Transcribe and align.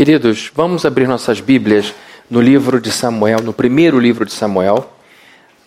Queridos, 0.00 0.50
vamos 0.54 0.86
abrir 0.86 1.06
nossas 1.06 1.42
Bíblias 1.42 1.92
no 2.30 2.40
livro 2.40 2.80
de 2.80 2.90
Samuel, 2.90 3.42
no 3.42 3.52
primeiro 3.52 3.98
livro 3.98 4.24
de 4.24 4.32
Samuel. 4.32 4.90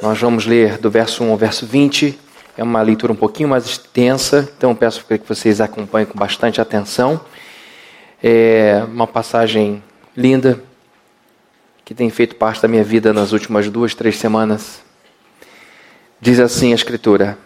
Nós 0.02 0.20
vamos 0.20 0.48
ler 0.48 0.80
do 0.80 0.90
verso 0.90 1.24
1 1.24 1.30
ao 1.30 1.38
verso 1.38 1.68
20. 1.68 2.20
É 2.58 2.64
uma 2.64 2.82
leitura 2.82 3.14
um 3.14 3.16
pouquinho 3.16 3.50
mais 3.50 3.64
extensa, 3.64 4.52
então 4.58 4.74
peço 4.74 5.06
que 5.06 5.20
vocês 5.28 5.62
acompanhem 5.62 6.08
com 6.08 6.18
bastante 6.18 6.60
atenção. 6.60 7.22
É 8.24 8.84
uma 8.88 9.06
passagem 9.06 9.84
linda 10.18 10.60
que 11.86 11.94
tem 11.94 12.10
feito 12.10 12.36
parte 12.36 12.60
da 12.60 12.68
minha 12.68 12.84
vida 12.84 13.14
nas 13.14 13.34
últimas 13.34 13.70
duas, 13.70 13.94
três 13.94 14.18
semanas. 14.18 14.82
Diz 16.20 16.40
assim 16.40 16.72
a 16.72 16.76
Escritura: 16.76 17.38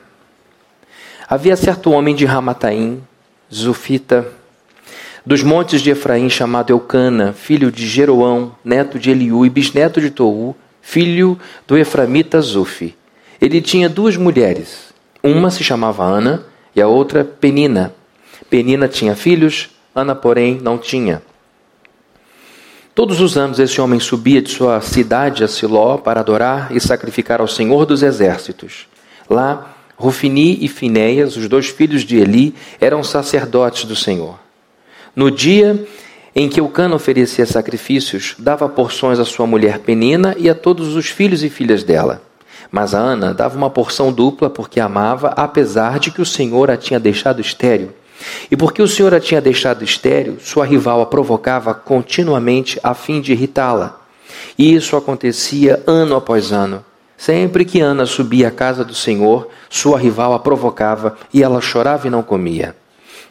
Havia 1.28 1.58
certo 1.58 1.92
homem 1.92 2.16
de 2.16 2.24
Ramataim, 2.24 3.04
Zufita, 3.54 4.37
dos 5.28 5.44
montes 5.44 5.82
de 5.82 5.90
Efraim, 5.90 6.30
chamado 6.30 6.70
Eucana, 6.70 7.34
filho 7.34 7.70
de 7.70 7.86
Jeroão, 7.86 8.56
neto 8.64 8.98
de 8.98 9.12
Eliú 9.12 9.46
e 9.46 9.50
bisneto 9.50 10.00
de 10.00 10.10
Tou, 10.10 10.56
filho 10.82 11.38
do 11.68 11.78
Eframita 11.78 12.40
Zufi. 12.40 12.96
Ele 13.42 13.60
tinha 13.60 13.90
duas 13.90 14.16
mulheres. 14.16 14.94
Uma 15.22 15.52
se 15.52 15.66
chamava 15.66 16.06
Ana 16.06 16.46
e 16.74 16.82
a 16.82 16.88
outra 16.88 17.26
Penina. 17.26 17.94
Penina 18.50 18.88
tinha 18.88 19.18
filhos, 19.18 19.70
Ana, 19.94 20.16
porém, 20.16 20.62
não 20.64 20.78
tinha. 20.78 21.22
Todos 22.96 23.20
os 23.20 23.38
anos 23.38 23.60
esse 23.60 23.82
homem 23.82 24.00
subia 24.00 24.42
de 24.42 24.50
sua 24.50 24.80
cidade 24.80 25.44
a 25.44 25.48
Siló 25.50 25.98
para 25.98 26.22
adorar 26.22 26.70
e 26.72 26.80
sacrificar 26.80 27.42
ao 27.42 27.50
Senhor 27.50 27.86
dos 27.86 28.02
Exércitos. 28.02 28.88
Lá, 29.30 29.76
Rufini 29.98 30.58
e 30.62 30.70
Finéias, 30.70 31.36
os 31.36 31.50
dois 31.50 31.68
filhos 31.68 32.04
de 32.04 32.16
Eli, 32.16 32.56
eram 32.80 33.04
sacerdotes 33.04 33.84
do 33.84 33.96
Senhor. 33.96 34.47
No 35.18 35.32
dia 35.32 35.84
em 36.36 36.48
que 36.48 36.62
o 36.62 36.70
cano 36.70 36.96
oferecia 36.96 37.44
sacrifícios, 37.44 38.36
dava 38.38 38.70
porções 38.70 39.18
à 39.18 39.26
sua 39.26 39.48
mulher 39.48 39.80
Penina 39.80 40.36
e 40.38 40.48
a 40.48 40.54
todos 40.54 40.96
os 40.96 41.08
filhos 41.08 41.44
e 41.44 41.50
filhas 41.50 41.84
dela. 41.84 42.22
Mas 42.70 42.94
a 42.94 43.00
Ana 43.00 43.34
dava 43.34 43.58
uma 43.58 43.72
porção 43.72 44.14
dupla 44.14 44.48
porque 44.48 44.80
amava, 44.80 45.30
apesar 45.30 45.98
de 45.98 46.12
que 46.12 46.22
o 46.22 46.26
Senhor 46.26 46.70
a 46.70 46.78
tinha 46.78 47.00
deixado 47.00 47.42
estéril. 47.42 47.94
E 48.52 48.56
porque 48.56 48.80
o 48.80 48.88
Senhor 48.88 49.12
a 49.12 49.20
tinha 49.20 49.42
deixado 49.42 49.84
estéril, 49.84 50.38
sua 50.40 50.68
rival 50.68 51.02
a 51.02 51.06
provocava 51.08 51.74
continuamente 51.74 52.80
a 52.84 52.94
fim 52.94 53.20
de 53.20 53.32
irritá-la. 53.32 54.00
E 54.56 54.76
isso 54.76 54.96
acontecia 54.96 55.82
ano 55.88 56.16
após 56.16 56.52
ano. 56.52 56.86
Sempre 57.18 57.66
que 57.66 57.82
Ana 57.82 58.06
subia 58.06 58.50
à 58.50 58.52
casa 58.52 58.86
do 58.86 58.94
Senhor, 58.94 59.48
sua 59.68 59.98
rival 59.98 60.36
a 60.36 60.38
provocava 60.38 61.18
e 61.34 61.42
ela 61.42 61.60
chorava 61.60 62.06
e 62.06 62.12
não 62.12 62.22
comia. 62.22 62.76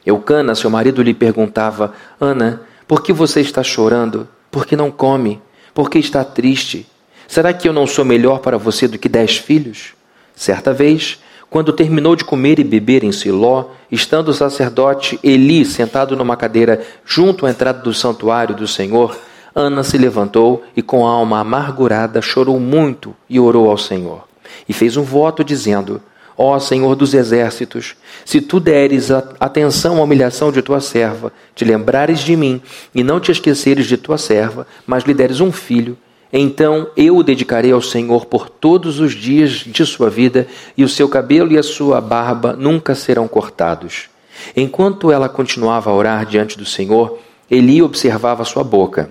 Eucana, 0.07 0.55
seu 0.55 0.71
marido, 0.71 1.03
lhe 1.03 1.13
perguntava: 1.13 1.93
Ana, 2.21 2.63
por 2.87 3.03
que 3.03 3.13
você 3.13 3.41
está 3.41 3.63
chorando? 3.63 4.29
Por 4.51 4.65
que 4.65 4.77
não 4.77 4.91
come? 4.91 5.43
Por 5.75 5.91
que 5.91 5.99
está 5.99 6.23
triste? 6.23 6.87
Será 7.27 7.53
que 7.53 7.69
eu 7.69 7.73
não 7.73 7.87
sou 7.87 8.05
melhor 8.05 8.39
para 8.39 8.57
você 8.57 8.87
do 8.87 8.99
que 8.99 9.09
dez 9.09 9.37
filhos? 9.37 9.95
Certa 10.35 10.73
vez, 10.73 11.19
quando 11.51 11.73
terminou 11.73 12.15
de 12.15 12.25
comer 12.25 12.59
e 12.59 12.65
beber 12.65 13.03
em 13.03 13.11
Siló, 13.11 13.71
estando 13.91 14.29
o 14.29 14.35
sacerdote 14.35 15.19
Eli 15.23 15.65
sentado 15.65 16.17
numa 16.17 16.37
cadeira 16.37 16.83
junto 17.05 17.45
à 17.45 17.51
entrada 17.51 17.81
do 17.81 17.93
santuário 17.93 18.55
do 18.55 18.69
Senhor, 18.69 19.19
Ana 19.55 19.83
se 19.83 19.97
levantou 19.99 20.63
e, 20.77 20.83
com 20.83 21.07
a 21.07 21.11
alma 21.11 21.41
amargurada, 21.41 22.21
chorou 22.21 22.61
muito 22.61 23.15
e 23.29 23.41
orou 23.41 23.71
ao 23.71 23.79
Senhor. 23.79 24.29
E 24.69 24.73
fez 24.73 24.97
um 24.97 25.03
voto 25.03 25.43
dizendo: 25.43 26.01
Ó 26.39 26.59
Senhor 26.59 26.95
dos 26.95 27.15
exércitos, 27.15 27.97
se 28.25 28.41
tu 28.41 28.61
deres 28.61 29.11
atenção 29.11 29.99
à 29.99 30.03
humilhação 30.03 30.53
de 30.53 30.61
tua 30.61 30.81
serva, 30.81 31.33
te 31.55 31.65
lembrares 31.65 32.21
de 32.21 32.37
mim 32.37 32.61
e 32.95 33.03
não 33.03 33.19
te 33.19 33.33
esqueceres 33.33 33.87
de 33.87 33.97
tua 33.97 34.19
serva, 34.19 34.67
mas 34.87 35.05
lhe 35.05 35.15
deres 35.15 35.41
um 35.41 35.51
filho, 35.51 35.97
então 36.33 36.89
eu 36.97 37.17
o 37.17 37.23
dedicarei 37.23 37.73
ao 37.73 37.81
Senhor 37.81 38.27
por 38.27 38.49
todos 38.49 39.01
os 39.01 39.15
dias 39.15 39.51
de 39.51 39.87
sua 39.87 40.11
vida, 40.11 40.47
e 40.77 40.85
o 40.85 40.89
seu 40.89 41.09
cabelo 41.09 41.53
e 41.53 41.59
a 41.59 41.63
sua 41.63 42.01
barba 42.01 42.55
nunca 42.55 42.95
serão 42.95 43.29
cortados. 43.29 44.11
Enquanto 44.55 45.11
ela 45.11 45.29
continuava 45.29 45.91
a 45.91 45.95
orar 45.95 46.27
diante 46.27 46.59
do 46.59 46.67
Senhor, 46.67 47.19
Eli 47.51 47.81
observava 47.81 48.45
sua 48.45 48.65
boca. 48.65 49.11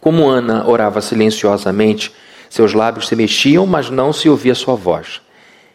Como 0.00 0.28
Ana 0.28 0.66
orava 0.66 1.00
silenciosamente, 1.00 2.12
seus 2.48 2.72
lábios 2.72 3.08
se 3.08 3.16
mexiam, 3.16 3.66
mas 3.66 3.90
não 3.90 4.12
se 4.12 4.28
ouvia 4.28 4.54
sua 4.54 4.74
voz. 4.74 5.20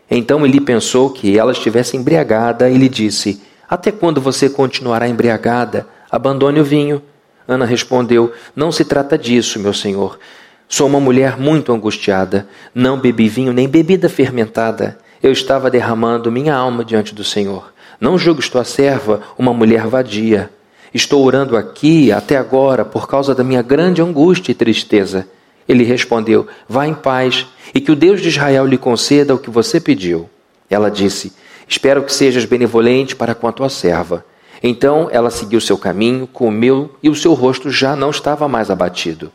Então 0.10 0.46
ele 0.46 0.62
pensou 0.62 1.10
que 1.10 1.38
ela 1.38 1.52
estivesse 1.52 1.98
embriagada 1.98 2.70
e 2.70 2.78
lhe 2.78 2.90
disse: 2.90 3.42
Até 3.70 3.92
quando 3.92 4.22
você 4.22 4.50
continuará 4.50 5.08
embriagada? 5.08 5.88
Abandone 6.12 6.60
o 6.60 6.64
vinho. 6.64 7.02
Ana 7.48 7.66
respondeu: 7.66 8.32
Não 8.56 8.72
se 8.72 8.86
trata 8.86 9.18
disso, 9.18 9.60
meu 9.60 9.74
senhor. 9.74 10.20
Sou 10.68 10.88
uma 10.88 11.00
mulher 11.00 11.38
muito 11.38 11.72
angustiada. 11.72 12.48
Não 12.74 13.00
bebi 13.00 13.30
vinho 13.30 13.54
nem 13.54 13.68
bebida 13.68 14.10
fermentada. 14.10 14.98
Eu 15.22 15.32
estava 15.32 15.70
derramando 15.70 16.32
minha 16.32 16.56
alma 16.56 16.84
diante 16.84 17.14
do 17.14 17.24
Senhor. 17.24 17.74
Não 18.00 18.18
julgues 18.18 18.50
tua 18.50 18.64
serva 18.64 19.22
uma 19.38 19.54
mulher 19.54 19.88
vadia. 19.88 20.50
Estou 20.94 21.24
orando 21.24 21.56
aqui 21.56 22.12
até 22.12 22.38
agora 22.38 22.84
por 22.84 23.08
causa 23.08 23.36
da 23.36 23.44
minha 23.44 23.62
grande 23.62 24.02
angústia 24.02 24.52
e 24.52 24.56
tristeza. 24.56 25.28
Ele 25.68 25.84
respondeu: 25.84 26.48
Vá 26.68 26.88
em 26.88 26.94
paz 26.94 27.46
e 27.74 27.80
que 27.80 27.92
o 27.92 27.96
Deus 27.96 28.22
de 28.22 28.30
Israel 28.30 28.66
lhe 28.66 28.78
conceda 28.78 29.34
o 29.34 29.40
que 29.40 29.50
você 29.50 29.80
pediu. 29.80 30.30
Ela 30.70 30.90
disse: 30.90 31.34
Espero 31.68 32.04
que 32.04 32.14
sejas 32.14 32.46
benevolente 32.46 33.16
para 33.16 33.36
com 33.36 33.48
a 33.48 33.52
tua 33.52 33.70
serva. 33.70 34.26
Então 34.62 35.10
ela 35.12 35.30
seguiu 35.30 35.60
seu 35.60 35.78
caminho, 35.78 36.28
comeu 36.28 36.96
e 37.02 37.10
o 37.10 37.16
seu 37.16 37.34
rosto 37.34 37.70
já 37.70 37.96
não 37.96 38.10
estava 38.10 38.48
mais 38.48 38.72
abatido. 38.72 39.32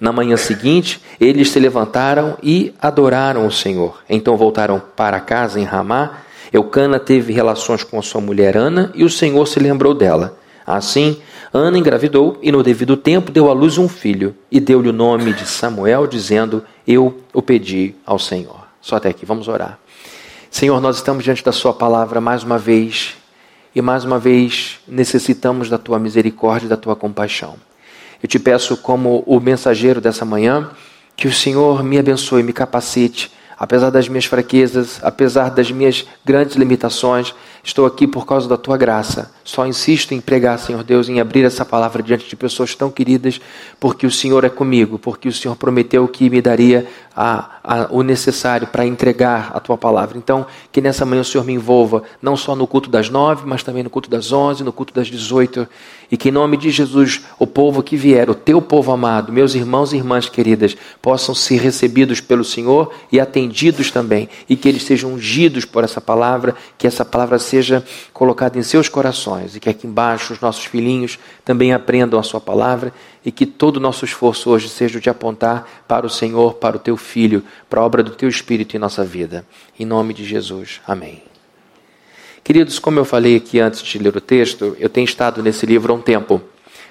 Na 0.00 0.12
manhã 0.12 0.36
seguinte, 0.36 1.00
eles 1.20 1.50
se 1.50 1.60
levantaram 1.60 2.36
e 2.42 2.74
adoraram 2.80 3.46
o 3.46 3.52
Senhor. 3.52 4.02
Então 4.08 4.36
voltaram 4.36 4.82
para 4.96 5.20
casa 5.20 5.60
em 5.60 5.64
Ramá. 5.64 6.18
Eucana 6.52 6.98
teve 6.98 7.32
relações 7.32 7.82
com 7.82 8.00
sua 8.02 8.20
mulher 8.20 8.56
Ana 8.56 8.92
e 8.94 9.04
o 9.04 9.10
Senhor 9.10 9.46
se 9.46 9.58
lembrou 9.58 9.94
dela. 9.94 10.36
Assim, 10.66 11.18
Ana 11.56 11.78
engravidou 11.78 12.36
e, 12.42 12.50
no 12.50 12.64
devido 12.64 12.96
tempo, 12.96 13.30
deu 13.30 13.48
à 13.48 13.52
luz 13.52 13.78
um 13.78 13.88
filho 13.88 14.34
e 14.50 14.58
deu-lhe 14.58 14.88
o 14.88 14.92
nome 14.92 15.32
de 15.32 15.46
Samuel, 15.46 16.04
dizendo: 16.04 16.64
Eu 16.84 17.20
o 17.32 17.40
pedi 17.40 17.94
ao 18.04 18.18
Senhor. 18.18 18.66
Só 18.80 18.96
até 18.96 19.08
aqui, 19.08 19.24
vamos 19.24 19.46
orar. 19.46 19.78
Senhor, 20.50 20.80
nós 20.80 20.96
estamos 20.96 21.22
diante 21.22 21.44
da 21.44 21.52
Sua 21.52 21.72
palavra 21.72 22.20
mais 22.20 22.42
uma 22.42 22.58
vez 22.58 23.14
e 23.72 23.80
mais 23.80 24.04
uma 24.04 24.18
vez 24.18 24.80
necessitamos 24.88 25.70
da 25.70 25.78
Tua 25.78 25.96
misericórdia 25.96 26.66
e 26.66 26.68
da 26.68 26.76
Tua 26.76 26.96
compaixão. 26.96 27.54
Eu 28.20 28.28
te 28.28 28.40
peço, 28.40 28.76
como 28.76 29.22
o 29.24 29.38
mensageiro 29.38 30.00
dessa 30.00 30.24
manhã, 30.24 30.68
que 31.16 31.28
o 31.28 31.32
Senhor 31.32 31.84
me 31.84 32.00
abençoe, 32.00 32.42
me 32.42 32.52
capacite, 32.52 33.30
apesar 33.56 33.90
das 33.90 34.08
minhas 34.08 34.24
fraquezas, 34.24 34.98
apesar 35.04 35.50
das 35.50 35.70
minhas 35.70 36.04
grandes 36.24 36.56
limitações 36.56 37.32
Estou 37.64 37.86
aqui 37.86 38.06
por 38.06 38.26
causa 38.26 38.46
da 38.46 38.58
tua 38.58 38.76
graça. 38.76 39.32
Só 39.42 39.66
insisto 39.66 40.12
em 40.12 40.20
pregar, 40.20 40.58
Senhor 40.58 40.84
Deus, 40.84 41.08
em 41.08 41.18
abrir 41.18 41.44
essa 41.44 41.64
palavra 41.64 42.02
diante 42.02 42.28
de 42.28 42.36
pessoas 42.36 42.74
tão 42.74 42.90
queridas, 42.90 43.40
porque 43.80 44.06
o 44.06 44.10
Senhor 44.10 44.44
é 44.44 44.50
comigo, 44.50 44.98
porque 44.98 45.28
o 45.28 45.32
Senhor 45.32 45.56
prometeu 45.56 46.06
que 46.06 46.28
me 46.28 46.42
daria 46.42 46.86
a, 47.16 47.50
a, 47.64 47.86
o 47.90 48.02
necessário 48.02 48.66
para 48.66 48.84
entregar 48.84 49.50
a 49.54 49.60
tua 49.60 49.78
palavra. 49.78 50.18
Então, 50.18 50.46
que 50.70 50.80
nessa 50.80 51.06
manhã 51.06 51.22
o 51.22 51.24
Senhor 51.24 51.44
me 51.44 51.54
envolva, 51.54 52.02
não 52.20 52.36
só 52.36 52.54
no 52.54 52.66
culto 52.66 52.90
das 52.90 53.08
nove, 53.08 53.44
mas 53.46 53.62
também 53.62 53.82
no 53.82 53.90
culto 53.90 54.10
das 54.10 54.30
onze, 54.30 54.62
no 54.62 54.72
culto 54.72 54.92
das 54.92 55.08
dezoito. 55.08 55.66
E 56.10 56.18
que 56.18 56.28
em 56.28 56.32
nome 56.32 56.58
de 56.58 56.70
Jesus, 56.70 57.22
o 57.38 57.46
povo 57.46 57.82
que 57.82 57.96
vier, 57.96 58.28
o 58.28 58.34
teu 58.34 58.60
povo 58.60 58.92
amado, 58.92 59.32
meus 59.32 59.54
irmãos 59.54 59.92
e 59.92 59.96
irmãs 59.96 60.28
queridas, 60.28 60.76
possam 61.00 61.34
ser 61.34 61.60
recebidos 61.60 62.20
pelo 62.20 62.44
Senhor 62.44 62.92
e 63.10 63.18
atendidos 63.18 63.90
também. 63.90 64.28
E 64.48 64.54
que 64.54 64.68
eles 64.68 64.82
sejam 64.84 65.14
ungidos 65.14 65.64
por 65.64 65.82
essa 65.82 66.00
palavra, 66.00 66.54
que 66.76 66.86
essa 66.86 67.04
palavra 67.04 67.38
seja 67.38 67.53
seja 67.54 67.84
colocado 68.12 68.56
em 68.56 68.62
seus 68.64 68.88
corações 68.88 69.54
e 69.54 69.60
que 69.60 69.68
aqui 69.68 69.86
embaixo 69.86 70.32
os 70.32 70.40
nossos 70.40 70.64
filhinhos 70.64 71.20
também 71.44 71.72
aprendam 71.72 72.18
a 72.18 72.22
Sua 72.22 72.40
palavra 72.40 72.92
e 73.24 73.30
que 73.30 73.46
todo 73.46 73.76
o 73.76 73.80
nosso 73.80 74.04
esforço 74.04 74.50
hoje 74.50 74.68
seja 74.68 75.00
de 75.00 75.08
apontar 75.08 75.84
para 75.86 76.04
o 76.04 76.10
Senhor, 76.10 76.54
para 76.54 76.76
o 76.76 76.80
Teu 76.80 76.96
Filho, 76.96 77.44
para 77.70 77.80
a 77.80 77.84
obra 77.84 78.02
do 78.02 78.10
Teu 78.10 78.28
Espírito 78.28 78.76
em 78.76 78.80
nossa 78.80 79.04
vida. 79.04 79.46
Em 79.78 79.86
nome 79.86 80.12
de 80.12 80.24
Jesus. 80.24 80.80
Amém. 80.84 81.22
Queridos, 82.42 82.80
como 82.80 82.98
eu 82.98 83.04
falei 83.04 83.36
aqui 83.36 83.60
antes 83.60 83.80
de 83.80 83.98
ler 83.98 84.16
o 84.16 84.20
texto, 84.20 84.76
eu 84.80 84.88
tenho 84.88 85.04
estado 85.04 85.40
nesse 85.42 85.64
livro 85.64 85.92
há 85.92 85.96
um 85.96 86.02
tempo. 86.02 86.42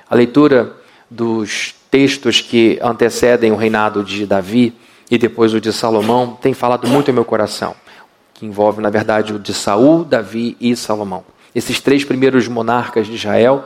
A 0.09 0.16
leitura 0.16 0.74
dos 1.12 1.75
textos 1.92 2.39
que 2.39 2.80
antecedem 2.81 3.51
o 3.51 3.57
reinado 3.57 4.01
de 4.01 4.25
Davi 4.25 4.74
e 5.12 5.18
depois 5.18 5.54
o 5.54 5.59
de 5.59 5.74
Salomão 5.74 6.38
tem 6.42 6.54
falado 6.54 6.88
muito 6.88 7.09
ao 7.09 7.13
meu 7.13 7.25
coração 7.25 7.75
que 8.33 8.45
envolve, 8.45 8.81
na 8.81 8.89
verdade, 8.89 9.33
o 9.33 9.39
de 9.39 9.53
Saul, 9.53 10.03
Davi 10.03 10.57
e 10.59 10.75
Salomão. 10.75 11.24
Esses 11.53 11.80
três 11.80 12.03
primeiros 12.03 12.47
monarcas 12.47 13.07
de 13.07 13.13
Israel 13.13 13.65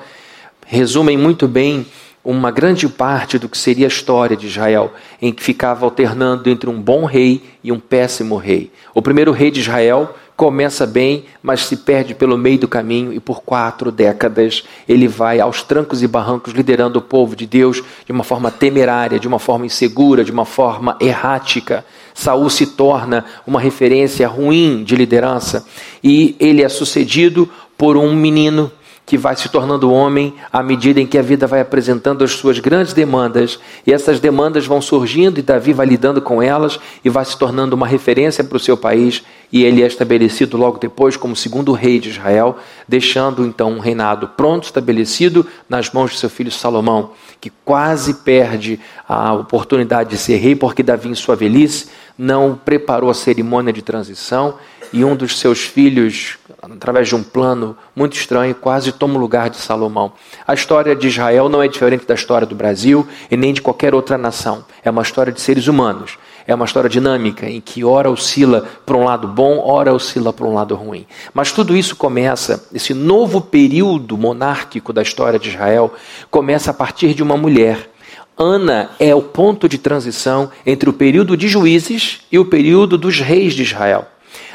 resumem 0.65 1.17
muito 1.17 1.47
bem 1.47 1.85
uma 2.23 2.51
grande 2.51 2.89
parte 2.89 3.39
do 3.39 3.47
que 3.47 3.57
seria 3.57 3.85
a 3.85 3.87
história 3.87 4.35
de 4.35 4.47
Israel, 4.47 4.93
em 5.21 5.31
que 5.31 5.41
ficava 5.41 5.85
alternando 5.85 6.49
entre 6.49 6.69
um 6.69 6.81
bom 6.81 7.05
rei 7.05 7.41
e 7.63 7.71
um 7.71 7.79
péssimo 7.79 8.35
rei. 8.35 8.69
O 8.93 9.01
primeiro 9.01 9.31
rei 9.31 9.49
de 9.49 9.61
Israel 9.61 10.13
começa 10.35 10.85
bem, 10.85 11.23
mas 11.41 11.65
se 11.65 11.77
perde 11.77 12.13
pelo 12.13 12.37
meio 12.37 12.59
do 12.59 12.67
caminho 12.67 13.13
e 13.13 13.19
por 13.19 13.41
quatro 13.41 13.91
décadas 13.91 14.63
ele 14.89 15.07
vai 15.07 15.39
aos 15.39 15.63
trancos 15.63 16.03
e 16.03 16.07
barrancos 16.07 16.53
liderando 16.53 16.99
o 16.99 17.01
povo 17.01 17.33
de 17.33 17.47
Deus 17.47 17.81
de 18.05 18.11
uma 18.11 18.25
forma 18.25 18.51
temerária, 18.51 19.19
de 19.19 19.27
uma 19.27 19.39
forma 19.39 19.65
insegura, 19.65 20.23
de 20.23 20.31
uma 20.31 20.45
forma 20.45 20.97
errática. 20.99 21.85
Saul 22.17 22.49
se 22.49 22.65
torna 22.65 23.23
uma 23.45 23.59
referência 23.59 24.27
ruim 24.27 24.83
de 24.83 24.95
liderança 24.95 25.67
e 26.03 26.35
ele 26.39 26.63
é 26.63 26.67
sucedido 26.67 27.47
por 27.77 27.95
um 27.95 28.15
menino 28.15 28.71
que 29.07 29.17
vai 29.17 29.37
se 29.37 29.47
tornando 29.47 29.89
homem 29.89 30.33
à 30.51 30.61
medida 30.61 30.99
em 30.99 31.07
que 31.07 31.17
a 31.17 31.21
vida 31.21 31.47
vai 31.47 31.61
apresentando 31.61 32.25
as 32.25 32.31
suas 32.31 32.59
grandes 32.59 32.91
demandas, 32.91 33.57
e 33.85 33.93
essas 33.93 34.19
demandas 34.19 34.67
vão 34.67 34.81
surgindo 34.81 35.39
e 35.39 35.41
Davi 35.41 35.71
vai 35.71 35.85
lidando 35.85 36.21
com 36.21 36.41
elas 36.41 36.77
e 37.05 37.09
vai 37.09 37.23
se 37.23 37.37
tornando 37.37 37.73
uma 37.73 37.87
referência 37.87 38.43
para 38.43 38.57
o 38.57 38.59
seu 38.59 38.75
país, 38.75 39.23
e 39.49 39.63
ele 39.63 39.81
é 39.81 39.87
estabelecido 39.87 40.57
logo 40.57 40.77
depois 40.77 41.15
como 41.15 41.37
segundo 41.37 41.71
rei 41.71 42.01
de 42.01 42.09
Israel, 42.09 42.57
deixando 42.85 43.45
então 43.45 43.71
um 43.71 43.79
reinado 43.79 44.27
pronto, 44.35 44.65
estabelecido 44.65 45.47
nas 45.69 45.89
mãos 45.89 46.11
de 46.11 46.17
seu 46.17 46.29
filho 46.29 46.51
Salomão, 46.51 47.11
que 47.39 47.49
quase 47.63 48.13
perde 48.13 48.77
a 49.07 49.33
oportunidade 49.33 50.09
de 50.09 50.17
ser 50.17 50.35
rei 50.35 50.53
porque 50.53 50.83
Davi 50.83 51.07
em 51.07 51.15
sua 51.15 51.37
velhice 51.37 51.87
não 52.17 52.55
preparou 52.55 53.09
a 53.09 53.13
cerimônia 53.13 53.71
de 53.71 53.81
transição 53.81 54.55
e 54.93 55.03
um 55.03 55.15
dos 55.15 55.39
seus 55.39 55.63
filhos, 55.63 56.37
através 56.61 57.07
de 57.07 57.15
um 57.15 57.21
plano 57.21 57.77
muito 57.95 58.15
estranho, 58.15 58.55
quase 58.55 58.91
toma 58.91 59.15
o 59.15 59.19
lugar 59.19 59.49
de 59.49 59.57
Salomão. 59.57 60.13
A 60.47 60.53
história 60.53 60.95
de 60.95 61.07
Israel 61.07 61.49
não 61.49 61.61
é 61.61 61.67
diferente 61.67 62.05
da 62.05 62.15
história 62.15 62.47
do 62.47 62.55
Brasil 62.55 63.05
e 63.29 63.35
nem 63.35 63.53
de 63.53 63.61
qualquer 63.61 63.93
outra 63.93 64.17
nação. 64.17 64.65
É 64.83 64.89
uma 64.89 65.01
história 65.01 65.31
de 65.31 65.41
seres 65.41 65.67
humanos. 65.67 66.17
É 66.47 66.55
uma 66.55 66.63
história 66.63 66.89
dinâmica 66.89 67.45
em 67.45 67.59
que 67.59 67.83
ora 67.83 68.09
oscila 68.09 68.65
para 68.85 68.95
um 68.95 69.03
lado 69.03 69.27
bom, 69.27 69.59
ora 69.59 69.93
oscila 69.93 70.31
para 70.31 70.47
um 70.47 70.53
lado 70.53 70.75
ruim. 70.75 71.05
Mas 71.33 71.51
tudo 71.51 71.75
isso 71.75 71.93
começa, 71.97 72.65
esse 72.73 72.93
novo 72.93 73.41
período 73.41 74.17
monárquico 74.17 74.93
da 74.93 75.01
história 75.01 75.37
de 75.37 75.49
Israel, 75.49 75.93
começa 76.31 76.71
a 76.71 76.73
partir 76.73 77.13
de 77.13 77.21
uma 77.21 77.35
mulher. 77.35 77.89
Ana 78.37 78.91
é 78.99 79.15
o 79.15 79.21
ponto 79.21 79.67
de 79.67 79.77
transição 79.77 80.51
entre 80.65 80.89
o 80.89 80.93
período 80.93 81.35
de 81.35 81.47
juízes 81.47 82.21
e 82.31 82.37
o 82.37 82.45
período 82.45 82.97
dos 82.97 83.19
reis 83.19 83.53
de 83.53 83.63
Israel. 83.63 84.05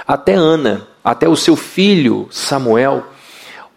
Até 0.06 0.34
Ana, 0.34 0.86
até 1.02 1.28
o 1.28 1.36
seu 1.36 1.56
filho 1.56 2.28
Samuel, 2.30 3.04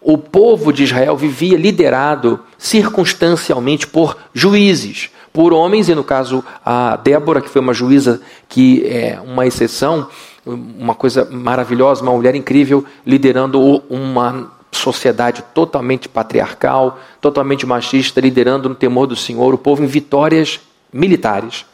o 0.00 0.16
povo 0.16 0.72
de 0.72 0.84
Israel 0.84 1.16
vivia 1.16 1.58
liderado 1.58 2.38
circunstancialmente 2.56 3.86
por 3.88 4.16
juízes, 4.32 5.10
por 5.32 5.52
homens, 5.52 5.88
e 5.88 5.94
no 5.94 6.04
caso 6.04 6.44
a 6.64 6.96
Débora, 6.96 7.40
que 7.40 7.50
foi 7.50 7.60
uma 7.60 7.74
juíza 7.74 8.20
que 8.48 8.86
é 8.86 9.20
uma 9.20 9.46
exceção, 9.46 10.08
uma 10.46 10.94
coisa 10.94 11.28
maravilhosa, 11.30 12.02
uma 12.02 12.12
mulher 12.12 12.36
incrível, 12.36 12.84
liderando 13.04 13.82
uma 13.90 14.55
sociedade 14.76 15.42
totalmente 15.54 16.08
patriarcal, 16.08 16.98
totalmente 17.20 17.66
machista, 17.66 18.20
liderando 18.20 18.68
no 18.68 18.74
temor 18.74 19.06
do 19.06 19.16
Senhor 19.16 19.52
o 19.52 19.58
povo 19.58 19.82
em 19.82 19.86
vitórias 19.86 20.60
militares. 20.92 21.64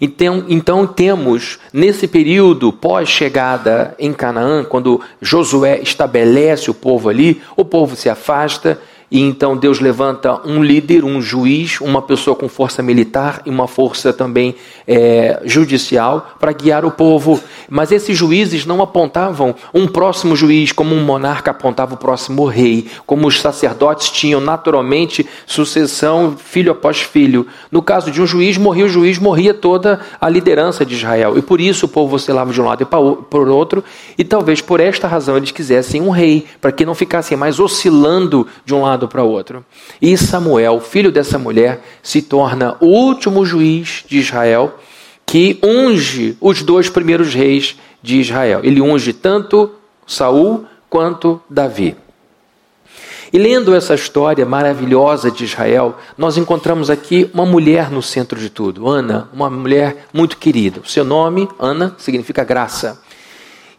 Então, 0.00 0.44
então 0.48 0.84
temos, 0.84 1.60
nesse 1.72 2.08
período 2.08 2.72
pós-chegada 2.72 3.94
em 3.98 4.12
Canaã, 4.12 4.64
quando 4.64 5.00
Josué 5.20 5.78
estabelece 5.80 6.68
o 6.68 6.74
povo 6.74 7.08
ali, 7.08 7.40
o 7.56 7.64
povo 7.64 7.94
se 7.94 8.08
afasta 8.08 8.80
e 9.12 9.20
então 9.20 9.54
Deus 9.54 9.78
levanta 9.78 10.40
um 10.48 10.64
líder, 10.64 11.04
um 11.04 11.20
juiz, 11.20 11.82
uma 11.82 12.00
pessoa 12.00 12.34
com 12.34 12.48
força 12.48 12.82
militar 12.82 13.42
e 13.44 13.50
uma 13.50 13.68
força 13.68 14.10
também 14.10 14.54
é, 14.88 15.42
judicial 15.44 16.34
para 16.40 16.50
guiar 16.50 16.82
o 16.86 16.90
povo. 16.90 17.38
Mas 17.68 17.92
esses 17.92 18.16
juízes 18.16 18.64
não 18.64 18.80
apontavam 18.80 19.54
um 19.74 19.86
próximo 19.86 20.34
juiz 20.34 20.72
como 20.72 20.94
um 20.94 21.04
monarca 21.04 21.50
apontava 21.50 21.92
o 21.92 21.98
próximo 21.98 22.46
rei, 22.46 22.86
como 23.04 23.26
os 23.26 23.38
sacerdotes 23.38 24.08
tinham 24.08 24.40
naturalmente 24.40 25.28
sucessão 25.44 26.34
filho 26.38 26.72
após 26.72 27.02
filho. 27.02 27.46
No 27.70 27.82
caso 27.82 28.10
de 28.10 28.22
um 28.22 28.26
juiz, 28.26 28.56
morria 28.56 28.86
o 28.86 28.88
juiz, 28.88 29.18
morria 29.18 29.52
toda 29.52 30.00
a 30.18 30.26
liderança 30.26 30.86
de 30.86 30.94
Israel. 30.94 31.36
E 31.36 31.42
por 31.42 31.60
isso 31.60 31.84
o 31.84 31.88
povo 31.88 32.16
oscilava 32.16 32.50
de 32.50 32.58
um 32.58 32.64
lado 32.64 32.82
e 32.82 32.86
para 32.86 32.98
o 32.98 33.54
outro. 33.54 33.84
E 34.16 34.24
talvez 34.24 34.62
por 34.62 34.80
esta 34.80 35.06
razão 35.06 35.36
eles 35.36 35.50
quisessem 35.50 36.00
um 36.00 36.08
rei, 36.08 36.46
para 36.62 36.72
que 36.72 36.86
não 36.86 36.94
ficassem 36.94 37.36
mais 37.36 37.60
oscilando 37.60 38.46
de 38.64 38.74
um 38.74 38.80
lado 38.80 39.01
lado 39.02 39.08
para 39.08 39.22
outro. 39.22 39.64
E 40.00 40.16
Samuel, 40.16 40.80
filho 40.80 41.10
dessa 41.10 41.38
mulher, 41.38 41.82
se 42.02 42.22
torna 42.22 42.76
o 42.80 42.86
último 42.86 43.44
juiz 43.44 44.04
de 44.06 44.18
Israel 44.18 44.78
que 45.26 45.58
unge 45.62 46.36
os 46.40 46.62
dois 46.62 46.88
primeiros 46.88 47.34
reis 47.34 47.76
de 48.02 48.20
Israel. 48.20 48.60
Ele 48.62 48.80
unge 48.80 49.12
tanto 49.12 49.70
Saul 50.06 50.64
quanto 50.88 51.40
Davi. 51.48 51.96
E 53.32 53.38
lendo 53.38 53.74
essa 53.74 53.94
história 53.94 54.44
maravilhosa 54.44 55.30
de 55.30 55.44
Israel, 55.44 55.96
nós 56.18 56.36
encontramos 56.36 56.90
aqui 56.90 57.30
uma 57.32 57.46
mulher 57.46 57.90
no 57.90 58.02
centro 58.02 58.38
de 58.38 58.50
tudo, 58.50 58.86
Ana, 58.86 59.30
uma 59.32 59.48
mulher 59.48 60.06
muito 60.12 60.36
querida. 60.36 60.80
O 60.80 60.88
seu 60.88 61.02
nome, 61.02 61.48
Ana, 61.58 61.94
significa 61.98 62.44
graça 62.44 63.00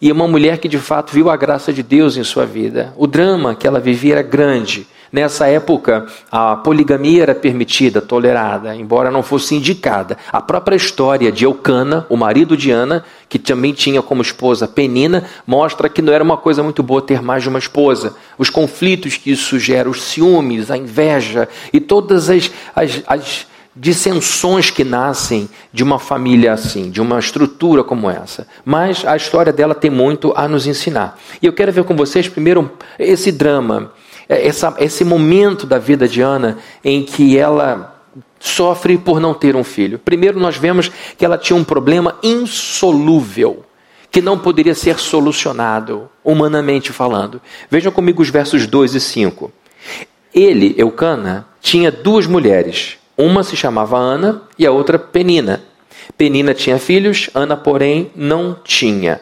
e 0.04 0.12
uma 0.12 0.28
mulher 0.28 0.58
que 0.58 0.68
de 0.68 0.80
fato 0.80 1.14
viu 1.14 1.30
a 1.30 1.38
graça 1.38 1.72
de 1.72 1.81
Deus 1.81 2.18
em 2.18 2.25
sua 2.25 2.46
vida. 2.46 2.94
O 2.98 3.08
drama 3.08 3.56
que 3.56 3.66
ela 3.66 3.80
vivia 3.80 4.16
era 4.16 4.22
grande. 4.22 4.86
Nessa 5.13 5.45
época, 5.45 6.07
a 6.31 6.56
poligamia 6.56 7.21
era 7.21 7.36
permitida, 7.36 8.01
tolerada, 8.01 8.75
embora 8.75 9.12
não 9.12 9.21
fosse 9.21 9.54
indicada. 9.54 10.18
A 10.31 10.42
própria 10.42 10.75
história 10.75 11.31
de 11.31 11.45
Eucana, 11.45 12.07
o 12.10 12.18
marido 12.18 12.57
de 12.57 12.71
Ana, 12.71 13.06
que 13.30 13.38
também 13.38 13.74
tinha 13.74 14.01
como 14.01 14.24
esposa 14.24 14.68
Penina, 14.68 15.25
mostra 15.45 15.88
que 15.88 16.01
não 16.01 16.12
era 16.12 16.24
uma 16.24 16.36
coisa 16.36 16.63
muito 16.63 16.81
boa 16.81 17.00
ter 17.00 17.21
mais 17.21 17.44
de 17.44 17.50
uma 17.50 17.60
esposa. 17.60 18.15
Os 18.39 18.50
conflitos 18.50 19.15
que 19.15 19.30
isso 19.30 19.60
gera, 19.60 19.88
os 19.88 20.01
ciúmes, 20.01 20.71
a 20.71 20.77
inveja 20.77 21.48
e 21.71 21.80
todas 21.80 22.27
as, 22.31 22.51
as, 22.75 23.04
as 23.06 23.48
dissensões 23.75 24.71
que 24.71 24.83
nascem 24.83 25.48
de 25.71 25.83
uma 25.83 26.00
família 26.00 26.54
assim, 26.54 26.89
de 26.89 27.00
uma 27.00 27.19
estrutura 27.19 27.83
como 27.83 28.10
essa. 28.10 28.48
Mas 28.65 29.06
a 29.06 29.15
história 29.15 29.54
dela 29.54 29.75
tem 29.75 29.92
muito 29.92 30.33
a 30.36 30.48
nos 30.48 30.65
ensinar. 30.65 31.19
E 31.39 31.45
eu 31.45 31.54
quero 31.54 31.71
ver 31.71 31.84
com 31.84 31.96
vocês 31.96 32.27
primeiro 32.27 32.72
esse 32.98 33.32
drama, 33.32 33.91
essa, 34.27 34.75
esse 34.80 35.03
momento 35.03 35.65
da 35.65 35.77
vida 35.77 36.08
de 36.08 36.22
Ana 36.22 36.58
em 36.84 37.03
que 37.03 37.38
ela 37.38 38.01
sofre 38.39 38.98
por 38.98 39.20
não 39.20 39.34
ter 39.34 39.56
um 39.56 39.63
filho. 39.63 39.98
Primeiro 39.98 40.39
nós 40.39 40.58
vemos 40.58 40.92
que 41.18 41.24
ela 41.24 41.38
tinha 41.38 41.58
um 41.58 41.63
problema 41.63 42.18
insolúvel 42.22 43.65
que 44.12 44.22
não 44.22 44.38
poderia 44.38 44.75
ser 44.75 45.00
solucionado, 45.00 46.08
humanamente 46.24 46.92
falando. 46.92 47.42
Vejam 47.68 47.92
comigo 47.92 48.22
os 48.22 48.30
versos 48.30 48.68
2 48.68 48.94
e 48.94 49.00
5. 49.00 49.51
Ele, 50.34 50.75
Eucana, 50.77 51.48
tinha 51.60 51.92
duas 51.92 52.27
mulheres, 52.27 52.98
uma 53.18 53.44
se 53.44 53.56
chamava 53.56 53.98
Ana 53.98 54.44
e 54.58 54.68
a 54.68 54.72
outra 54.72 55.00
Penina. 55.00 55.63
Penina 56.15 56.53
tinha 56.53 56.77
filhos, 56.77 57.30
Ana, 57.34 57.58
porém, 57.58 58.12
não 58.15 58.56
tinha. 58.63 59.20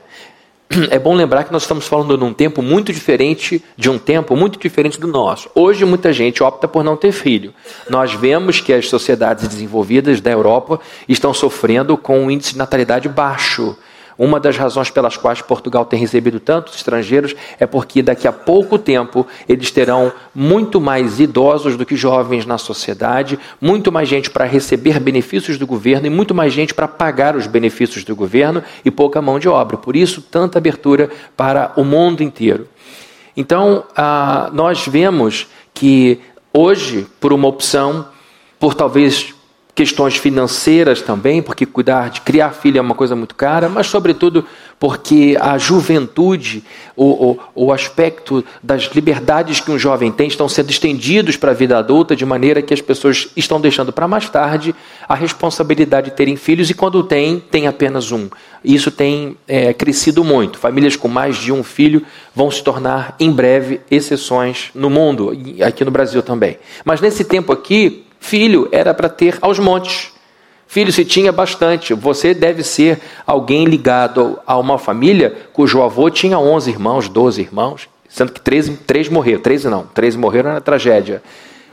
É 0.90 0.98
bom 0.98 1.14
lembrar 1.14 1.44
que 1.44 1.52
nós 1.52 1.64
estamos 1.64 1.88
falando 1.88 2.18
de 2.18 2.24
um 2.24 2.34
tempo 2.34 2.62
muito 2.62 2.94
diferente, 2.94 3.64
de 3.76 3.90
um 3.90 3.98
tempo 3.98 4.36
muito 4.36 4.58
diferente 4.58 5.00
do 5.00 5.08
nosso. 5.08 5.50
Hoje 5.54 5.86
muita 5.86 6.14
gente 6.14 6.42
opta 6.42 6.68
por 6.68 6.84
não 6.84 6.96
ter 6.96 7.12
filho. 7.12 7.54
Nós 7.90 8.14
vemos 8.14 8.62
que 8.62 8.74
as 8.74 8.88
sociedades 8.88 9.48
desenvolvidas 9.48 10.22
da 10.22 10.32
Europa 10.32 10.80
estão 11.08 11.34
sofrendo 11.34 11.98
com 11.98 12.20
um 12.20 12.32
índice 12.32 12.54
de 12.54 12.58
natalidade 12.58 13.10
baixo. 13.10 13.76
Uma 14.22 14.40
das 14.40 14.56
razões 14.56 14.92
pelas 14.92 15.18
quais 15.18 15.42
Portugal 15.42 15.84
tem 15.84 16.00
recebido 16.00 16.40
tantos 16.40 16.76
estrangeiros 16.76 17.36
é 17.60 17.66
porque 17.66 18.04
daqui 18.04 18.28
a 18.28 18.32
pouco 18.32 18.78
tempo 18.78 19.26
eles 19.50 19.72
terão 19.72 20.14
muito 20.36 20.80
mais 20.80 21.20
idosos 21.20 21.76
do 21.76 21.88
que 21.88 21.96
jovens 21.96 22.46
na 22.46 22.60
sociedade, 22.60 23.40
muito 23.60 23.92
mais 23.92 24.08
gente 24.08 24.30
para 24.30 24.46
receber 24.46 25.00
benefícios 25.00 25.58
do 25.58 25.66
governo 25.66 26.06
e 26.06 26.10
muito 26.12 26.36
mais 26.36 26.54
gente 26.54 26.72
para 26.72 26.88
pagar 26.88 27.36
os 27.36 27.48
benefícios 27.48 28.04
do 28.04 28.16
governo 28.16 28.64
e 28.86 28.92
pouca 28.92 29.24
mão 29.24 29.40
de 29.40 29.50
obra. 29.50 29.76
Por 29.76 29.96
isso, 29.96 30.22
tanta 30.22 30.60
abertura 30.60 31.10
para 31.36 31.74
o 31.76 31.84
mundo 31.84 32.22
inteiro. 32.22 32.68
Então, 33.36 33.86
ah, 33.98 34.52
nós 34.54 34.86
vemos 34.88 35.48
que 35.74 36.20
hoje, 36.54 37.08
por 37.20 37.34
uma 37.34 37.48
opção, 37.48 38.06
por 38.60 38.76
talvez 38.76 39.34
questões 39.74 40.18
financeiras 40.18 41.02
também, 41.02 41.42
porque 41.42 41.66
cuidar 41.66 42.10
de 42.10 42.22
criar 42.22 42.52
filho 42.52 42.78
é 42.78 42.82
uma 42.82 42.96
coisa 42.96 43.16
muito 43.16 43.36
cara, 43.36 43.70
mas 43.70 43.88
sobretudo 43.88 44.46
porque 44.78 45.38
a 45.40 45.58
juventude, 45.58 46.64
o, 46.96 47.06
o, 47.06 47.40
o 47.54 47.72
aspecto 47.72 48.44
das 48.62 48.84
liberdades 48.96 49.60
que 49.60 49.72
um 49.72 49.78
jovem 49.78 50.12
tem 50.12 50.28
estão 50.28 50.50
sendo 50.50 50.72
estendidos 50.72 51.38
para 51.38 51.52
a 51.52 51.54
vida 51.54 51.78
adulta, 51.78 52.16
de 52.16 52.26
maneira 52.26 52.62
que 52.62 52.74
as 52.74 52.82
pessoas 52.82 53.30
estão 53.38 53.62
deixando 53.62 53.94
para 53.94 54.08
mais 54.08 54.28
tarde 54.28 54.76
a 55.08 55.14
responsabilidade 55.14 56.10
de 56.10 56.16
terem 56.16 56.36
filhos 56.36 56.70
e 56.70 56.74
quando 56.74 57.04
tem, 57.04 57.40
tem 57.40 57.68
apenas 57.68 58.12
um. 58.12 58.28
Isso 58.64 58.92
tem 58.92 59.38
é, 59.48 59.72
crescido 59.72 60.24
muito. 60.24 60.58
Famílias 60.58 60.96
com 60.96 61.08
mais 61.08 61.38
de 61.38 61.52
um 61.52 61.64
filho 61.64 62.04
vão 62.36 62.50
se 62.50 62.64
tornar 62.64 63.16
em 63.20 63.32
breve 63.32 63.82
exceções 63.90 64.72
no 64.74 64.90
mundo, 64.90 65.32
aqui 65.66 65.86
no 65.86 65.92
Brasil 65.92 66.24
também. 66.24 66.58
Mas 66.84 67.00
nesse 67.00 67.24
tempo 67.24 67.54
aqui, 67.54 68.04
filho 68.22 68.70
era 68.72 68.94
para 68.94 69.10
ter 69.10 69.38
aos 69.42 69.60
montes. 69.60 70.14
Filho 70.66 70.94
se 70.94 71.04
tinha 71.04 71.34
bastante. 71.34 71.94
Você 71.94 72.34
deve 72.34 72.64
ser 72.64 73.02
alguém 73.28 73.66
ligado 73.66 74.40
a 74.48 74.58
uma 74.58 74.78
família 74.78 75.36
cujo 75.52 75.82
avô 75.82 76.10
tinha 76.10 76.40
11 76.40 76.70
irmãos, 76.70 77.10
12 77.10 77.42
irmãos, 77.42 77.90
sendo 78.08 78.32
que 78.32 78.40
13, 78.40 78.78
3 78.78 79.10
morreram. 79.10 79.42
13 79.42 79.68
não, 79.68 79.84
13 79.88 80.18
morreram 80.18 80.54
na 80.54 80.62
tragédia. 80.62 81.22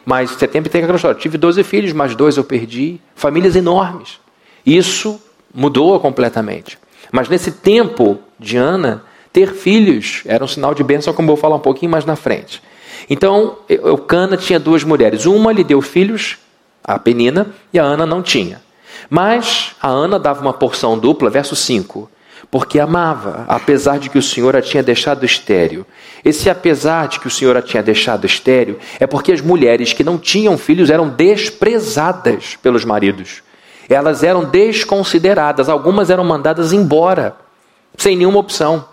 Mas 0.05 0.31
você 0.31 0.49
sempre 0.49 0.69
tem 0.69 0.83
aquela 0.83 0.97
história. 0.97 1.21
Tive 1.21 1.39
12 1.39 1.63
filhos, 1.63 1.93
mas 1.93 2.17
dois 2.17 2.37
eu 2.37 2.43
perdi. 2.43 2.99
Famílias 3.15 3.55
enormes. 3.55 4.19
Isso 4.67 5.21
mudou 5.55 6.01
completamente. 6.01 6.79
Mas 7.13 7.29
nesse 7.29 7.53
tempo 7.53 8.19
de 8.41 8.57
Ana, 8.57 9.05
ter 9.33 9.53
filhos 9.53 10.23
era 10.25 10.43
um 10.43 10.49
sinal 10.49 10.75
de 10.75 10.83
bênção, 10.83 11.13
como 11.13 11.27
eu 11.27 11.37
vou 11.37 11.41
falar 11.41 11.57
um 11.57 11.61
pouquinho 11.61 11.93
mais 11.93 12.05
na 12.05 12.17
frente. 12.17 12.63
Então, 13.09 13.57
Eucana 13.69 14.37
tinha 14.37 14.59
duas 14.59 14.85
mulheres. 14.85 15.27
Uma 15.27 15.53
lhe 15.53 15.65
deu 15.65 15.81
filhos, 15.81 16.37
a 16.85 16.99
Penina, 16.99 17.49
e 17.73 17.79
a 17.79 17.85
Ana 17.85 18.05
não 18.05 18.23
tinha. 18.23 18.61
Mas 19.09 19.73
a 19.81 19.89
Ana 19.89 20.19
dava 20.19 20.41
uma 20.41 20.53
porção 20.53 20.99
dupla, 20.99 21.31
verso 21.31 21.57
5, 21.57 22.11
porque 22.51 22.79
amava, 22.79 23.45
apesar 23.49 23.99
de 23.99 24.11
que 24.11 24.19
o 24.19 24.23
Senhor 24.23 24.55
a 24.57 24.63
tinha 24.63 24.83
deixado 24.83 25.25
estéreo. 25.25 25.87
Esse 26.25 26.51
apesar 26.51 27.09
de 27.09 27.21
que 27.21 27.27
o 27.27 27.31
Senhor 27.31 27.57
a 27.57 27.63
tinha 27.63 27.83
deixado 27.83 28.27
estéreo 28.27 28.79
é 28.99 29.07
porque 29.07 29.33
as 29.33 29.41
mulheres 29.41 29.93
que 29.93 30.05
não 30.05 30.19
tinham 30.19 30.59
filhos 30.59 30.91
eram 30.91 31.09
desprezadas 31.09 32.57
pelos 32.63 32.85
maridos. 32.85 33.43
Elas 33.89 34.23
eram 34.23 34.45
desconsideradas, 34.45 35.69
algumas 35.69 36.11
eram 36.11 36.25
mandadas 36.25 36.73
embora, 36.73 37.37
sem 37.97 38.17
nenhuma 38.17 38.39
opção. 38.39 38.85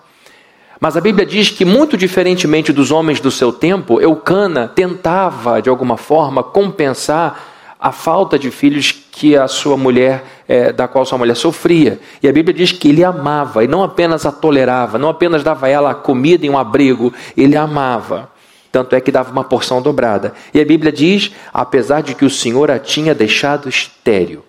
Mas 0.79 0.98
a 0.98 1.01
Bíblia 1.01 1.25
diz 1.25 1.50
que, 1.50 1.63
muito 1.63 1.96
diferentemente 1.98 2.74
dos 2.74 2.91
homens 2.91 3.20
do 3.20 3.32
seu 3.32 3.51
tempo, 3.51 4.01
Eucana 4.01 4.67
tentava, 4.67 5.62
de 5.62 5.70
alguma 5.70 5.98
forma, 5.98 6.44
compensar 6.44 7.53
a 7.79 7.91
falta 7.91 8.38
de 8.38 8.51
filhos 8.51 8.91
que 8.91 9.38
a 9.38 9.48
sua 9.48 9.77
mulher, 9.77 10.24
é, 10.48 10.74
da 10.74 10.88
qual 10.88 11.05
sua 11.05 11.17
mulher 11.17 11.36
sofria. 11.36 12.00
E 12.22 12.27
a 12.27 12.34
Bíblia 12.34 12.53
diz 12.53 12.72
que 12.72 12.89
ele 12.89 13.03
amava, 13.03 13.63
e 13.63 13.67
não 13.67 13.84
apenas 13.84 14.25
a 14.25 14.32
tolerava, 14.32 14.98
não 14.98 15.10
apenas 15.10 15.44
dava 15.44 15.67
a 15.67 15.70
ela 15.70 15.94
comida 15.94 16.46
e 16.46 16.50
um 16.50 16.58
abrigo, 16.58 17.13
ele 17.38 17.55
amava. 17.55 18.29
Tanto 18.72 18.94
é 18.94 19.00
que 19.00 19.12
dava 19.12 19.32
uma 19.32 19.44
porção 19.44 19.82
dobrada. 19.82 20.34
E 20.53 20.60
a 20.60 20.65
Bíblia 20.65 20.91
diz, 20.91 21.32
apesar 21.53 22.01
de 22.01 22.13
que 22.13 22.25
o 22.25 22.29
Senhor 22.29 22.70
a 22.70 22.77
tinha 22.77 23.15
deixado 23.15 23.70
estéreo. 23.70 24.44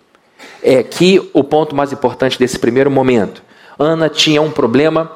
É 0.61 0.79
aqui 0.79 1.29
o 1.33 1.43
ponto 1.43 1.73
mais 1.73 1.93
importante 1.93 2.37
desse 2.37 2.59
primeiro 2.59 2.91
momento. 2.91 3.41
Ana 3.79 4.09
tinha 4.09 4.41
um 4.41 4.51
problema 4.51 5.09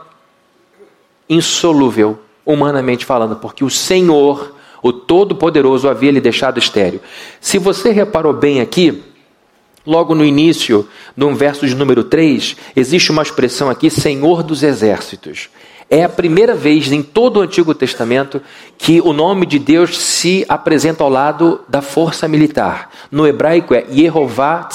insolúvel, 1.32 2.20
humanamente 2.46 3.06
falando, 3.06 3.38
porque 3.38 3.64
o 3.64 3.70
Senhor, 3.70 4.54
o 4.84 4.92
Todo-Poderoso, 4.92 5.88
havia 5.88 6.12
lhe 6.12 6.20
deixado 6.20 6.60
estéreo. 6.60 7.00
Se 7.40 7.58
você 7.58 7.92
reparou 7.92 8.34
bem 8.34 8.60
aqui, 8.60 9.02
logo 9.88 10.14
no 10.14 10.26
início, 10.26 10.86
no 11.16 11.34
verso 11.34 11.66
de 11.66 11.74
número 11.74 12.04
3, 12.04 12.58
existe 12.76 13.12
uma 13.12 13.24
expressão 13.24 13.70
aqui, 13.70 13.90
Senhor 13.90 14.44
dos 14.44 14.62
Exércitos. 14.62 15.50
É 15.90 16.04
a 16.04 16.10
primeira 16.10 16.54
vez 16.54 16.92
em 16.92 17.02
todo 17.02 17.38
o 17.38 17.42
Antigo 17.42 17.74
Testamento 17.74 18.42
que 18.78 19.00
o 19.00 19.14
nome 19.14 19.46
de 19.46 19.58
Deus 19.58 19.98
se 19.98 20.46
apresenta 20.50 21.04
ao 21.04 21.10
lado 21.10 21.62
da 21.68 21.82
força 21.82 22.28
militar. 22.28 22.90
No 23.10 23.26
hebraico 23.26 23.74
é 23.74 23.86
Yehová 23.90 24.70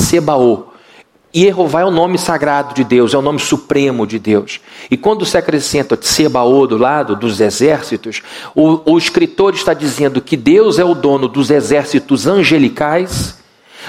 Tsebaô. 1.36 1.66
Jeová 1.66 1.80
é 1.82 1.84
o 1.84 1.90
nome 1.90 2.18
sagrado 2.18 2.74
de 2.74 2.82
Deus, 2.82 3.12
é 3.12 3.18
o 3.18 3.22
nome 3.22 3.38
supremo 3.38 4.06
de 4.06 4.18
Deus. 4.18 4.58
E 4.90 4.96
quando 4.96 5.26
se 5.26 5.36
acrescenta 5.36 5.96
Tsebaô 5.96 6.66
do 6.66 6.78
lado 6.78 7.14
dos 7.14 7.40
exércitos, 7.40 8.22
o, 8.54 8.92
o 8.92 8.96
escritor 8.96 9.54
está 9.54 9.74
dizendo 9.74 10.20
que 10.20 10.36
Deus 10.36 10.78
é 10.78 10.84
o 10.84 10.94
dono 10.94 11.28
dos 11.28 11.50
exércitos 11.50 12.26
angelicais, 12.26 13.36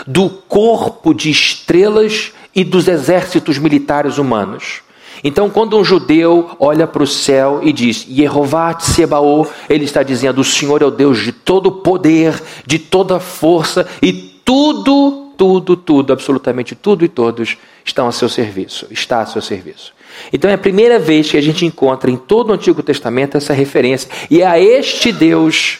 do 0.06 0.30
corpo 0.30 1.14
de 1.14 1.32
estrelas 1.32 2.34
e 2.54 2.64
dos 2.64 2.88
exércitos 2.88 3.58
militares 3.58 4.18
humanos. 4.18 4.82
Então, 5.24 5.50
quando 5.50 5.76
um 5.76 5.84
judeu 5.84 6.52
olha 6.60 6.86
para 6.86 7.02
o 7.02 7.08
céu 7.08 7.62
e 7.64 7.74
diz 7.74 8.06
Yehová 8.08 8.76
Tsebaô, 8.76 9.48
ele 9.68 9.86
está 9.86 10.04
dizendo: 10.04 10.42
o 10.42 10.44
Senhor 10.44 10.84
é 10.84 10.86
o 10.86 10.92
Deus 10.92 11.18
de 11.18 11.32
todo 11.32 11.72
poder, 11.72 12.40
de 12.68 12.78
toda 12.78 13.20
força 13.20 13.88
e 14.00 14.14
tudo 14.14 15.27
tudo, 15.38 15.78
tudo, 15.78 16.12
absolutamente 16.12 16.76
tudo 16.76 17.06
e 17.06 17.08
todos 17.08 17.58
estão 17.86 18.08
a 18.08 18.12
seu 18.12 18.28
serviço, 18.28 18.88
está 18.90 19.22
a 19.22 19.26
seu 19.26 19.42
serviço. 19.42 19.94
Então 20.34 20.50
é 20.50 20.56
a 20.56 20.58
primeira 20.58 20.98
vez 20.98 21.30
que 21.30 21.38
a 21.38 21.42
gente 21.42 21.66
encontra 21.66 22.10
em 22.10 22.18
todo 22.18 22.50
o 22.50 22.54
Antigo 22.54 22.82
Testamento 22.82 23.38
essa 23.38 23.54
referência, 23.54 24.10
e 24.30 24.42
é 24.42 24.48
a 24.48 24.60
este 24.60 25.12
Deus 25.12 25.80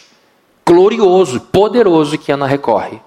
glorioso, 0.64 1.40
poderoso 1.40 2.16
que 2.16 2.30
Ana 2.30 2.46
recorre. 2.46 3.00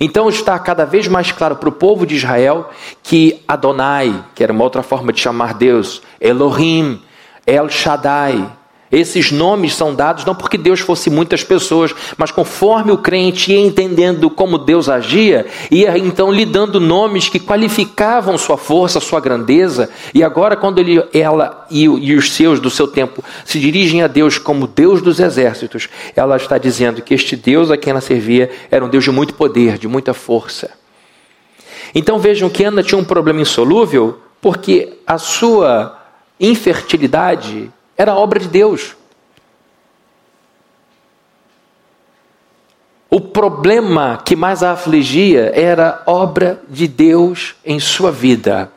Então 0.00 0.28
está 0.28 0.58
cada 0.58 0.84
vez 0.84 1.08
mais 1.08 1.32
claro 1.32 1.56
para 1.56 1.68
o 1.68 1.72
povo 1.72 2.06
de 2.06 2.14
Israel 2.14 2.70
que 3.02 3.42
Adonai, 3.46 4.24
que 4.34 4.42
era 4.42 4.52
uma 4.52 4.64
outra 4.64 4.82
forma 4.82 5.12
de 5.12 5.20
chamar 5.20 5.54
Deus, 5.54 6.00
Elohim, 6.20 7.02
El 7.44 7.68
Shaddai, 7.68 8.57
esses 8.90 9.30
nomes 9.30 9.74
são 9.74 9.94
dados 9.94 10.24
não 10.24 10.34
porque 10.34 10.56
Deus 10.56 10.80
fosse 10.80 11.10
muitas 11.10 11.44
pessoas, 11.44 11.94
mas 12.16 12.30
conforme 12.30 12.90
o 12.90 12.98
crente 12.98 13.52
ia 13.52 13.60
entendendo 13.60 14.30
como 14.30 14.56
Deus 14.56 14.88
agia, 14.88 15.46
ia 15.70 15.98
então 15.98 16.32
lhe 16.32 16.46
dando 16.46 16.80
nomes 16.80 17.28
que 17.28 17.38
qualificavam 17.38 18.38
sua 18.38 18.56
força, 18.56 19.00
sua 19.00 19.20
grandeza. 19.20 19.90
E 20.14 20.22
agora, 20.22 20.56
quando 20.56 20.78
ele, 20.78 21.02
ela 21.12 21.66
e, 21.70 21.84
e 21.84 22.14
os 22.14 22.32
seus 22.32 22.60
do 22.60 22.70
seu 22.70 22.88
tempo 22.88 23.22
se 23.44 23.60
dirigem 23.60 24.02
a 24.02 24.06
Deus 24.06 24.38
como 24.38 24.66
Deus 24.66 25.02
dos 25.02 25.20
exércitos, 25.20 25.88
ela 26.16 26.36
está 26.36 26.56
dizendo 26.56 27.02
que 27.02 27.14
este 27.14 27.36
Deus 27.36 27.70
a 27.70 27.76
quem 27.76 27.90
ela 27.90 28.00
servia 28.00 28.50
era 28.70 28.84
um 28.84 28.88
Deus 28.88 29.04
de 29.04 29.10
muito 29.10 29.34
poder, 29.34 29.76
de 29.76 29.86
muita 29.86 30.14
força. 30.14 30.70
Então 31.94 32.18
vejam 32.18 32.48
que 32.48 32.64
Ana 32.64 32.82
tinha 32.82 32.98
um 32.98 33.04
problema 33.04 33.40
insolúvel, 33.40 34.18
porque 34.40 34.98
a 35.06 35.18
sua 35.18 35.98
infertilidade 36.40 37.70
era 37.98 38.14
obra 38.14 38.38
de 38.38 38.46
Deus. 38.46 38.96
O 43.10 43.20
problema 43.20 44.22
que 44.24 44.36
mais 44.36 44.62
a 44.62 44.72
afligia 44.72 45.50
era 45.52 46.02
obra 46.06 46.62
de 46.68 46.86
Deus 46.86 47.56
em 47.64 47.80
sua 47.80 48.12
vida. 48.12 48.70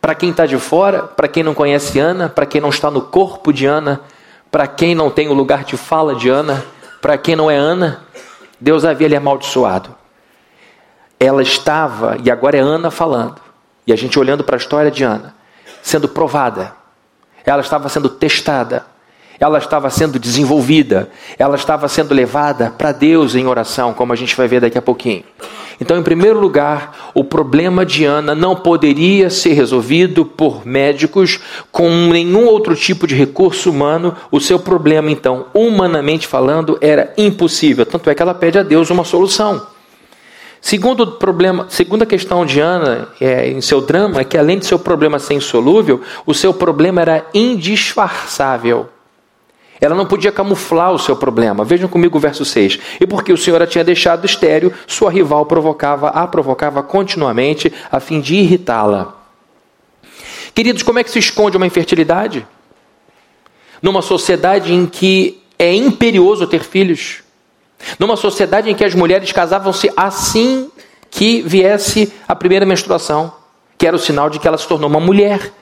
Para 0.00 0.14
quem 0.14 0.30
está 0.30 0.44
de 0.44 0.58
fora, 0.58 1.04
para 1.04 1.28
quem 1.28 1.42
não 1.42 1.54
conhece 1.54 1.98
Ana, 2.00 2.28
para 2.28 2.44
quem 2.44 2.60
não 2.60 2.70
está 2.70 2.90
no 2.90 3.02
corpo 3.02 3.52
de 3.52 3.64
Ana, 3.64 4.00
para 4.50 4.66
quem 4.66 4.94
não 4.94 5.10
tem 5.10 5.28
o 5.28 5.32
lugar 5.32 5.64
de 5.64 5.76
fala 5.76 6.14
de 6.14 6.28
Ana, 6.28 6.64
para 7.00 7.16
quem 7.16 7.36
não 7.36 7.50
é 7.50 7.56
Ana, 7.56 8.02
Deus 8.60 8.84
havia 8.84 9.06
lhe 9.06 9.16
amaldiçoado. 9.16 9.94
Ela 11.20 11.42
estava, 11.42 12.18
e 12.22 12.30
agora 12.30 12.56
é 12.56 12.60
Ana 12.60 12.90
falando, 12.90 13.40
e 13.86 13.92
a 13.92 13.96
gente 13.96 14.18
olhando 14.18 14.42
para 14.42 14.56
a 14.56 14.58
história 14.58 14.90
de 14.90 15.04
Ana, 15.04 15.34
sendo 15.82 16.08
provada 16.08 16.83
ela 17.44 17.60
estava 17.60 17.88
sendo 17.88 18.08
testada, 18.08 18.86
ela 19.38 19.58
estava 19.58 19.90
sendo 19.90 20.18
desenvolvida, 20.18 21.10
ela 21.38 21.56
estava 21.56 21.88
sendo 21.88 22.14
levada 22.14 22.72
para 22.76 22.92
Deus 22.92 23.34
em 23.34 23.46
oração, 23.46 23.92
como 23.92 24.12
a 24.12 24.16
gente 24.16 24.36
vai 24.36 24.48
ver 24.48 24.60
daqui 24.60 24.78
a 24.78 24.82
pouquinho. 24.82 25.24
Então, 25.80 25.98
em 25.98 26.02
primeiro 26.02 26.38
lugar, 26.38 27.10
o 27.14 27.24
problema 27.24 27.84
de 27.84 28.04
Ana 28.04 28.34
não 28.34 28.54
poderia 28.54 29.28
ser 29.28 29.54
resolvido 29.54 30.24
por 30.24 30.64
médicos 30.64 31.40
com 31.72 31.90
nenhum 31.90 32.46
outro 32.46 32.76
tipo 32.76 33.06
de 33.06 33.14
recurso 33.14 33.70
humano. 33.70 34.14
O 34.30 34.40
seu 34.40 34.58
problema, 34.58 35.10
então, 35.10 35.46
humanamente 35.52 36.28
falando, 36.28 36.78
era 36.80 37.12
impossível. 37.16 37.84
Tanto 37.84 38.08
é 38.08 38.14
que 38.14 38.22
ela 38.22 38.34
pede 38.34 38.58
a 38.58 38.62
Deus 38.62 38.88
uma 38.90 39.04
solução. 39.04 39.73
Segundo 40.64 41.06
problema, 41.06 41.66
segunda 41.68 42.06
questão 42.06 42.46
de 42.46 42.58
Ana 42.58 43.08
é, 43.20 43.50
em 43.50 43.60
seu 43.60 43.82
drama 43.82 44.22
é 44.22 44.24
que 44.24 44.38
além 44.38 44.58
de 44.58 44.64
seu 44.64 44.78
problema 44.78 45.18
ser 45.18 45.34
insolúvel, 45.34 46.00
o 46.24 46.32
seu 46.32 46.54
problema 46.54 47.02
era 47.02 47.26
indisfarçável. 47.34 48.88
Ela 49.78 49.94
não 49.94 50.06
podia 50.06 50.32
camuflar 50.32 50.90
o 50.90 50.98
seu 50.98 51.14
problema. 51.14 51.66
Vejam 51.66 51.86
comigo 51.86 52.16
o 52.16 52.20
verso 52.20 52.46
6. 52.46 52.78
E 52.98 53.06
porque 53.06 53.30
o 53.30 53.36
Senhor 53.36 53.60
a 53.60 53.66
tinha 53.66 53.84
deixado 53.84 54.24
estéreo, 54.24 54.72
sua 54.86 55.10
rival 55.10 55.44
provocava, 55.44 56.08
a 56.08 56.26
provocava 56.26 56.82
continuamente 56.82 57.70
a 57.92 58.00
fim 58.00 58.18
de 58.18 58.34
irritá-la. 58.36 59.14
Queridos, 60.54 60.82
como 60.82 60.98
é 60.98 61.04
que 61.04 61.10
se 61.10 61.18
esconde 61.18 61.58
uma 61.58 61.66
infertilidade? 61.66 62.46
Numa 63.82 64.00
sociedade 64.00 64.72
em 64.72 64.86
que 64.86 65.42
é 65.58 65.74
imperioso 65.74 66.46
ter 66.46 66.62
filhos. 66.62 67.23
Numa 67.98 68.16
sociedade 68.16 68.70
em 68.70 68.74
que 68.74 68.84
as 68.84 68.94
mulheres 68.94 69.32
casavam-se 69.32 69.90
assim 69.96 70.70
que 71.10 71.42
viesse 71.42 72.12
a 72.26 72.34
primeira 72.34 72.66
menstruação, 72.66 73.32
que 73.78 73.86
era 73.86 73.94
o 73.94 73.98
sinal 73.98 74.28
de 74.28 74.38
que 74.38 74.48
ela 74.48 74.58
se 74.58 74.66
tornou 74.66 74.88
uma 74.88 75.00
mulher. 75.00 75.52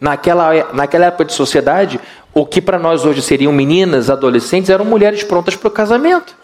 Naquela, 0.00 0.72
naquela 0.72 1.06
época 1.06 1.26
de 1.26 1.34
sociedade, 1.34 2.00
o 2.32 2.46
que 2.46 2.62
para 2.62 2.78
nós 2.78 3.04
hoje 3.04 3.20
seriam 3.20 3.52
meninas, 3.52 4.08
adolescentes, 4.08 4.70
eram 4.70 4.84
mulheres 4.84 5.22
prontas 5.22 5.56
para 5.56 5.68
o 5.68 5.70
casamento. 5.70 6.34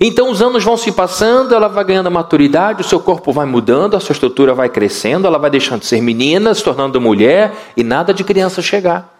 Então 0.00 0.30
os 0.30 0.40
anos 0.40 0.64
vão 0.64 0.78
se 0.78 0.90
passando, 0.92 1.54
ela 1.54 1.68
vai 1.68 1.84
ganhando 1.84 2.10
maturidade, 2.10 2.80
o 2.80 2.84
seu 2.84 3.00
corpo 3.00 3.32
vai 3.32 3.44
mudando, 3.44 3.96
a 3.96 4.00
sua 4.00 4.14
estrutura 4.14 4.54
vai 4.54 4.70
crescendo, 4.70 5.26
ela 5.26 5.38
vai 5.38 5.50
deixando 5.50 5.80
de 5.80 5.86
ser 5.86 6.00
menina, 6.00 6.54
se 6.54 6.64
tornando 6.64 6.98
mulher 6.98 7.52
e 7.76 7.84
nada 7.84 8.14
de 8.14 8.24
criança 8.24 8.62
chegar. 8.62 9.19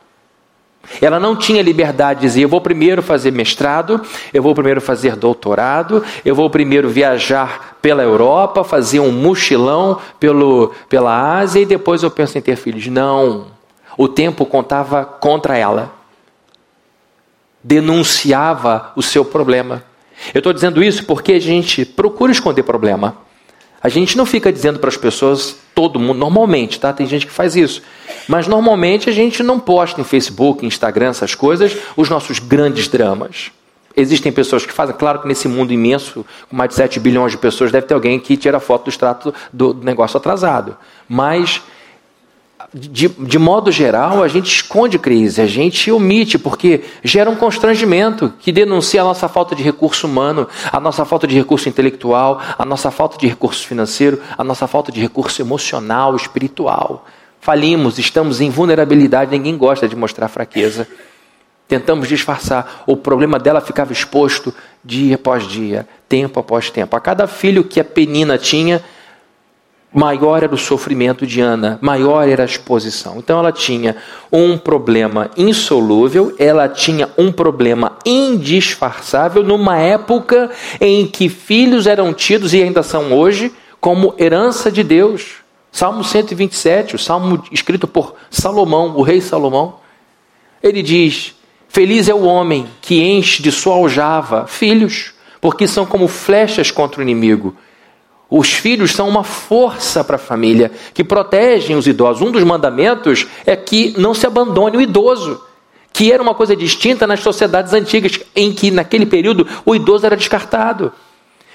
Ela 1.00 1.20
não 1.20 1.37
tinha 1.37 1.62
liberdade 1.62 2.20
de 2.20 2.26
dizer: 2.26 2.42
eu 2.42 2.49
vou 2.49 2.60
primeiro 2.60 3.02
fazer 3.02 3.30
mestrado, 3.30 4.00
eu 4.32 4.42
vou 4.42 4.54
primeiro 4.54 4.80
fazer 4.80 5.14
doutorado, 5.14 6.02
eu 6.25 6.34
vou 6.34 6.49
primeiro 6.49 6.88
viajar 6.88 7.76
pela 7.82 8.02
Europa, 8.02 8.64
fazer 8.64 9.00
um 9.00 9.12
mochilão 9.12 9.99
pelo, 10.18 10.72
pela 10.88 11.38
Ásia 11.38 11.60
e 11.60 11.66
depois 11.66 12.02
eu 12.02 12.10
penso 12.10 12.37
em 12.38 12.40
ter 12.40 12.56
filhos. 12.56 12.87
Não. 12.87 13.46
O 13.96 14.08
tempo 14.08 14.46
contava 14.46 15.04
contra 15.04 15.56
ela. 15.56 15.92
Denunciava 17.62 18.92
o 18.96 19.02
seu 19.02 19.25
problema. 19.25 19.84
Eu 20.32 20.38
estou 20.38 20.52
dizendo 20.52 20.82
isso 20.82 21.04
porque 21.04 21.32
a 21.32 21.40
gente 21.40 21.84
procura 21.84 22.32
esconder 22.32 22.62
problema. 22.62 23.16
A 23.82 23.88
gente 23.88 24.16
não 24.16 24.26
fica 24.26 24.52
dizendo 24.52 24.78
para 24.78 24.88
as 24.88 24.96
pessoas, 24.96 25.56
todo 25.75 25.99
mundo, 25.99 26.18
normalmente, 26.18 26.78
tá? 26.78 26.92
Tem 26.92 27.06
gente 27.06 27.26
que 27.26 27.32
faz 27.32 27.56
isso. 27.56 27.82
Mas 28.28 28.46
normalmente 28.46 29.08
a 29.08 29.12
gente 29.12 29.42
não 29.42 29.58
posta 29.58 30.00
em 30.00 30.04
Facebook, 30.04 30.64
Instagram, 30.64 31.10
essas 31.10 31.34
coisas, 31.34 31.76
os 31.96 32.08
nossos 32.08 32.38
grandes 32.38 32.88
dramas. 32.88 33.50
Existem 33.96 34.30
pessoas 34.30 34.64
que 34.64 34.72
fazem, 34.72 34.94
claro 34.96 35.20
que 35.20 35.28
nesse 35.28 35.48
mundo 35.48 35.72
imenso, 35.72 36.24
com 36.48 36.56
mais 36.56 36.70
de 36.70 36.76
7 36.76 37.00
bilhões 37.00 37.32
de 37.32 37.38
pessoas, 37.38 37.72
deve 37.72 37.86
ter 37.86 37.94
alguém 37.94 38.20
que 38.20 38.36
tira 38.36 38.60
foto 38.60 38.84
do 38.84 38.90
extrato 38.90 39.34
do 39.52 39.74
negócio 39.74 40.16
atrasado. 40.16 40.76
Mas 41.08 41.60
de, 42.72 43.08
de 43.08 43.38
modo 43.38 43.72
geral, 43.72 44.22
a 44.22 44.28
gente 44.28 44.46
esconde 44.46 44.98
crise, 44.98 45.40
a 45.40 45.46
gente 45.46 45.90
omite, 45.90 46.38
porque 46.38 46.84
gera 47.02 47.28
um 47.28 47.34
constrangimento 47.34 48.32
que 48.38 48.52
denuncia 48.52 49.00
a 49.00 49.04
nossa 49.04 49.28
falta 49.28 49.56
de 49.56 49.62
recurso 49.62 50.06
humano, 50.06 50.46
a 50.70 50.78
nossa 50.78 51.04
falta 51.04 51.26
de 51.26 51.34
recurso 51.34 51.68
intelectual, 51.68 52.40
a 52.56 52.64
nossa 52.64 52.90
falta 52.90 53.18
de 53.18 53.26
recurso 53.26 53.66
financeiro, 53.66 54.20
a 54.38 54.44
nossa 54.44 54.68
falta 54.68 54.92
de 54.92 55.00
recurso 55.00 55.42
emocional, 55.42 56.14
espiritual. 56.14 57.04
Falimos, 57.40 57.99
estamos 57.99 58.40
em 58.40 58.50
vulnerabilidade, 58.50 59.30
ninguém 59.30 59.56
gosta 59.56 59.88
de 59.88 59.97
mostrar 59.97 60.28
fraqueza. 60.28 60.87
Tentamos 61.66 62.06
disfarçar. 62.06 62.82
O 62.87 62.97
problema 62.97 63.38
dela 63.38 63.61
ficava 63.61 63.92
exposto 63.92 64.52
dia 64.85 65.14
após 65.14 65.44
dia, 65.44 65.88
tempo 66.09 66.38
após 66.38 66.70
tempo. 66.70 66.97
A 66.97 67.00
cada 67.00 67.26
filho 67.26 67.64
que 67.64 67.80
a 67.80 67.85
Penina 67.85 68.37
tinha, 68.37 68.82
maior 69.92 70.42
era 70.42 70.54
o 70.54 70.59
sofrimento 70.59 71.26
de 71.26 71.40
Ana, 71.40 71.78
maior 71.80 72.28
era 72.28 72.42
a 72.42 72.47
exposição. 72.47 73.16
Então 73.18 73.38
ela 73.38 73.52
tinha 73.52 73.97
um 74.30 74.59
problema 74.59 75.30
insolúvel, 75.37 76.35
ela 76.38 76.68
tinha 76.68 77.09
um 77.16 77.32
problema 77.32 77.97
indisfarçável 78.04 79.42
numa 79.42 79.78
época 79.78 80.50
em 80.80 81.06
que 81.06 81.28
filhos 81.28 81.87
eram 81.87 82.12
tidos 82.12 82.52
e 82.52 82.62
ainda 82.62 82.82
são 82.82 83.12
hoje 83.12 83.52
como 83.80 84.14
herança 84.18 84.70
de 84.70 84.85
Deus. 84.85 85.39
Salmo 85.72 86.02
127, 86.02 86.96
o 86.96 86.98
salmo 86.98 87.44
escrito 87.52 87.86
por 87.86 88.14
Salomão, 88.28 88.96
o 88.96 89.02
rei 89.02 89.20
Salomão. 89.20 89.76
Ele 90.62 90.82
diz: 90.82 91.34
Feliz 91.68 92.08
é 92.08 92.14
o 92.14 92.24
homem 92.24 92.66
que 92.80 93.00
enche 93.00 93.42
de 93.42 93.52
sua 93.52 93.74
aljava 93.74 94.46
filhos, 94.46 95.12
porque 95.40 95.68
são 95.68 95.86
como 95.86 96.08
flechas 96.08 96.70
contra 96.70 97.00
o 97.00 97.02
inimigo. 97.02 97.56
Os 98.28 98.52
filhos 98.52 98.92
são 98.92 99.08
uma 99.08 99.24
força 99.24 100.04
para 100.04 100.16
a 100.16 100.18
família 100.18 100.70
que 100.94 101.02
protegem 101.02 101.76
os 101.76 101.86
idosos. 101.86 102.22
Um 102.22 102.30
dos 102.30 102.44
mandamentos 102.44 103.26
é 103.44 103.56
que 103.56 103.94
não 103.98 104.14
se 104.14 104.26
abandone 104.26 104.76
o 104.76 104.80
idoso, 104.80 105.40
que 105.92 106.12
era 106.12 106.22
uma 106.22 106.34
coisa 106.34 106.54
distinta 106.54 107.06
nas 107.06 107.20
sociedades 107.20 107.72
antigas, 107.72 108.20
em 108.34 108.52
que 108.52 108.70
naquele 108.70 109.06
período 109.06 109.46
o 109.64 109.74
idoso 109.74 110.06
era 110.06 110.16
descartado. 110.16 110.92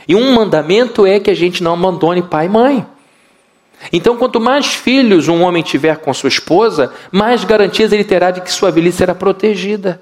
E 0.07 0.15
um 0.15 0.33
mandamento 0.33 1.05
é 1.05 1.19
que 1.19 1.31
a 1.31 1.35
gente 1.35 1.63
não 1.63 1.73
abandone 1.73 2.21
pai 2.21 2.45
e 2.45 2.49
mãe. 2.49 2.85
Então, 3.91 4.17
quanto 4.17 4.39
mais 4.39 4.67
filhos 4.73 5.27
um 5.27 5.43
homem 5.43 5.63
tiver 5.63 5.97
com 5.97 6.13
sua 6.13 6.29
esposa, 6.29 6.91
mais 7.11 7.43
garantias 7.43 7.91
ele 7.91 8.03
terá 8.03 8.31
de 8.31 8.41
que 8.41 8.51
sua 8.51 8.71
velhice 8.71 8.97
será 8.97 9.13
protegida. 9.13 10.01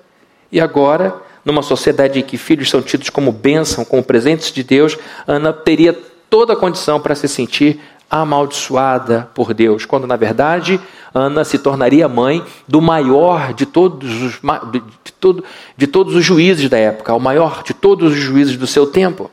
E 0.52 0.62
agora, 0.62 1.16
numa 1.44 1.62
sociedade 1.62 2.20
em 2.20 2.24
que 2.24 2.38
filhos 2.38 2.70
são 2.70 2.82
tidos 2.82 3.10
como 3.10 3.32
bênção, 3.32 3.84
como 3.84 4.04
presentes 4.04 4.52
de 4.52 4.64
Deus, 4.64 4.98
Ana 5.28 5.52
teria 5.52 5.98
toda 6.30 6.54
a 6.54 6.56
condição 6.56 7.00
para 7.00 7.16
se 7.16 7.28
sentir 7.28 7.80
amaldiçoada 8.10 9.28
por 9.34 9.54
Deus, 9.56 9.86
quando 9.86 10.06
na 10.06 10.16
verdade 10.16 10.80
Ana 11.14 11.44
se 11.44 11.58
tornaria 11.58 12.08
mãe 12.08 12.44
do 12.68 12.80
maior 12.80 13.54
de 13.54 13.66
todos 13.66 14.22
os, 14.22 14.40
de, 14.72 15.14
todo, 15.20 15.44
de 15.76 15.88
todos 15.88 16.16
os 16.16 16.24
juízes 16.24 16.70
da 16.70 16.78
época, 16.78 17.14
o 17.14 17.20
maior 17.20 17.64
de 17.64 17.74
todos 17.74 18.14
os 18.14 18.20
juízes 18.20 18.56
do 18.56 18.68
seu 18.68 18.86
tempo. 18.86 19.32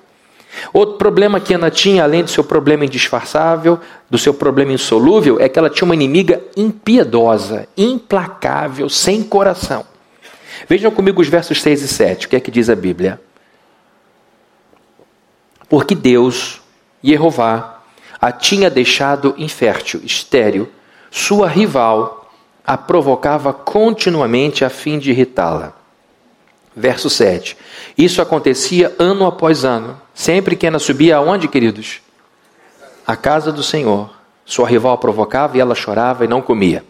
Outro 0.73 0.97
problema 0.97 1.41
que 1.41 1.55
Ana 1.55 1.71
tinha, 1.71 2.03
além 2.03 2.25
do 2.25 2.31
seu 2.31 2.43
problema 2.43 2.85
indisfarçável, 2.85 3.79
do 4.09 4.19
seu 4.19 4.35
problema 4.35 4.73
insolúvel, 4.73 5.39
é 5.41 5.49
que 5.49 5.59
ela 5.59 5.71
tinha 5.71 5.87
uma 5.87 5.95
inimiga 5.95 6.41
impiedosa, 6.57 7.69
implacável, 7.77 8.89
sem 8.89 9.23
coração. 9.23 9.85
Vejam 10.69 10.91
comigo 10.91 11.21
os 11.21 11.29
versos 11.29 11.63
6 11.63 11.83
e 11.83 11.89
7, 11.89 12.27
o 12.27 12.29
que 12.31 12.37
é 12.37 12.41
que 12.41 12.51
diz 12.51 12.69
a 12.69 12.75
Bíblia? 12.75 13.21
Porque 15.69 15.95
Deus 15.95 16.61
Jeová 17.03 17.81
a 18.21 18.31
tinha 18.31 18.69
deixado 18.69 19.35
infértil, 19.39 20.01
estéril. 20.05 20.69
Sua 21.11 21.49
rival 21.49 22.31
a 22.67 22.77
provocava 22.77 23.53
continuamente 23.53 24.65
a 24.65 24.69
fim 24.69 24.99
de 24.99 25.11
irritá-la. 25.11 25.73
Verso 26.77 27.09
7. 27.09 27.57
Isso 27.97 28.21
acontecia 28.21 28.95
ano 28.99 29.27
após 29.27 29.65
ano. 29.65 30.01
Sempre 30.21 30.55
que 30.55 30.67
Ana 30.67 30.79
subia 30.79 31.17
aonde, 31.17 31.49
queridos? 31.49 32.03
A 33.07 33.17
casa 33.17 33.51
do 33.51 33.63
Senhor. 33.63 34.11
Sua 34.45 34.69
rival 34.69 34.99
provocava 34.99 35.57
e 35.57 35.61
ela 35.61 35.75
chorava 35.75 36.27
e 36.27 36.29
não 36.29 36.43
comia. 36.43 36.85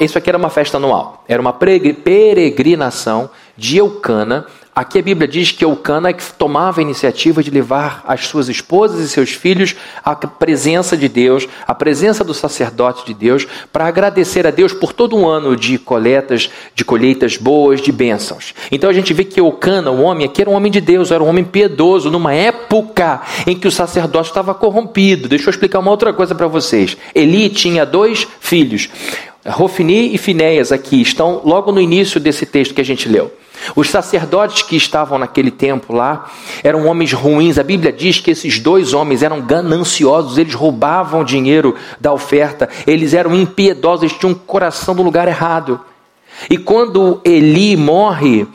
Isso 0.00 0.16
aqui 0.16 0.30
era 0.30 0.38
uma 0.38 0.48
festa 0.48 0.78
anual. 0.78 1.22
Era 1.28 1.38
uma 1.42 1.52
peregrinação 1.52 3.28
de 3.58 3.76
Eucana 3.76 4.46
Aqui 4.74 5.00
a 5.00 5.02
Bíblia 5.02 5.26
diz 5.26 5.50
que 5.50 5.64
Eucana 5.64 6.10
é 6.10 6.16
tomava 6.38 6.80
a 6.80 6.82
iniciativa 6.82 7.42
de 7.42 7.50
levar 7.50 8.04
as 8.06 8.28
suas 8.28 8.48
esposas 8.48 9.00
e 9.00 9.08
seus 9.08 9.30
filhos 9.30 9.74
à 10.04 10.14
presença 10.14 10.96
de 10.96 11.08
Deus, 11.08 11.48
à 11.66 11.74
presença 11.74 12.22
do 12.22 12.32
sacerdote 12.32 13.04
de 13.04 13.12
Deus, 13.12 13.48
para 13.72 13.86
agradecer 13.86 14.46
a 14.46 14.50
Deus 14.52 14.72
por 14.72 14.92
todo 14.92 15.16
um 15.16 15.26
ano 15.26 15.56
de 15.56 15.76
coletas, 15.76 16.48
de 16.72 16.84
colheitas 16.84 17.36
boas, 17.36 17.80
de 17.80 17.90
bênçãos. 17.90 18.54
Então 18.70 18.88
a 18.88 18.92
gente 18.92 19.12
vê 19.12 19.24
que 19.24 19.40
Eucana, 19.40 19.90
o 19.90 20.02
homem 20.02 20.26
aqui, 20.26 20.40
era 20.40 20.50
um 20.50 20.54
homem 20.54 20.70
de 20.70 20.80
Deus, 20.80 21.10
era 21.10 21.22
um 21.22 21.28
homem 21.28 21.44
piedoso, 21.44 22.08
numa 22.08 22.32
época 22.32 23.22
em 23.48 23.58
que 23.58 23.66
o 23.66 23.72
sacerdote 23.72 24.28
estava 24.28 24.54
corrompido. 24.54 25.28
Deixa 25.28 25.48
eu 25.48 25.50
explicar 25.50 25.80
uma 25.80 25.90
outra 25.90 26.12
coisa 26.12 26.32
para 26.32 26.46
vocês. 26.46 26.96
Eli 27.12 27.48
tinha 27.48 27.84
dois 27.84 28.26
filhos. 28.38 28.88
Rofini 29.44 30.14
e 30.14 30.18
Finéias 30.18 30.70
aqui 30.70 31.02
estão 31.02 31.40
logo 31.44 31.72
no 31.72 31.80
início 31.80 32.20
desse 32.20 32.46
texto 32.46 32.72
que 32.72 32.80
a 32.80 32.84
gente 32.84 33.08
leu. 33.08 33.32
Os 33.74 33.90
sacerdotes 33.90 34.62
que 34.62 34.76
estavam 34.76 35.18
naquele 35.18 35.50
tempo 35.50 35.92
lá 35.92 36.30
eram 36.62 36.86
homens 36.86 37.12
ruins. 37.12 37.58
A 37.58 37.62
Bíblia 37.62 37.92
diz 37.92 38.18
que 38.20 38.30
esses 38.30 38.58
dois 38.58 38.92
homens 38.92 39.22
eram 39.22 39.40
gananciosos, 39.40 40.38
eles 40.38 40.54
roubavam 40.54 41.24
dinheiro 41.24 41.74
da 42.00 42.12
oferta, 42.12 42.68
eles 42.86 43.14
eram 43.14 43.34
impiedosos, 43.34 44.04
eles 44.04 44.16
tinham 44.16 44.32
um 44.32 44.34
coração 44.34 44.94
no 44.94 45.02
lugar 45.02 45.28
errado. 45.28 45.80
E 46.48 46.56
quando 46.56 47.20
Eli 47.24 47.76
morre, 47.76 48.46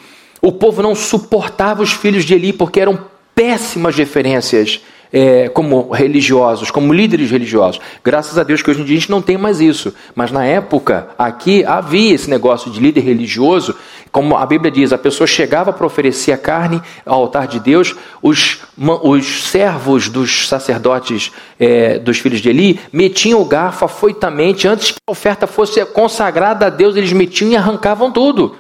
o 0.41 0.51
povo 0.51 0.81
não 0.81 0.95
suportava 0.95 1.83
os 1.83 1.91
filhos 1.91 2.25
de 2.25 2.33
Eli 2.33 2.53
porque 2.53 2.79
eram 2.79 2.99
péssimas 3.33 3.95
referências 3.95 4.81
é, 5.11 5.49
como 5.49 5.91
religiosos, 5.91 6.71
como 6.71 6.93
líderes 6.93 7.31
religiosos. 7.31 7.81
Graças 8.03 8.37
a 8.37 8.43
Deus 8.43 8.61
que 8.61 8.69
hoje 8.69 8.81
em 8.81 8.85
dia 8.85 8.97
a 8.97 8.99
gente 8.99 9.11
não 9.11 9.21
tem 9.21 9.37
mais 9.37 9.59
isso. 9.59 9.93
Mas 10.13 10.31
na 10.31 10.45
época, 10.45 11.09
aqui, 11.17 11.63
havia 11.65 12.13
esse 12.13 12.29
negócio 12.29 12.71
de 12.71 12.79
líder 12.79 13.01
religioso. 13.01 13.75
Como 14.11 14.37
a 14.37 14.45
Bíblia 14.45 14.71
diz, 14.71 14.93
a 14.93 14.97
pessoa 14.97 15.27
chegava 15.27 15.73
para 15.73 15.85
oferecer 15.85 16.31
a 16.31 16.37
carne 16.37 16.81
ao 17.05 17.21
altar 17.21 17.47
de 17.47 17.59
Deus, 17.59 17.95
os, 18.21 18.61
os 18.77 19.49
servos 19.49 20.09
dos 20.09 20.47
sacerdotes 20.47 21.31
é, 21.59 21.99
dos 21.99 22.19
filhos 22.19 22.39
de 22.39 22.49
Eli 22.49 22.79
metiam 22.93 23.41
o 23.41 23.45
garfo 23.45 23.85
afoitamente, 23.85 24.67
antes 24.67 24.91
que 24.91 24.97
a 25.05 25.11
oferta 25.11 25.45
fosse 25.45 25.83
consagrada 25.85 26.67
a 26.67 26.69
Deus, 26.69 26.95
eles 26.95 27.11
metiam 27.11 27.51
e 27.51 27.55
arrancavam 27.55 28.11
tudo. 28.11 28.55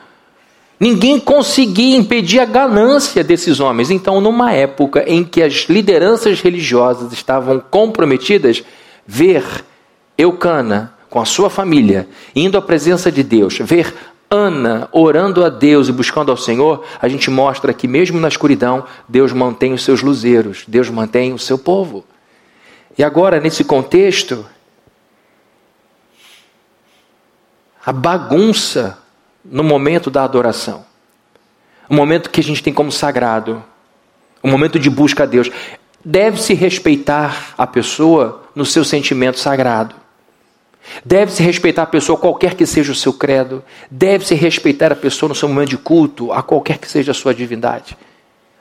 Ninguém 0.79 1.19
conseguia 1.19 1.95
impedir 1.95 2.39
a 2.39 2.45
ganância 2.45 3.23
desses 3.23 3.59
homens. 3.59 3.89
Então, 3.89 4.19
numa 4.19 4.51
época 4.51 5.03
em 5.07 5.23
que 5.23 5.41
as 5.41 5.67
lideranças 5.69 6.41
religiosas 6.41 7.13
estavam 7.13 7.59
comprometidas, 7.59 8.63
ver 9.07 9.43
Eucana 10.17 10.93
com 11.09 11.19
a 11.21 11.25
sua 11.25 11.49
família 11.49 12.07
indo 12.35 12.57
à 12.57 12.61
presença 12.61 13.11
de 13.11 13.23
Deus, 13.23 13.57
ver 13.59 13.93
Ana 14.29 14.89
orando 14.91 15.45
a 15.45 15.49
Deus 15.49 15.87
e 15.87 15.91
buscando 15.91 16.31
ao 16.31 16.37
Senhor, 16.37 16.83
a 16.99 17.07
gente 17.07 17.29
mostra 17.29 17.73
que 17.73 17.87
mesmo 17.87 18.19
na 18.19 18.27
escuridão, 18.27 18.83
Deus 19.07 19.31
mantém 19.31 19.71
os 19.71 19.83
seus 19.83 20.01
luzeiros, 20.01 20.65
Deus 20.67 20.89
mantém 20.89 21.31
o 21.31 21.39
seu 21.39 21.57
povo. 21.57 22.03
E 22.97 23.03
agora, 23.03 23.39
nesse 23.39 23.63
contexto, 23.63 24.45
a 27.85 27.93
bagunça 27.93 28.97
no 29.45 29.63
momento 29.63 30.09
da 30.09 30.23
adoração. 30.23 30.85
O 31.87 31.93
momento 31.93 32.29
que 32.29 32.39
a 32.39 32.43
gente 32.43 32.63
tem 32.63 32.73
como 32.73 32.91
sagrado. 32.91 33.63
O 34.41 34.47
momento 34.47 34.79
de 34.79 34.89
busca 34.89 35.23
a 35.23 35.25
Deus. 35.25 35.49
Deve-se 36.03 36.53
respeitar 36.53 37.53
a 37.57 37.65
pessoa 37.65 38.43
no 38.55 38.65
seu 38.65 38.83
sentimento 38.83 39.39
sagrado. 39.39 39.95
Deve-se 41.03 41.41
respeitar 41.41 41.83
a 41.83 41.87
pessoa, 41.87 42.17
qualquer 42.17 42.53
que 42.53 42.65
seja 42.65 42.91
o 42.91 42.95
seu 42.95 43.13
credo. 43.13 43.63
Deve-se 43.89 44.35
respeitar 44.35 44.91
a 44.91 44.95
pessoa 44.95 45.29
no 45.29 45.35
seu 45.35 45.49
momento 45.49 45.69
de 45.69 45.77
culto, 45.77 46.31
a 46.31 46.43
qualquer 46.43 46.77
que 46.77 46.87
seja 46.87 47.11
a 47.11 47.15
sua 47.15 47.33
divindade. 47.33 47.97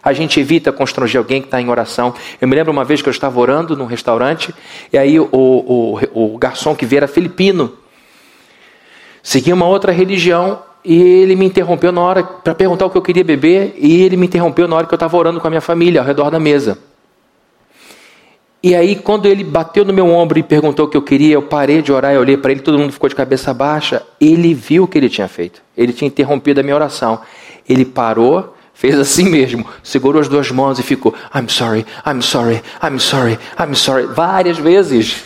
A 0.03 0.13
gente 0.13 0.39
evita 0.39 0.71
constranger 0.71 1.19
alguém 1.19 1.41
que 1.41 1.47
está 1.47 1.61
em 1.61 1.71
oração. 1.71 2.15
Eu 2.41 2.47
me 2.47 2.55
lembro 2.55 2.73
uma 2.73 2.85
vez 2.85 3.01
que 3.01 3.09
eu 3.09 3.11
estava 3.11 3.39
orando 3.41 3.77
num 3.77 3.87
restaurante, 3.87 4.55
e 4.93 4.99
aí 4.99 5.19
o, 5.19 5.29
o, 5.33 5.99
o 6.13 6.39
garçom 6.39 6.75
que 6.75 6.85
veio 6.85 6.99
era 6.99 7.09
filipino. 7.09 7.73
Seguia 9.23 9.55
uma 9.55 9.67
outra 9.67 9.93
religião, 9.93 10.63
e 10.85 11.01
ele 11.01 11.35
me 11.35 11.47
interrompeu 11.47 11.91
na 11.91 12.01
hora 12.01 12.23
para 12.23 12.55
perguntar 12.55 12.87
o 12.87 12.91
que 12.91 12.99
eu 12.99 13.03
queria 13.03 13.25
beber, 13.25 13.75
e 13.79 14.03
ele 14.03 14.17
me 14.17 14.27
interrompeu 14.27 14.69
na 14.69 14.77
hora 14.77 14.87
que 14.87 14.93
eu 14.93 14.97
estava 14.97 15.17
orando 15.17 15.41
com 15.41 15.47
a 15.47 15.51
minha 15.51 15.61
família 15.61 16.01
ao 16.01 16.07
redor 16.07 16.31
da 16.31 16.39
mesa. 16.39 16.79
E 18.63 18.75
aí, 18.75 18.97
quando 18.97 19.27
ele 19.27 19.45
bateu 19.45 19.85
no 19.85 19.93
meu 19.93 20.09
ombro 20.09 20.39
e 20.39 20.43
perguntou 20.43 20.87
o 20.87 20.89
que 20.89 20.97
eu 20.97 21.03
queria, 21.03 21.35
eu 21.35 21.43
parei 21.43 21.83
de 21.83 21.93
orar, 21.93 22.15
eu 22.15 22.21
olhei 22.21 22.37
para 22.37 22.51
ele, 22.51 22.61
todo 22.61 22.79
mundo 22.79 22.93
ficou 22.93 23.11
de 23.11 23.15
cabeça 23.15 23.53
baixa. 23.53 24.03
Ele 24.19 24.55
viu 24.55 24.85
o 24.85 24.89
que 24.89 24.97
ele 24.97 25.11
tinha 25.11 25.29
feito. 25.29 25.61
Ele 25.77 25.93
tinha 25.93 26.09
interrompido 26.09 26.61
a 26.61 26.63
minha 26.63 26.75
oração. 26.75 27.21
Ele 27.69 27.85
parou, 27.85 28.55
fez 28.73 28.99
assim 28.99 29.29
mesmo, 29.29 29.67
segurou 29.83 30.19
as 30.19 30.29
duas 30.29 30.51
mãos 30.51 30.79
e 30.79 30.83
ficou: 30.83 31.15
I'm 31.35 31.47
sorry, 31.47 31.85
I'm 32.07 32.23
sorry, 32.23 32.63
I'm 32.83 32.99
sorry, 32.99 33.39
I'm 33.61 33.75
sorry, 33.75 34.07
várias 34.07 34.57
vezes. 34.57 35.25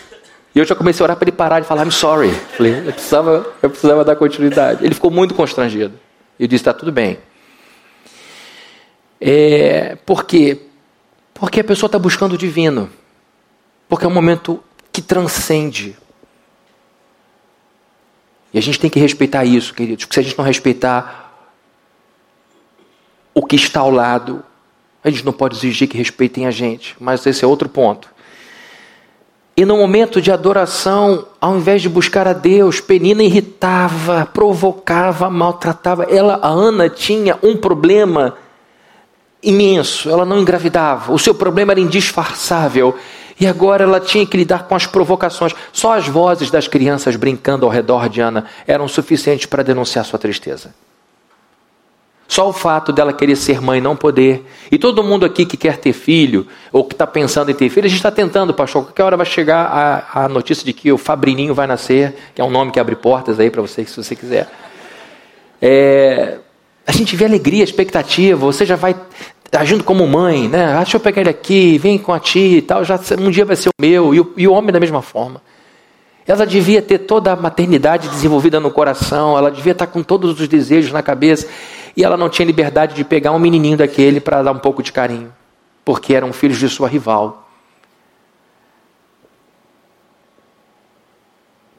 E 0.55 0.59
eu 0.59 0.65
já 0.65 0.75
comecei 0.75 1.03
a 1.03 1.05
orar 1.05 1.17
para 1.17 1.29
ele 1.29 1.37
parar 1.37 1.61
de 1.61 1.67
falar 1.67 1.85
I'm 1.85 1.91
sorry. 1.91 2.31
Falei, 2.31 2.87
eu 2.87 2.93
precisava, 2.93 3.55
eu 3.63 3.71
precisava 3.71 4.05
dar 4.05 4.17
continuidade. 4.17 4.85
Ele 4.85 4.95
ficou 4.95 5.11
muito 5.11 5.35
constrangido. 5.35 5.99
Eu 6.39 6.47
disse: 6.47 6.63
está 6.63 6.73
tudo 6.73 6.91
bem. 6.91 7.19
É, 9.21 9.97
por 10.07 10.25
quê? 10.25 10.61
Porque 11.35 11.61
a 11.61 11.65
pessoa 11.65 11.89
está 11.89 11.99
buscando 11.99 12.33
o 12.33 12.39
divino. 12.39 12.91
Porque 13.89 14.05
é 14.05 14.09
um 14.09 14.13
momento 14.13 14.63
que 14.93 15.01
transcende. 15.01 15.97
E 18.53 18.59
a 18.59 18.63
gente 18.63 18.81
tem 18.81 18.91
que 18.91 18.99
respeitar 18.99 19.45
isso, 19.45 19.75
queridos. 19.75 20.05
Porque 20.05 20.15
se 20.15 20.21
a 20.21 20.23
gente 20.23 20.37
não 20.37 20.45
respeitar 20.45 21.53
o 23.35 23.45
que 23.45 23.57
está 23.57 23.81
ao 23.81 23.91
lado, 23.91 24.43
a 25.05 25.11
gente 25.11 25.25
não 25.25 25.33
pode 25.33 25.57
exigir 25.57 25.89
que 25.89 25.97
respeitem 25.97 26.47
a 26.47 26.51
gente. 26.51 26.97
Mas 26.99 27.25
esse 27.27 27.45
é 27.45 27.47
outro 27.47 27.69
ponto. 27.69 28.09
E 29.59 29.65
no 29.65 29.77
momento 29.77 30.23
de 30.23 30.31
adoração, 30.31 31.27
ao 31.41 31.57
invés 31.57 31.83
de 31.83 31.89
buscar 31.89 32.29
a 32.29 32.33
Deus, 32.33 32.81
Penina 32.81 33.25
irritava, 33.25 34.25
provocava, 34.33 35.29
maltratava. 35.29 36.05
Ela, 36.05 36.39
a 36.41 36.47
Ana, 36.47 36.89
tinha 36.89 37.37
um 37.43 37.57
problema 37.57 38.37
imenso. 39.43 40.09
Ela 40.09 40.25
não 40.25 40.39
engravidava. 40.39 41.13
O 41.13 41.19
seu 41.19 41.35
problema 41.35 41.73
era 41.73 41.81
indisfarçável. 41.81 42.95
E 43.41 43.49
agora 43.49 43.83
ela 43.83 43.99
tinha 43.99 44.25
que 44.25 44.37
lidar 44.37 44.69
com 44.69 44.77
as 44.77 44.87
provocações. 44.87 45.53
Só 45.73 45.95
as 45.95 46.07
vozes 46.07 46.53
das 46.53 46.69
crianças 46.69 47.17
brincando 47.17 47.67
ao 47.67 47.73
redor 47.73 48.09
de 48.09 48.21
Ana 48.21 48.45
eram 48.65 48.87
suficientes 48.87 49.47
para 49.47 49.65
denunciar 49.65 50.05
sua 50.05 50.21
tristeza. 50.21 50.73
Só 52.29 52.51
o 52.51 52.53
fato 52.53 52.93
dela 52.93 53.11
querer 53.11 53.37
ser 53.37 53.59
mãe 53.59 53.81
não 53.81 53.97
poder. 53.97 54.45
E 54.71 54.79
todo 54.79 55.03
mundo 55.03 55.25
aqui 55.25 55.47
que 55.47 55.57
quer 55.57 55.79
ter 55.79 55.95
filho, 55.95 56.47
ou 56.71 56.85
que 56.85 56.95
está 56.95 57.07
pensando 57.07 57.51
em 57.51 57.55
ter 57.55 57.71
filho, 57.71 57.87
a 57.87 57.89
gente 57.89 57.97
está 57.97 58.11
tentando, 58.11 58.53
pastor. 58.53 58.85
Qualquer 58.85 59.03
hora 59.03 59.17
vai 59.17 59.25
chegar 59.25 59.65
a, 59.65 60.25
a 60.25 60.29
notícia 60.29 60.63
de 60.63 60.75
que 60.75 60.93
o 60.93 60.99
Fabrininho 60.99 61.55
vai 61.55 61.67
nascer, 61.67 62.15
que 62.35 62.41
é 62.41 62.45
um 62.45 62.51
nome 62.51 62.71
que 62.71 62.79
abre 62.79 62.95
portas 62.95 63.41
aí 63.41 63.49
para 63.49 63.63
você, 63.63 63.83
se 63.87 63.97
você 63.97 64.15
quiser. 64.15 64.47
É, 65.61 66.37
a 66.87 66.93
gente 66.93 67.17
vê 67.17 67.25
alegria, 67.25 67.65
expectativa, 67.65 68.39
você 68.39 68.67
já 68.67 68.77
vai 68.77 68.95
agindo 69.51 69.83
como 69.83 70.07
mãe, 70.07 70.49
né? 70.49 70.75
Ah, 70.75 70.83
deixa 70.83 70.99
eu 70.99 71.01
pegar 71.01 71.23
ele 71.23 71.31
aqui, 71.31 71.79
vem 71.79 71.97
com 71.97 72.13
a 72.13 72.21
tia 72.21 72.59
e 72.59 72.63
tal, 72.63 72.85
já 72.85 73.01
um 73.19 73.31
dia 73.31 73.47
vai 73.47 73.57
ser 73.57 73.71
o 73.71 73.73
meu, 73.81 74.15
e 74.15 74.21
o, 74.21 74.33
e 74.37 74.47
o 74.47 74.53
homem 74.53 74.71
da 74.71 74.79
mesma 74.79 75.01
forma. 75.01 75.41
Ela 76.27 76.45
devia 76.47 76.83
ter 76.83 76.99
toda 76.99 77.33
a 77.33 77.37
maternidade 77.37 78.07
desenvolvida 78.11 78.61
no 78.61 78.71
coração, 78.71 79.37
ela 79.39 79.51
devia 79.51 79.73
estar 79.73 79.87
com 79.87 80.03
todos 80.03 80.39
os 80.39 80.47
desejos 80.47 80.93
na 80.93 81.03
cabeça, 81.03 81.49
e 81.97 82.05
ela 82.05 82.17
não 82.17 82.29
tinha 82.29 82.47
liberdade 82.47 82.95
de 82.95 83.05
pegar 83.05 83.33
um 83.33 83.39
menininho 83.39 83.77
daquele 83.77 84.21
para 84.21 84.43
dar 84.43 84.53
um 84.53 84.59
pouco 84.59 84.83
de 84.83 84.93
carinho, 84.93 85.33
porque 85.85 86.15
eram 86.15 86.33
filhos 86.33 86.59
de 86.59 86.69
sua 86.69 86.89
rival. 86.89 87.49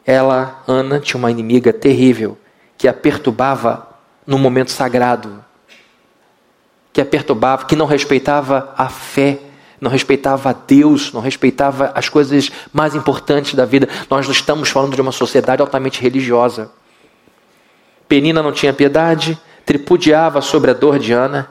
Ela, 0.05 0.63
Ana, 0.67 0.99
tinha 0.99 1.17
uma 1.17 1.29
inimiga 1.29 1.71
terrível 1.71 2.37
que 2.77 2.87
a 2.87 2.93
perturbava 2.93 3.87
no 4.25 4.37
momento 4.37 4.71
sagrado 4.71 5.43
que 6.91 7.01
a 7.01 7.05
perturbava, 7.05 7.65
que 7.65 7.75
não 7.75 7.85
respeitava 7.85 8.73
a 8.77 8.89
fé, 8.89 9.39
não 9.79 9.89
respeitava 9.89 10.49
a 10.49 10.53
Deus, 10.53 11.13
não 11.13 11.21
respeitava 11.21 11.91
as 11.95 12.09
coisas 12.09 12.51
mais 12.73 12.95
importantes 12.95 13.53
da 13.53 13.65
vida. 13.65 13.87
Nós 14.09 14.25
não 14.25 14.33
estamos 14.33 14.69
falando 14.69 14.95
de 14.95 15.01
uma 15.01 15.11
sociedade 15.11 15.61
altamente 15.61 16.01
religiosa. 16.01 16.71
Penina 18.07 18.43
não 18.43 18.51
tinha 18.51 18.73
piedade, 18.73 19.39
tripudiava 19.69 20.41
sobre 20.41 20.71
a 20.71 20.73
dor 20.73 20.97
de 20.97 21.13
Ana 21.13 21.47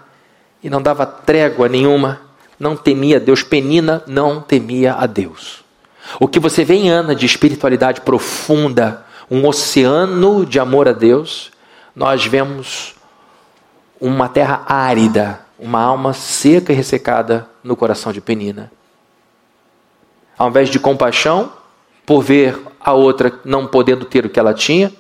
e 0.61 0.69
não 0.69 0.83
dava 0.83 1.07
trégua 1.07 1.69
nenhuma, 1.69 2.21
não 2.59 2.77
temia 2.77 3.21
Deus. 3.21 3.45
Penina 3.45 4.03
não 4.09 4.41
temia 4.41 4.95
a 4.95 5.07
Deus. 5.07 5.63
O 6.19 6.27
que 6.27 6.41
você 6.41 6.65
vê 6.65 6.75
em 6.75 6.91
Ana 6.91 7.15
de 7.15 7.25
espiritualidade 7.25 8.01
profunda, 8.01 9.07
um 9.31 9.47
oceano 9.47 10.45
de 10.45 10.59
amor 10.59 10.89
a 10.89 10.93
Deus, 10.93 11.53
nós 11.95 12.27
vemos 12.27 12.97
uma 14.01 14.29
terra 14.29 14.65
árida, 14.67 15.39
uma 15.57 15.81
alma 15.81 16.13
seca 16.13 16.73
e 16.73 16.75
ressecada 16.75 17.47
no 17.63 17.77
coração 17.77 18.13
de 18.13 18.21
Penina. 18.21 18.69
Ao 20.37 20.49
invés 20.49 20.71
de 20.71 20.81
compaixão, 20.81 21.53
por 22.05 22.21
ver 22.21 22.61
a 22.81 22.93
outra 22.93 23.39
não 23.45 23.65
podendo 23.65 24.05
ter 24.05 24.27
o 24.27 24.29
que 24.29 24.41
ela 24.41 24.53
tinha, 24.53 24.93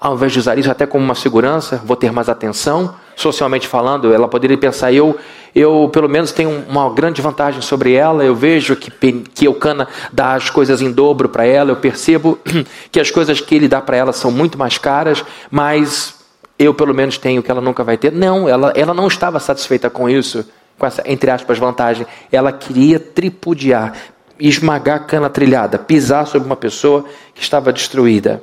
ao 0.00 0.14
invés 0.14 0.32
de 0.32 0.38
usar 0.38 0.58
isso 0.58 0.70
até 0.70 0.86
como 0.86 1.04
uma 1.04 1.14
segurança, 1.14 1.82
vou 1.84 1.94
ter 1.94 2.10
mais 2.10 2.28
atenção, 2.30 2.94
socialmente 3.14 3.68
falando, 3.68 4.14
ela 4.14 4.26
poderia 4.26 4.56
pensar: 4.56 4.90
eu, 4.92 5.16
eu 5.54 5.90
pelo 5.92 6.08
menos 6.08 6.32
tenho 6.32 6.64
uma 6.66 6.88
grande 6.88 7.20
vantagem 7.20 7.60
sobre 7.60 7.92
ela, 7.92 8.24
eu 8.24 8.34
vejo 8.34 8.74
que, 8.76 8.90
que 8.90 9.44
Eucana 9.44 9.86
dá 10.10 10.34
as 10.34 10.48
coisas 10.48 10.80
em 10.80 10.90
dobro 10.90 11.28
para 11.28 11.44
ela, 11.44 11.70
eu 11.70 11.76
percebo 11.76 12.38
que 12.90 12.98
as 12.98 13.10
coisas 13.10 13.40
que 13.42 13.54
ele 13.54 13.68
dá 13.68 13.80
para 13.82 13.98
ela 13.98 14.12
são 14.12 14.30
muito 14.30 14.56
mais 14.56 14.78
caras, 14.78 15.22
mas 15.50 16.14
eu 16.58 16.72
pelo 16.72 16.94
menos 16.94 17.18
tenho 17.18 17.42
que 17.42 17.50
ela 17.50 17.60
nunca 17.60 17.84
vai 17.84 17.98
ter. 17.98 18.10
Não, 18.10 18.48
ela, 18.48 18.72
ela 18.74 18.94
não 18.94 19.06
estava 19.06 19.38
satisfeita 19.38 19.90
com 19.90 20.08
isso, 20.08 20.48
com 20.78 20.86
essa, 20.86 21.02
entre 21.04 21.30
aspas, 21.30 21.58
vantagem. 21.58 22.06
Ela 22.32 22.52
queria 22.52 22.98
tripudiar, 22.98 23.94
esmagar 24.38 24.96
a 24.96 25.00
cana 25.00 25.28
trilhada, 25.28 25.78
pisar 25.78 26.26
sobre 26.26 26.46
uma 26.46 26.56
pessoa 26.56 27.04
que 27.34 27.42
estava 27.42 27.70
destruída. 27.70 28.42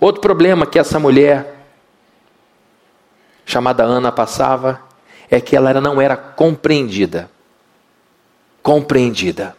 Outro 0.00 0.20
problema 0.20 0.66
que 0.66 0.78
essa 0.78 0.98
mulher, 0.98 1.66
chamada 3.44 3.82
Ana, 3.82 4.12
passava 4.12 4.80
é 5.30 5.40
que 5.40 5.56
ela 5.56 5.80
não 5.80 6.00
era 6.00 6.16
compreendida. 6.16 7.30
Compreendida. 8.62 9.56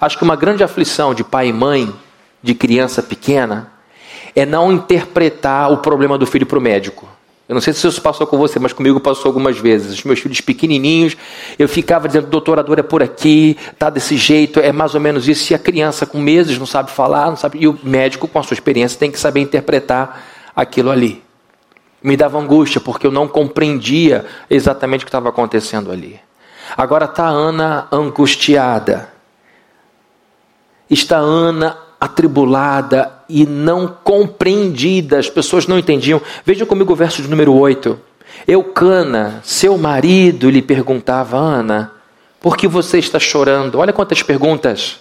Acho 0.00 0.16
que 0.16 0.24
uma 0.24 0.36
grande 0.36 0.62
aflição 0.62 1.14
de 1.14 1.24
pai 1.24 1.48
e 1.48 1.52
mãe, 1.52 1.94
de 2.42 2.54
criança 2.54 3.02
pequena, 3.02 3.72
é 4.34 4.46
não 4.46 4.72
interpretar 4.72 5.72
o 5.72 5.78
problema 5.78 6.16
do 6.16 6.26
filho 6.26 6.46
para 6.46 6.58
o 6.58 6.62
médico. 6.62 7.08
Eu 7.48 7.54
não 7.54 7.60
sei 7.60 7.72
se 7.72 7.86
isso 7.86 8.02
passou 8.02 8.26
com 8.26 8.36
você, 8.36 8.58
mas 8.58 8.72
comigo 8.72 8.98
passou 8.98 9.28
algumas 9.28 9.56
vezes. 9.56 9.92
Os 9.92 10.02
meus 10.02 10.18
filhos 10.18 10.40
pequenininhos, 10.40 11.16
eu 11.56 11.68
ficava 11.68 12.08
dizendo, 12.08 12.26
doutor, 12.26 12.58
a 12.58 12.62
dor 12.62 12.80
é 12.80 12.82
por 12.82 13.02
aqui, 13.02 13.56
tá 13.78 13.88
desse 13.88 14.16
jeito, 14.16 14.58
é 14.58 14.72
mais 14.72 14.94
ou 14.96 15.00
menos 15.00 15.28
isso. 15.28 15.52
E 15.52 15.54
a 15.54 15.58
criança 15.58 16.04
com 16.04 16.18
meses 16.18 16.58
não 16.58 16.66
sabe 16.66 16.90
falar, 16.90 17.26
não 17.26 17.36
sabe, 17.36 17.58
e 17.60 17.68
o 17.68 17.78
médico 17.84 18.26
com 18.26 18.38
a 18.40 18.42
sua 18.42 18.54
experiência 18.54 18.98
tem 18.98 19.12
que 19.12 19.18
saber 19.18 19.40
interpretar 19.40 20.24
aquilo 20.56 20.90
ali. 20.90 21.22
Me 22.02 22.16
dava 22.16 22.36
angústia 22.38 22.80
porque 22.80 23.06
eu 23.06 23.12
não 23.12 23.28
compreendia 23.28 24.24
exatamente 24.50 25.02
o 25.02 25.04
que 25.04 25.08
estava 25.08 25.28
acontecendo 25.28 25.92
ali. 25.92 26.20
Agora 26.76 27.04
está 27.04 27.28
Ana 27.28 27.86
angustiada. 27.92 29.08
Está 30.90 31.18
Ana 31.18 31.85
atribulada 32.00 33.12
e 33.28 33.46
não 33.46 33.88
compreendida. 33.88 35.18
As 35.18 35.28
pessoas 35.28 35.66
não 35.66 35.78
entendiam. 35.78 36.20
Vejam 36.44 36.66
comigo 36.66 36.92
o 36.92 36.96
verso 36.96 37.22
de 37.22 37.28
número 37.28 37.54
8. 37.54 37.98
Eucana, 38.46 39.40
seu 39.42 39.76
marido, 39.78 40.50
lhe 40.50 40.62
perguntava, 40.62 41.38
Ana, 41.38 41.92
por 42.40 42.56
que 42.56 42.68
você 42.68 42.98
está 42.98 43.18
chorando? 43.18 43.78
Olha 43.78 43.92
quantas 43.92 44.22
perguntas. 44.22 45.00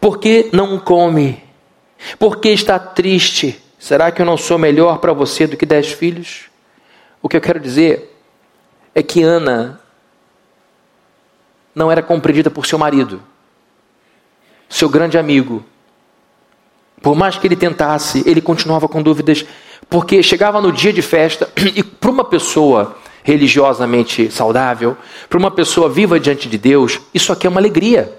Por 0.00 0.18
que 0.18 0.50
não 0.52 0.78
come? 0.78 1.42
Por 2.18 2.38
que 2.38 2.48
está 2.48 2.78
triste? 2.78 3.60
Será 3.78 4.10
que 4.10 4.22
eu 4.22 4.26
não 4.26 4.36
sou 4.36 4.58
melhor 4.58 4.98
para 4.98 5.12
você 5.12 5.46
do 5.46 5.56
que 5.56 5.66
dez 5.66 5.92
filhos? 5.92 6.44
O 7.20 7.28
que 7.28 7.36
eu 7.36 7.40
quero 7.40 7.60
dizer 7.60 8.16
é 8.94 9.02
que 9.02 9.22
Ana 9.22 9.80
não 11.74 11.90
era 11.90 12.02
compreendida 12.02 12.50
por 12.50 12.66
seu 12.66 12.78
marido 12.78 13.20
seu 14.68 14.88
grande 14.88 15.18
amigo. 15.18 15.64
Por 17.02 17.14
mais 17.14 17.36
que 17.36 17.46
ele 17.46 17.56
tentasse, 17.56 18.22
ele 18.26 18.40
continuava 18.40 18.88
com 18.88 19.02
dúvidas, 19.02 19.44
porque 19.90 20.22
chegava 20.22 20.60
no 20.60 20.72
dia 20.72 20.92
de 20.92 21.02
festa 21.02 21.50
e 21.74 21.82
para 21.82 22.10
uma 22.10 22.24
pessoa 22.24 22.96
religiosamente 23.22 24.30
saudável, 24.30 24.96
para 25.28 25.38
uma 25.38 25.50
pessoa 25.50 25.88
viva 25.88 26.20
diante 26.20 26.48
de 26.48 26.58
Deus, 26.58 27.00
isso 27.12 27.32
aqui 27.32 27.46
é 27.46 27.50
uma 27.50 27.60
alegria. 27.60 28.12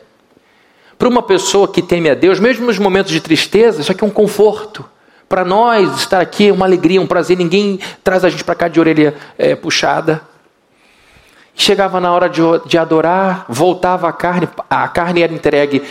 Para 0.97 1.07
uma 1.07 1.21
pessoa 1.21 1.67
que 1.67 1.81
teme 1.81 2.09
a 2.09 2.15
Deus, 2.15 2.39
mesmo 2.39 2.65
nos 2.65 2.79
momentos 2.79 3.11
de 3.11 3.19
tristeza, 3.19 3.81
isso 3.81 3.91
aqui 3.91 4.03
é 4.03 4.07
um 4.07 4.11
conforto. 4.11 4.85
Para 5.27 5.43
nós, 5.43 5.97
estar 5.97 6.21
aqui 6.21 6.49
é 6.49 6.53
uma 6.53 6.65
alegria, 6.65 7.01
um 7.01 7.07
prazer. 7.07 7.37
Ninguém 7.37 7.79
traz 8.03 8.23
a 8.23 8.29
gente 8.29 8.43
para 8.43 8.55
cá 8.55 8.67
de 8.67 8.79
orelha 8.79 9.15
é, 9.37 9.55
puxada. 9.55 10.21
Chegava 11.55 11.99
na 11.99 12.13
hora 12.13 12.29
de, 12.29 12.41
de 12.65 12.77
adorar, 12.77 13.45
voltava 13.47 14.07
a 14.07 14.13
carne, 14.13 14.47
a 14.69 14.87
carne 14.87 15.21
era 15.21 15.33
entregue 15.33 15.81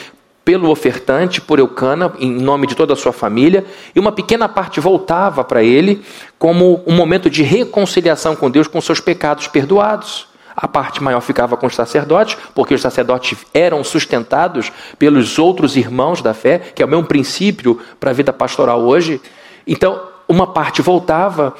pelo 0.44 0.70
ofertante, 0.70 1.40
por 1.40 1.58
Eucana, 1.58 2.12
em 2.18 2.30
nome 2.30 2.66
de 2.66 2.74
toda 2.74 2.92
a 2.92 2.96
sua 2.96 3.12
família, 3.12 3.64
e 3.94 3.98
uma 3.98 4.12
pequena 4.12 4.48
parte 4.48 4.78
voltava 4.78 5.42
para 5.42 5.62
ele 5.62 6.04
como 6.38 6.82
um 6.86 6.94
momento 6.94 7.30
de 7.30 7.42
reconciliação 7.42 8.36
com 8.36 8.50
Deus, 8.50 8.68
com 8.68 8.80
seus 8.80 9.00
pecados 9.00 9.48
perdoados. 9.48 10.28
A 10.54 10.68
parte 10.68 11.02
maior 11.02 11.20
ficava 11.20 11.56
com 11.56 11.66
os 11.66 11.74
sacerdotes, 11.74 12.36
porque 12.54 12.74
os 12.74 12.80
sacerdotes 12.80 13.38
eram 13.52 13.82
sustentados 13.82 14.70
pelos 14.98 15.38
outros 15.38 15.76
irmãos 15.76 16.20
da 16.20 16.34
fé, 16.34 16.58
que 16.58 16.82
é 16.82 16.86
o 16.86 16.88
mesmo 16.88 17.06
princípio 17.06 17.80
para 17.98 18.10
a 18.10 18.14
vida 18.14 18.32
pastoral 18.32 18.82
hoje. 18.82 19.20
Então, 19.66 20.00
uma 20.28 20.46
parte 20.46 20.80
voltava, 20.80 21.54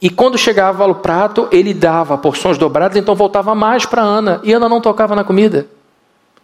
e 0.00 0.10
quando 0.10 0.36
chegava 0.36 0.86
o 0.86 0.96
prato, 0.96 1.48
ele 1.50 1.72
dava 1.72 2.18
porções 2.18 2.58
dobradas, 2.58 2.96
então 2.96 3.14
voltava 3.14 3.54
mais 3.54 3.86
para 3.86 4.02
Ana, 4.02 4.40
e 4.44 4.52
Ana 4.52 4.68
não 4.68 4.80
tocava 4.80 5.16
na 5.16 5.24
comida. 5.24 5.66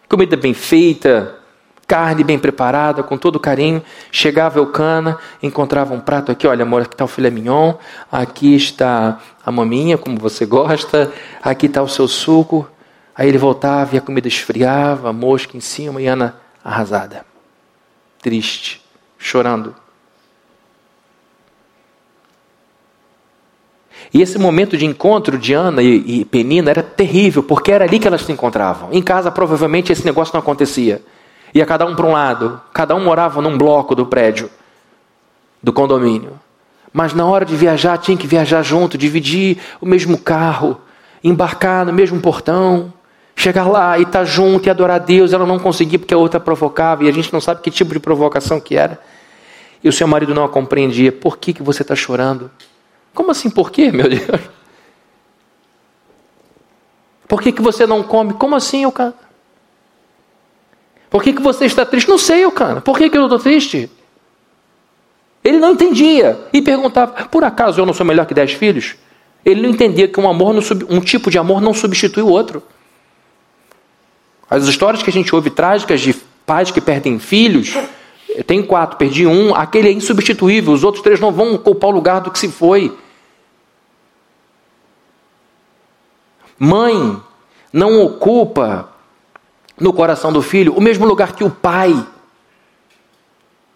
Comida 0.09 0.35
bem 0.35 0.53
feita, 0.53 1.38
carne 1.89 2.23
bem 2.23 2.37
preparada, 2.37 3.01
com 3.01 3.17
todo 3.17 3.39
carinho. 3.39 3.81
Chegava 4.11 4.59
Eucana, 4.59 5.17
encontrava 5.41 5.91
um 5.91 5.99
prato 5.99 6.31
aqui, 6.31 6.45
olha 6.45 6.61
amor, 6.61 6.83
aqui 6.83 6.93
está 6.93 7.03
o 7.03 7.07
filé 7.07 7.31
mignon, 7.31 7.73
aqui 8.11 8.55
está 8.55 9.19
a 9.43 9.51
maminha, 9.51 9.97
como 9.97 10.15
você 10.19 10.45
gosta, 10.45 11.11
aqui 11.41 11.65
está 11.65 11.81
o 11.81 11.89
seu 11.89 12.07
suco. 12.07 12.69
Aí 13.15 13.27
ele 13.27 13.39
voltava 13.39 13.95
e 13.95 13.97
a 13.97 14.01
comida 14.01 14.27
esfriava, 14.27 15.11
mosca 15.11 15.57
em 15.57 15.59
cima 15.59 15.99
e 15.99 16.05
Ana 16.05 16.35
arrasada, 16.63 17.25
triste, 18.21 18.85
chorando. 19.17 19.75
E 24.13 24.21
esse 24.21 24.37
momento 24.37 24.77
de 24.77 24.85
encontro 24.85 25.39
de 25.39 25.53
Ana 25.53 25.81
e, 25.81 26.21
e 26.21 26.25
Penina 26.25 26.69
era 26.69 26.83
terrível, 26.83 27.41
porque 27.41 27.71
era 27.71 27.85
ali 27.85 27.99
que 27.99 28.07
elas 28.07 28.21
se 28.21 28.31
encontravam. 28.31 28.89
Em 28.91 29.01
casa, 29.01 29.31
provavelmente, 29.31 29.91
esse 29.91 30.05
negócio 30.05 30.33
não 30.33 30.39
acontecia. 30.39 31.01
Ia 31.53 31.65
cada 31.65 31.85
um 31.85 31.95
para 31.95 32.05
um 32.05 32.11
lado, 32.11 32.61
cada 32.73 32.95
um 32.95 33.03
morava 33.03 33.41
num 33.41 33.57
bloco 33.57 33.95
do 33.95 34.05
prédio, 34.05 34.49
do 35.61 35.73
condomínio. 35.73 36.39
Mas 36.91 37.13
na 37.13 37.25
hora 37.25 37.45
de 37.45 37.55
viajar, 37.55 37.97
tinha 37.97 38.17
que 38.17 38.27
viajar 38.27 38.63
junto, 38.63 38.97
dividir 38.97 39.57
o 39.79 39.85
mesmo 39.85 40.17
carro, 40.17 40.79
embarcar 41.23 41.85
no 41.85 41.93
mesmo 41.93 42.19
portão, 42.19 42.93
chegar 43.35 43.67
lá 43.67 43.97
e 43.97 44.03
estar 44.03 44.19
tá 44.19 44.25
junto 44.25 44.67
e 44.67 44.69
adorar 44.69 44.95
a 44.95 45.03
Deus. 45.03 45.33
Ela 45.33 45.45
não 45.45 45.59
conseguia 45.59 45.99
porque 45.99 46.13
a 46.13 46.17
outra 46.17 46.39
provocava, 46.39 47.03
e 47.03 47.07
a 47.07 47.11
gente 47.11 47.31
não 47.31 47.39
sabe 47.39 47.61
que 47.61 47.71
tipo 47.71 47.93
de 47.93 47.99
provocação 47.99 48.59
que 48.59 48.75
era. 48.75 48.99
E 49.83 49.87
o 49.87 49.93
seu 49.93 50.07
marido 50.07 50.33
não 50.33 50.43
a 50.43 50.49
compreendia. 50.49 51.11
Por 51.11 51.37
que, 51.37 51.53
que 51.53 51.63
você 51.63 51.83
está 51.83 51.95
chorando? 51.95 52.51
Como 53.13 53.31
assim, 53.31 53.49
por 53.49 53.71
quê, 53.71 53.91
meu 53.91 54.09
Deus? 54.09 54.41
Por 57.27 57.41
que, 57.41 57.51
que 57.51 57.61
você 57.61 57.85
não 57.85 58.01
come? 58.01 58.33
Como 58.33 58.55
assim, 58.55 58.83
eu 58.83 58.91
canto? 58.91 59.28
Por 61.09 61.23
que, 61.23 61.33
que 61.33 61.41
você 61.41 61.65
está 61.65 61.85
triste? 61.85 62.07
Não 62.07 62.17
sei, 62.17 62.43
eu 62.43 62.51
cara. 62.51 62.81
Por 62.81 62.97
que, 62.97 63.09
que 63.09 63.17
eu 63.17 63.23
estou 63.23 63.39
triste? 63.39 63.89
Ele 65.43 65.57
não 65.57 65.71
entendia 65.71 66.39
e 66.53 66.61
perguntava: 66.61 67.25
por 67.25 67.43
acaso 67.43 67.81
eu 67.81 67.85
não 67.85 67.93
sou 67.93 68.05
melhor 68.05 68.25
que 68.25 68.33
dez 68.33 68.51
filhos? 68.53 68.95
Ele 69.43 69.61
não 69.61 69.69
entendia 69.69 70.07
que 70.07 70.19
um, 70.19 70.29
amor 70.29 70.53
um 70.89 70.99
tipo 70.99 71.31
de 71.31 71.37
amor 71.37 71.61
não 71.61 71.73
substitui 71.73 72.21
o 72.21 72.27
outro. 72.27 72.61
As 74.49 74.65
histórias 74.65 75.01
que 75.01 75.09
a 75.09 75.13
gente 75.13 75.33
ouve 75.33 75.49
trágicas 75.49 76.01
de 76.01 76.13
pais 76.45 76.71
que 76.71 76.81
perdem 76.81 77.19
filhos, 77.19 77.73
tenho 78.45 78.65
quatro, 78.65 78.97
perdi 78.97 79.25
um, 79.25 79.55
aquele 79.55 79.89
é 79.89 79.91
insubstituível, 79.91 80.73
os 80.73 80.83
outros 80.83 81.03
três 81.03 81.19
não 81.19 81.31
vão 81.31 81.53
ocupar 81.53 81.89
o 81.89 81.93
lugar 81.93 82.21
do 82.21 82.31
que 82.31 82.39
se 82.39 82.49
foi. 82.49 82.95
Mãe 86.57 87.21
não 87.71 88.01
ocupa 88.01 88.88
no 89.79 89.93
coração 89.93 90.31
do 90.31 90.41
filho 90.41 90.73
o 90.73 90.81
mesmo 90.81 91.05
lugar 91.05 91.33
que 91.33 91.43
o 91.43 91.49
pai. 91.49 91.95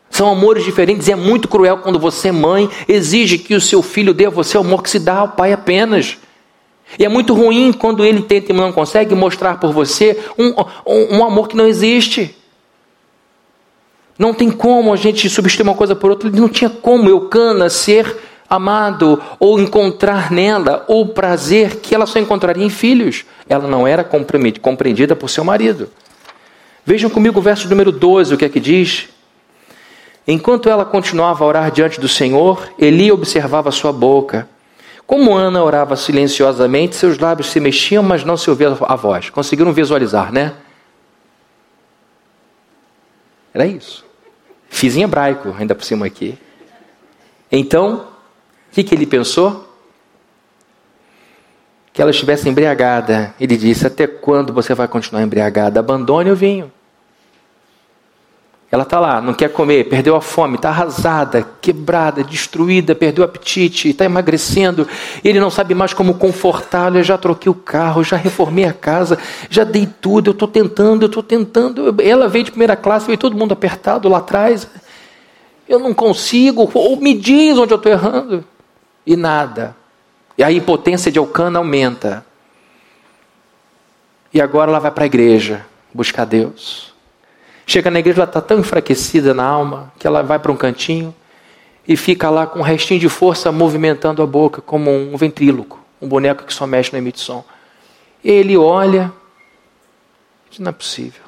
São 0.10 0.30
amores 0.30 0.64
diferentes 0.64 1.08
e 1.08 1.12
é 1.12 1.16
muito 1.16 1.48
cruel 1.48 1.80
quando 1.80 1.98
você, 1.98 2.32
mãe, 2.32 2.70
exige 2.88 3.40
que 3.40 3.56
o 3.56 3.62
seu 3.62 3.82
filho 3.82 4.14
dê 4.14 4.28
a 4.28 4.30
você 4.30 4.58
o 4.58 4.62
amor 4.62 4.84
que 4.84 4.90
se 4.90 5.00
dá 5.00 5.16
ao 5.16 5.30
pai 5.30 5.52
apenas. 5.52 6.18
E 7.00 7.04
é 7.04 7.10
muito 7.10 7.34
ruim 7.34 7.74
quando 7.74 8.06
ele 8.06 8.22
tenta 8.22 8.52
e 8.52 8.56
não 8.56 8.72
consegue 8.72 9.16
mostrar 9.16 9.60
por 9.60 9.74
você 9.74 10.20
um, 10.38 10.50
um, 10.86 11.18
um 11.18 11.26
amor 11.26 11.48
que 11.48 11.58
não 11.58 11.66
existe. 11.66 12.36
Não 14.18 14.34
tem 14.34 14.52
como 14.52 14.94
a 14.94 14.96
gente 14.96 15.28
substituir 15.28 15.64
uma 15.64 15.74
coisa 15.74 15.96
por 15.96 16.12
outra. 16.12 16.30
Não 16.30 16.48
tinha 16.48 16.70
como 16.70 17.10
Eucana 17.10 17.70
ser 17.70 18.16
amado 18.50 19.22
ou 19.40 19.60
encontrar 19.60 20.32
nela 20.32 20.86
o 20.88 21.08
prazer 21.08 21.78
que 21.78 21.96
ela 21.96 22.06
só 22.06 22.20
encontraria 22.20 22.66
em 22.66 22.70
filhos. 22.70 23.26
Ela 23.48 23.68
não 23.68 23.88
era 23.88 24.04
compreendida 24.04 25.16
por 25.16 25.30
seu 25.30 25.44
marido. 25.44 25.90
Vejam 26.86 27.10
comigo 27.10 27.40
o 27.40 27.42
verso 27.42 27.70
número 27.70 27.92
12, 27.92 28.34
o 28.34 28.38
que 28.38 28.46
é 28.46 28.50
que 28.50 28.60
diz? 28.60 29.10
Enquanto 30.28 30.70
ela 30.70 30.86
continuava 30.86 31.44
a 31.44 31.48
orar 31.48 31.72
diante 31.72 32.00
do 32.00 32.08
Senhor, 32.08 32.70
Eli 32.78 33.12
observava 33.12 33.72
sua 33.72 33.92
boca. 33.92 34.48
Como 35.06 35.36
Ana 35.36 35.64
orava 35.64 35.96
silenciosamente, 35.96 36.96
seus 36.96 37.18
lábios 37.18 37.52
se 37.52 37.60
mexiam, 37.60 38.02
mas 38.02 38.24
não 38.24 38.38
se 38.38 38.50
ouvia 38.50 38.70
a 38.70 38.96
voz. 38.96 39.30
Conseguiram 39.30 39.74
visualizar, 39.74 40.32
né? 40.32 40.54
Era 43.54 43.66
isso. 43.66 44.06
Fiz 44.70 44.96
em 44.96 45.04
hebraico, 45.04 45.54
ainda 45.60 45.76
por 45.76 45.84
cima 45.84 46.06
aqui. 46.06 46.38
Então, 47.52 48.08
o 48.74 48.76
que, 48.76 48.84
que 48.84 48.96
ele 48.96 49.06
pensou? 49.06 49.70
Que 51.94 52.02
ela 52.02 52.10
estivesse 52.10 52.50
embriagada. 52.50 53.32
Ele 53.40 53.56
disse: 53.56 53.86
Até 53.86 54.08
quando 54.08 54.52
você 54.52 54.74
vai 54.74 54.88
continuar 54.88 55.22
embriagada? 55.22 55.80
Abandone 55.80 56.32
o 56.32 56.36
vinho. 56.36 56.72
Ela 58.72 58.82
está 58.82 59.00
lá, 59.00 59.22
não 59.22 59.36
quer 59.36 59.50
comer, 59.50 59.88
perdeu 59.88 60.16
a 60.16 60.22
fome, 60.22 60.56
está 60.56 60.70
arrasada, 60.70 61.48
quebrada, 61.62 62.24
destruída, 62.24 62.96
perdeu 62.96 63.24
o 63.24 63.26
apetite, 63.26 63.90
está 63.90 64.06
emagrecendo. 64.06 64.88
Ele 65.24 65.40
não 65.40 65.52
sabe 65.52 65.76
mais 65.76 65.94
como 65.94 66.16
confortá-la. 66.16 66.98
Eu 66.98 67.04
já 67.04 67.16
troquei 67.16 67.52
o 67.52 67.54
carro, 67.54 68.04
já 68.04 68.18
reformei 68.18 68.66
a 68.66 68.74
casa, 68.74 69.20
já 69.52 69.64
dei 69.64 69.88
tudo. 70.02 70.32
Eu 70.32 70.34
estou 70.34 70.48
tentando, 70.48 71.04
eu 71.04 71.08
estou 71.10 71.22
tentando. 71.22 71.96
Ela 72.02 72.28
veio 72.28 72.46
de 72.46 72.50
primeira 72.50 72.76
classe, 72.76 73.06
veio 73.06 73.20
todo 73.20 73.38
mundo 73.38 73.52
apertado 73.52 74.10
lá 74.10 74.18
atrás. 74.18 74.68
Eu 75.70 75.78
não 75.78 75.94
consigo, 75.94 76.72
ou 76.74 77.00
me 77.00 77.14
diz 77.14 77.56
onde 77.56 77.72
eu 77.72 77.78
estou 77.78 77.92
errando 77.92 78.44
e 79.06 79.16
nada. 79.16 79.76
E 80.38 80.44
a 80.44 80.52
impotência 80.52 81.12
de 81.12 81.20
Elcana 81.20 81.60
aumenta. 81.60 82.26
E 84.34 84.42
agora 84.42 84.72
ela 84.72 84.80
vai 84.80 84.92
para 84.92 85.04
a 85.04 85.06
igreja 85.06 85.66
buscar 85.94 86.26
Deus. 86.26 86.94
Chega 87.66 87.90
na 87.92 88.00
igreja, 88.00 88.22
ela 88.22 88.30
está 88.30 88.42
tão 88.42 88.60
enfraquecida 88.60 89.34
na 89.34 89.44
alma 89.44 89.94
que 89.98 90.08
ela 90.08 90.22
vai 90.22 90.40
para 90.40 90.52
um 90.52 90.58
cantinho 90.58 91.14
e 91.88 91.96
fica 91.96 92.30
lá 92.30 92.48
com 92.48 92.60
um 92.60 92.64
restinho 92.64 93.00
de 93.00 93.10
força 93.10 93.52
movimentando 93.52 94.22
a 94.22 94.26
boca, 94.26 94.62
como 94.62 94.90
um 94.92 95.16
ventríloco, 95.18 95.80
um 96.02 96.08
boneco 96.08 96.44
que 96.44 96.54
só 96.54 96.66
mexe 96.66 96.92
no 96.92 96.98
emite 96.98 97.20
som. 97.20 97.44
Ele 98.24 98.58
olha, 98.58 99.12
diz: 100.50 100.60
Não 100.60 100.70
é 100.70 100.74
possível. 100.74 101.24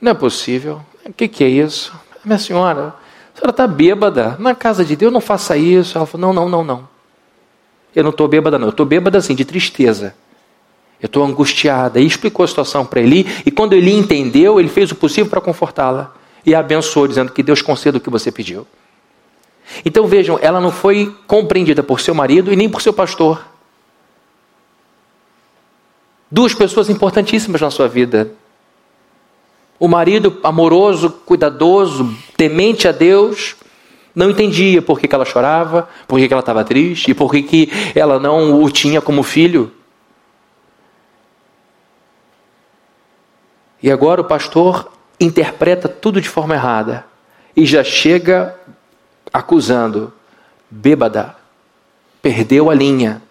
Não 0.00 0.12
é 0.12 0.14
possível. 0.14 0.80
O 1.04 1.12
que, 1.12 1.28
que 1.28 1.42
é 1.42 1.48
isso? 1.48 1.94
Minha 2.24 2.38
senhora, 2.38 2.94
a 3.36 3.38
senhora 3.38 3.50
está 3.50 3.66
bêbada. 3.66 4.36
Na 4.38 4.54
casa 4.54 4.82
de 4.82 4.96
Deus 4.96 5.12
não 5.12 5.20
faça 5.20 5.58
isso. 5.58 5.98
Ela 5.98 6.06
falou: 6.06 6.32
não, 6.32 6.42
não, 6.42 6.48
não, 6.48 6.64
não. 6.64 6.88
Eu 7.94 8.02
não 8.02 8.10
estou 8.10 8.26
bêbada, 8.26 8.58
não. 8.58 8.68
Eu 8.68 8.70
estou 8.70 8.86
bêbada 8.86 9.18
assim, 9.18 9.34
de 9.34 9.44
tristeza. 9.44 10.14
Eu 11.00 11.06
estou 11.06 11.22
angustiada. 11.22 12.00
E 12.00 12.06
explicou 12.06 12.44
a 12.44 12.48
situação 12.48 12.86
para 12.86 13.00
Eli. 13.00 13.26
E 13.44 13.50
quando 13.50 13.74
Eli 13.74 13.92
entendeu, 13.92 14.58
ele 14.58 14.70
fez 14.70 14.90
o 14.90 14.94
possível 14.94 15.28
para 15.28 15.40
confortá-la. 15.42 16.14
E 16.46 16.54
a 16.54 16.60
abençoou, 16.60 17.06
dizendo 17.06 17.30
que 17.30 17.42
Deus 17.42 17.60
conceda 17.60 17.98
o 17.98 18.00
que 18.00 18.08
você 18.08 18.32
pediu. 18.32 18.66
Então 19.84 20.06
vejam, 20.06 20.38
ela 20.40 20.60
não 20.60 20.70
foi 20.70 21.14
compreendida 21.26 21.82
por 21.82 22.00
seu 22.00 22.14
marido 22.14 22.50
e 22.50 22.56
nem 22.56 22.70
por 22.70 22.80
seu 22.80 22.92
pastor. 22.92 23.44
Duas 26.30 26.54
pessoas 26.54 26.88
importantíssimas 26.88 27.60
na 27.60 27.70
sua 27.70 27.86
vida. 27.86 28.32
O 29.78 29.88
marido 29.88 30.38
amoroso, 30.42 31.10
cuidadoso, 31.10 32.14
temente 32.36 32.88
a 32.88 32.92
Deus, 32.92 33.56
não 34.14 34.30
entendia 34.30 34.80
por 34.80 34.98
que, 34.98 35.14
ela 35.14 35.26
chorava, 35.26 35.88
por 36.08 36.18
que, 36.18 36.32
ela 36.32 36.40
estava 36.40 36.64
triste 36.64 37.10
e 37.10 37.14
por 37.14 37.30
que, 37.30 37.42
que 37.42 37.70
ela 37.94 38.18
não 38.18 38.62
o 38.62 38.70
tinha 38.70 39.00
como 39.02 39.22
filho. 39.22 39.70
E 43.82 43.90
agora 43.90 44.22
o 44.22 44.24
pastor 44.24 44.90
interpreta 45.20 45.88
tudo 45.88 46.20
de 46.20 46.28
forma 46.28 46.54
errada 46.54 47.04
e 47.54 47.66
já 47.66 47.84
chega 47.84 48.58
acusando: 49.30 50.12
bêbada, 50.70 51.36
perdeu 52.22 52.70
a 52.70 52.74
linha. 52.74 53.22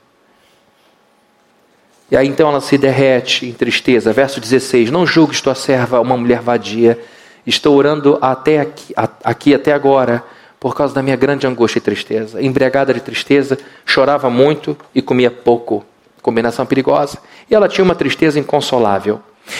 E 2.15 2.17
aí 2.17 2.29
então 2.29 2.47
ela 2.47 2.61
se 2.61 2.77
derrete 2.77 3.45
em 3.45 3.51
tristeza. 3.51 4.13
Verso 4.13 4.39
16: 4.39 4.89
Não 4.89 5.05
julgues 5.05 5.41
tua 5.41 5.53
serva 5.53 5.99
uma 5.99 6.15
mulher 6.15 6.39
vadia. 6.39 6.97
Estou 7.45 7.75
orando 7.75 8.17
até 8.21 8.61
aqui, 8.61 8.93
aqui 9.21 9.53
até 9.53 9.73
agora 9.73 10.23
por 10.57 10.73
causa 10.73 10.95
da 10.95 11.03
minha 11.03 11.17
grande 11.17 11.45
angústia 11.45 11.79
e 11.79 11.81
tristeza. 11.81 12.41
Embriagada 12.41 12.93
de 12.93 13.01
tristeza, 13.01 13.57
chorava 13.85 14.29
muito 14.29 14.77
e 14.95 15.01
comia 15.01 15.29
pouco. 15.29 15.83
Combinação 16.21 16.65
perigosa. 16.65 17.17
E 17.51 17.53
ela 17.53 17.67
tinha 17.67 17.83
uma 17.83 17.95
tristeza 17.95 18.39
inconsolável. 18.39 19.19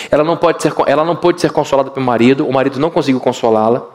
Ela 0.09 0.23
não 0.23 0.37
pode 0.37 0.63
ser, 0.63 0.73
ela 0.87 1.03
não 1.03 1.17
pôde 1.17 1.41
ser 1.41 1.51
consolada 1.51 1.91
pelo 1.91 2.05
marido, 2.05 2.47
o 2.47 2.53
marido 2.53 2.79
não 2.79 2.89
conseguiu 2.89 3.19
consolá-la. 3.19 3.85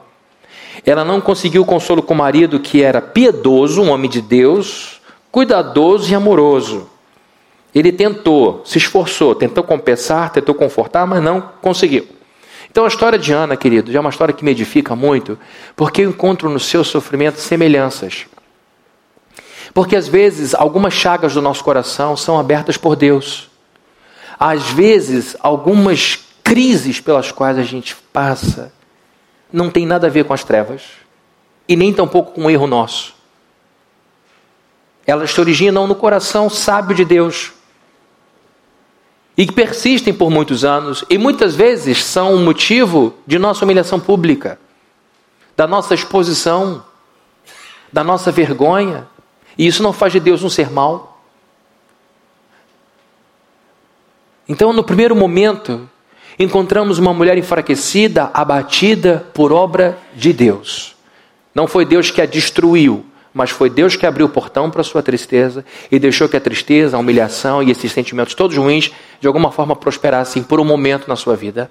Ela 0.85 1.03
não 1.03 1.19
conseguiu 1.19 1.65
consolo 1.65 2.03
com 2.03 2.13
o 2.13 2.19
marido 2.19 2.61
que 2.61 2.83
era 2.83 3.01
piedoso, 3.01 3.81
um 3.81 3.91
homem 3.91 4.11
de 4.11 4.21
Deus, 4.21 5.01
cuidadoso 5.33 6.13
e 6.13 6.15
amoroso. 6.15 6.90
Ele 7.75 7.93
tentou, 7.93 8.63
se 8.65 8.79
esforçou, 8.79 9.35
tentou 9.35 9.63
compensar, 9.63 10.31
tentou 10.31 10.55
confortar, 10.55 11.07
mas 11.07 11.23
não 11.23 11.41
conseguiu. 11.41 12.07
Então 12.71 12.85
a 12.85 12.89
história 12.89 13.19
de 13.19 13.33
Ana, 13.33 13.57
querido, 13.57 13.95
é 13.95 14.01
uma 14.01 14.11
história 14.11 14.35
que 14.35 14.45
me 14.45 14.51
edifica 14.51 14.95
muito, 14.95 15.39
porque 15.75 16.03
eu 16.03 16.11
encontro 16.11 16.49
no 16.49 16.61
seu 16.61 16.85
sofrimento 16.85 17.41
semelhanças. 17.41 18.27
Porque 19.75 19.97
às 19.97 20.09
vezes 20.09 20.55
algumas 20.55 20.95
chagas 20.95 21.35
do 21.35 21.43
nosso 21.43 21.63
coração 21.63 22.17
são 22.17 22.39
abertas 22.39 22.77
por 22.77 22.97
Deus. 22.97 23.49
Às 24.39 24.71
vezes 24.71 25.37
algumas 25.41 26.19
crises 26.43 27.01
pelas 27.01 27.31
quais 27.31 27.59
a 27.59 27.63
gente 27.63 27.95
passa 28.13 28.73
não 29.53 29.71
tem 29.71 29.87
nada 29.87 30.07
a 30.07 30.11
ver 30.11 30.25
com 30.25 30.33
as 30.33 30.45
trevas 30.45 30.83
e 31.69 31.77
nem 31.77 31.93
tampouco 31.93 32.33
com 32.33 32.43
um 32.43 32.51
erro 32.51 32.67
nosso. 32.67 33.15
Elas 35.07 35.31
se 35.31 35.41
originam 35.41 35.87
no 35.87 35.95
coração 35.95 36.49
sábio 36.49 36.95
de 36.95 37.05
Deus 37.05 37.53
e 39.41 39.47
que 39.47 39.55
persistem 39.55 40.13
por 40.13 40.31
muitos 40.31 40.67
anos 40.67 41.03
e 41.09 41.17
muitas 41.17 41.55
vezes 41.55 42.05
são 42.05 42.35
um 42.35 42.45
motivo 42.45 43.15
de 43.27 43.39
nossa 43.39 43.65
humilhação 43.65 43.99
pública, 43.99 44.61
da 45.57 45.67
nossa 45.67 45.95
exposição, 45.95 46.85
da 47.91 48.05
nossa 48.05 48.31
vergonha. 48.31 49.09
E 49.57 49.67
isso 49.67 49.83
não 49.83 49.95
faz 49.95 50.13
de 50.13 50.21
Deus 50.21 50.43
um 50.43 50.51
ser 50.51 50.71
mau. 50.71 51.23
Então, 54.47 54.75
no 54.75 54.85
primeiro 54.85 55.17
momento, 55.17 55.89
encontramos 56.39 56.99
uma 56.99 57.15
mulher 57.15 57.39
enfraquecida, 57.39 58.31
abatida 58.35 59.27
por 59.33 59.55
obra 59.55 59.99
de 60.15 60.35
Deus. 60.35 60.95
Não 61.55 61.67
foi 61.67 61.87
Deus 61.87 62.11
que 62.11 62.21
a 62.21 62.27
destruiu, 62.27 63.07
mas 63.33 63.51
foi 63.51 63.71
Deus 63.71 63.97
que 63.97 64.07
abriu 64.07 64.27
o 64.27 64.29
portão 64.29 64.71
para 64.71 64.81
a 64.81 64.85
sua 64.85 65.03
tristeza 65.03 65.65
e 65.91 65.99
deixou 65.99 66.29
que 66.29 66.37
a 66.37 66.41
tristeza, 66.41 66.97
a 66.97 67.01
humilhação 67.01 67.63
e 67.63 67.71
esses 67.71 67.93
sentimentos 67.93 68.35
todos 68.35 68.57
ruins, 68.57 68.91
de 69.21 69.27
alguma 69.27 69.53
forma 69.53 69.77
prosperassem 69.77 70.43
por 70.43 70.61
um 70.61 70.65
momento 70.65 71.09
na 71.09 71.17
sua 71.17 71.37
vida. 71.37 71.71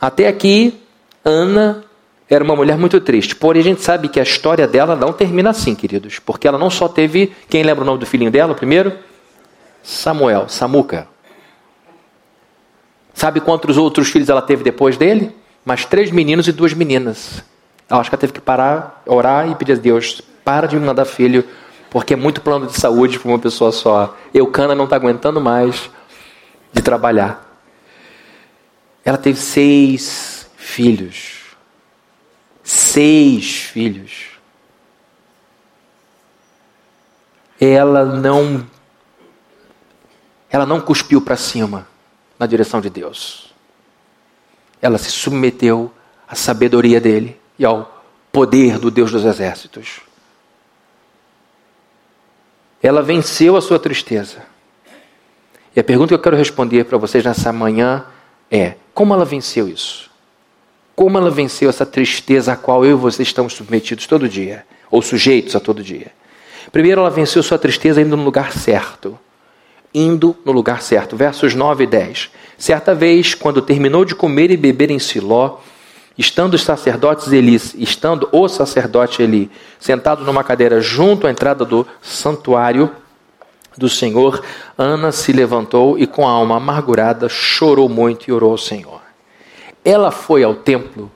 Até 0.00 0.28
aqui, 0.28 0.80
Ana 1.24 1.84
era 2.28 2.44
uma 2.44 2.54
mulher 2.54 2.78
muito 2.78 3.00
triste. 3.00 3.34
Porém, 3.34 3.60
a 3.60 3.64
gente 3.64 3.82
sabe 3.82 4.08
que 4.08 4.20
a 4.20 4.22
história 4.22 4.66
dela 4.66 4.94
não 4.94 5.12
termina 5.12 5.50
assim, 5.50 5.74
queridos. 5.74 6.18
Porque 6.20 6.46
ela 6.46 6.56
não 6.56 6.70
só 6.70 6.88
teve. 6.88 7.32
Quem 7.48 7.62
lembra 7.62 7.82
o 7.82 7.86
nome 7.86 7.98
do 7.98 8.06
filhinho 8.06 8.30
dela 8.30 8.54
primeiro? 8.54 8.96
Samuel, 9.82 10.48
Samuca. 10.48 11.08
Sabe 13.12 13.40
quantos 13.40 13.76
outros 13.76 14.08
filhos 14.08 14.28
ela 14.28 14.40
teve 14.40 14.62
depois 14.62 14.96
dele? 14.96 15.34
Mais 15.64 15.84
três 15.84 16.10
meninos 16.10 16.48
e 16.48 16.52
duas 16.52 16.72
meninas. 16.72 17.44
Eu 17.90 17.96
acho 17.96 18.08
que 18.08 18.14
ela 18.14 18.20
teve 18.20 18.32
que 18.32 18.40
parar, 18.40 19.02
orar 19.04 19.50
e 19.50 19.54
pedir 19.56 19.72
a 19.72 19.76
Deus: 19.76 20.22
para 20.44 20.68
de 20.68 20.78
me 20.78 20.86
mandar 20.86 21.04
filho, 21.04 21.44
porque 21.90 22.14
é 22.14 22.16
muito 22.16 22.40
plano 22.40 22.68
de 22.68 22.78
saúde 22.78 23.18
para 23.18 23.28
uma 23.28 23.38
pessoa 23.38 23.72
só. 23.72 24.16
Eucana 24.32 24.76
não 24.76 24.84
está 24.84 24.94
aguentando 24.94 25.40
mais 25.40 25.90
de 26.72 26.80
trabalhar. 26.80 27.44
Ela 29.04 29.18
teve 29.18 29.40
seis 29.40 30.48
filhos. 30.56 31.40
Seis 32.62 33.62
filhos. 33.62 34.28
Ela 37.60 38.04
não. 38.04 38.64
Ela 40.48 40.64
não 40.64 40.80
cuspiu 40.80 41.20
para 41.20 41.36
cima 41.36 41.88
na 42.38 42.46
direção 42.46 42.80
de 42.80 42.88
Deus. 42.88 43.52
Ela 44.80 44.96
se 44.96 45.10
submeteu 45.10 45.92
à 46.28 46.36
sabedoria 46.36 47.00
dele 47.00 47.39
e 47.60 47.64
ao 47.66 48.02
poder 48.32 48.78
do 48.78 48.90
Deus 48.90 49.12
dos 49.12 49.22
exércitos. 49.22 50.00
Ela 52.82 53.02
venceu 53.02 53.54
a 53.54 53.60
sua 53.60 53.78
tristeza. 53.78 54.38
E 55.76 55.78
a 55.78 55.84
pergunta 55.84 56.08
que 56.08 56.14
eu 56.14 56.22
quero 56.22 56.36
responder 56.36 56.84
para 56.86 56.96
vocês 56.96 57.22
nessa 57.22 57.52
manhã 57.52 58.06
é: 58.50 58.76
como 58.94 59.12
ela 59.12 59.26
venceu 59.26 59.68
isso? 59.68 60.10
Como 60.96 61.18
ela 61.18 61.30
venceu 61.30 61.68
essa 61.68 61.84
tristeza 61.84 62.54
a 62.54 62.56
qual 62.56 62.82
eu 62.82 62.92
e 62.92 62.94
vocês 62.94 63.28
estamos 63.28 63.52
submetidos 63.52 64.06
todo 64.06 64.26
dia, 64.26 64.64
ou 64.90 65.02
sujeitos 65.02 65.54
a 65.54 65.60
todo 65.60 65.82
dia? 65.82 66.12
Primeiro, 66.72 67.02
ela 67.02 67.10
venceu 67.10 67.42
sua 67.42 67.58
tristeza 67.58 68.00
indo 68.00 68.16
no 68.16 68.24
lugar 68.24 68.52
certo. 68.52 69.18
Indo 69.92 70.34
no 70.46 70.52
lugar 70.52 70.80
certo. 70.80 71.14
Versos 71.14 71.54
9 71.54 71.84
e 71.84 71.86
10. 71.86 72.30
Certa 72.56 72.94
vez, 72.94 73.34
quando 73.34 73.60
terminou 73.60 74.04
de 74.04 74.14
comer 74.14 74.50
e 74.50 74.56
beber 74.56 74.90
em 74.90 74.98
Siló, 74.98 75.58
Estando 76.20 76.52
os 76.52 76.62
sacerdotes 76.62 77.32
Eli, 77.32 77.58
estando 77.78 78.28
o 78.30 78.46
sacerdote 78.46 79.22
Eli 79.22 79.50
sentado 79.78 80.22
numa 80.22 80.44
cadeira 80.44 80.78
junto 80.78 81.26
à 81.26 81.30
entrada 81.30 81.64
do 81.64 81.86
santuário 82.02 82.90
do 83.74 83.88
Senhor, 83.88 84.44
Ana 84.76 85.12
se 85.12 85.32
levantou 85.32 85.98
e 85.98 86.06
com 86.06 86.28
a 86.28 86.30
alma 86.30 86.58
amargurada 86.58 87.26
chorou 87.26 87.88
muito 87.88 88.28
e 88.28 88.32
orou 88.34 88.50
ao 88.50 88.58
Senhor. 88.58 89.00
Ela 89.82 90.10
foi 90.10 90.44
ao 90.44 90.54
templo 90.54 91.10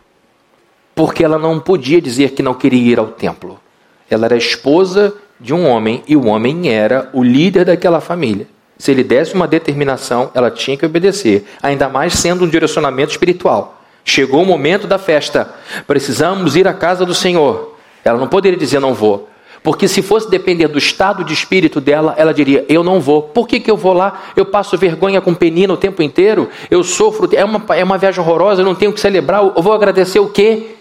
porque 0.95 1.23
ela 1.23 1.39
não 1.39 1.61
podia 1.61 2.01
dizer 2.01 2.31
que 2.31 2.43
não 2.43 2.55
queria 2.55 2.93
ir 2.93 2.99
ao 2.99 3.09
templo. 3.09 3.61
Ela 4.09 4.25
era 4.25 4.39
esposa 4.39 5.13
de 5.39 5.53
um 5.53 5.69
homem 5.69 6.03
e 6.09 6.17
o 6.17 6.25
homem 6.29 6.71
era 6.73 7.11
o 7.13 7.23
líder 7.23 7.67
daquela 7.67 8.01
família. 8.01 8.49
Se 8.79 8.91
ele 8.91 9.05
desse 9.05 9.35
uma 9.35 9.47
determinação, 9.47 10.31
ela 10.33 10.51
tinha 10.51 10.79
que 10.79 10.87
obedecer, 10.87 11.45
ainda 11.63 11.91
mais 11.91 12.15
sendo 12.15 12.47
um 12.47 12.49
direcionamento 12.49 13.11
espiritual. 13.11 13.84
Chegou 14.05 14.43
o 14.43 14.47
momento 14.47 14.87
da 14.87 14.99
festa. 14.99 15.55
Precisamos 15.87 16.57
ir 16.57 16.69
à 16.69 16.75
casa 16.75 17.07
do 17.07 17.15
Senhor. 17.15 17.77
Ela 18.05 18.19
não 18.19 18.29
poderia 18.29 18.59
dizer 18.59 18.81
não 18.81 18.93
vou. 18.93 19.31
Porque 19.63 19.89
se 19.89 20.03
fosse 20.03 20.29
depender 20.29 20.69
do 20.69 20.77
estado 20.77 21.25
de 21.25 21.33
espírito 21.33 21.81
dela, 21.81 22.15
ela 22.19 22.35
diria: 22.35 22.67
Eu 22.69 22.85
não 22.85 23.01
vou. 23.01 23.23
Por 23.23 23.49
que, 23.49 23.59
que 23.59 23.71
eu 23.71 23.79
vou 23.79 23.95
lá? 23.95 24.25
Eu 24.37 24.45
passo 24.45 24.77
vergonha 24.77 25.23
com 25.23 25.33
penina 25.33 25.73
o 25.73 25.77
tempo 25.77 26.03
inteiro. 26.03 26.51
Eu 26.71 26.85
sofro. 26.85 27.31
É 27.33 27.43
uma, 27.43 27.65
é 27.75 27.83
uma 27.83 27.97
viagem 27.97 28.21
horrorosa. 28.21 28.61
Eu 28.61 28.67
não 28.67 28.75
tenho 28.75 28.93
que 28.93 29.01
celebrar. 29.01 29.43
Eu 29.43 29.63
vou 29.63 29.73
agradecer 29.73 30.19
o 30.19 30.29
quê? 30.29 30.77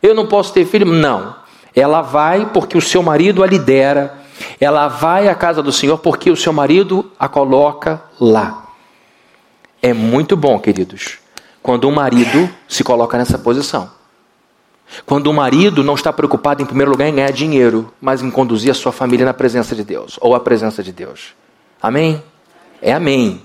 Eu 0.00 0.14
não 0.14 0.26
posso 0.26 0.52
ter 0.52 0.64
filho? 0.64 0.86
Não. 0.86 1.34
Ela 1.74 2.02
vai 2.02 2.46
porque 2.46 2.78
o 2.78 2.80
seu 2.80 3.02
marido 3.02 3.42
a 3.42 3.46
lidera. 3.48 4.14
Ela 4.60 4.86
vai 4.86 5.28
à 5.28 5.34
casa 5.34 5.60
do 5.60 5.72
Senhor 5.72 5.98
porque 5.98 6.30
o 6.30 6.36
seu 6.36 6.52
marido 6.52 7.10
a 7.18 7.28
coloca 7.28 8.00
lá. 8.20 8.68
É 9.82 9.92
muito 9.92 10.36
bom, 10.36 10.56
queridos, 10.60 11.18
quando 11.62 11.88
um 11.88 11.92
marido 11.92 12.50
se 12.68 12.82
coloca 12.82 13.16
nessa 13.16 13.38
posição. 13.38 13.90
Quando 15.06 15.28
o 15.28 15.32
marido 15.32 15.82
não 15.82 15.94
está 15.94 16.12
preocupado 16.12 16.62
em 16.62 16.66
primeiro 16.66 16.90
lugar 16.90 17.08
em 17.08 17.14
ganhar 17.14 17.32
dinheiro, 17.32 17.92
mas 18.00 18.22
em 18.22 18.30
conduzir 18.30 18.70
a 18.70 18.74
sua 18.74 18.92
família 18.92 19.24
na 19.24 19.32
presença 19.32 19.74
de 19.74 19.84
Deus, 19.84 20.18
ou 20.20 20.34
a 20.34 20.40
presença 20.40 20.82
de 20.82 20.92
Deus. 20.92 21.34
Amém? 21.80 22.22
É 22.80 22.92
amém. 22.92 23.40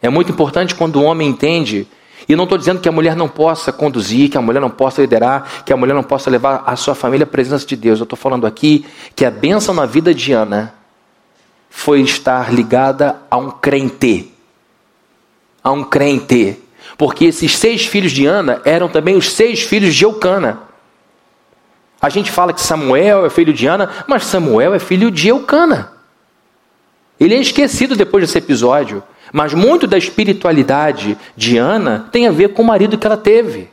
É 0.00 0.08
muito 0.08 0.32
importante 0.32 0.74
quando 0.74 0.96
o 0.96 1.02
homem 1.02 1.28
entende, 1.28 1.86
e 2.28 2.36
não 2.36 2.44
estou 2.44 2.56
dizendo 2.56 2.80
que 2.80 2.88
a 2.88 2.92
mulher 2.92 3.16
não 3.16 3.28
possa 3.28 3.72
conduzir, 3.72 4.30
que 4.30 4.38
a 4.38 4.42
mulher 4.42 4.60
não 4.60 4.70
possa 4.70 5.00
liderar, 5.00 5.64
que 5.64 5.72
a 5.72 5.76
mulher 5.76 5.94
não 5.94 6.02
possa 6.02 6.30
levar 6.30 6.62
a 6.66 6.76
sua 6.76 6.94
família 6.94 7.24
à 7.24 7.26
presença 7.26 7.66
de 7.66 7.76
Deus. 7.76 7.98
Eu 7.98 8.04
estou 8.04 8.18
falando 8.18 8.46
aqui 8.46 8.86
que 9.14 9.24
a 9.24 9.30
bênção 9.30 9.74
na 9.74 9.86
vida 9.86 10.14
de 10.14 10.32
Ana 10.32 10.74
foi 11.68 12.00
estar 12.00 12.52
ligada 12.52 13.16
a 13.30 13.36
um 13.36 13.50
crente. 13.50 14.32
A 15.62 15.70
um 15.72 15.84
crente 15.84 16.62
porque 16.96 17.26
esses 17.26 17.56
seis 17.56 17.86
filhos 17.86 18.12
de 18.12 18.26
Ana 18.26 18.60
eram 18.64 18.88
também 18.88 19.16
os 19.16 19.32
seis 19.32 19.62
filhos 19.62 19.94
de 19.94 20.04
Eucana. 20.04 20.60
A 22.00 22.08
gente 22.08 22.30
fala 22.30 22.52
que 22.52 22.60
Samuel 22.60 23.26
é 23.26 23.30
filho 23.30 23.52
de 23.52 23.66
Ana, 23.66 23.90
mas 24.06 24.24
Samuel 24.24 24.74
é 24.74 24.78
filho 24.78 25.10
de 25.10 25.28
Eucana. 25.28 25.92
Ele 27.18 27.34
é 27.34 27.40
esquecido 27.40 27.96
depois 27.96 28.22
desse 28.22 28.38
episódio, 28.38 29.02
mas 29.32 29.52
muito 29.52 29.86
da 29.86 29.98
espiritualidade 29.98 31.18
de 31.36 31.58
Ana 31.58 32.08
tem 32.12 32.28
a 32.28 32.30
ver 32.30 32.50
com 32.50 32.62
o 32.62 32.66
marido 32.66 32.96
que 32.96 33.06
ela 33.06 33.16
teve. 33.16 33.68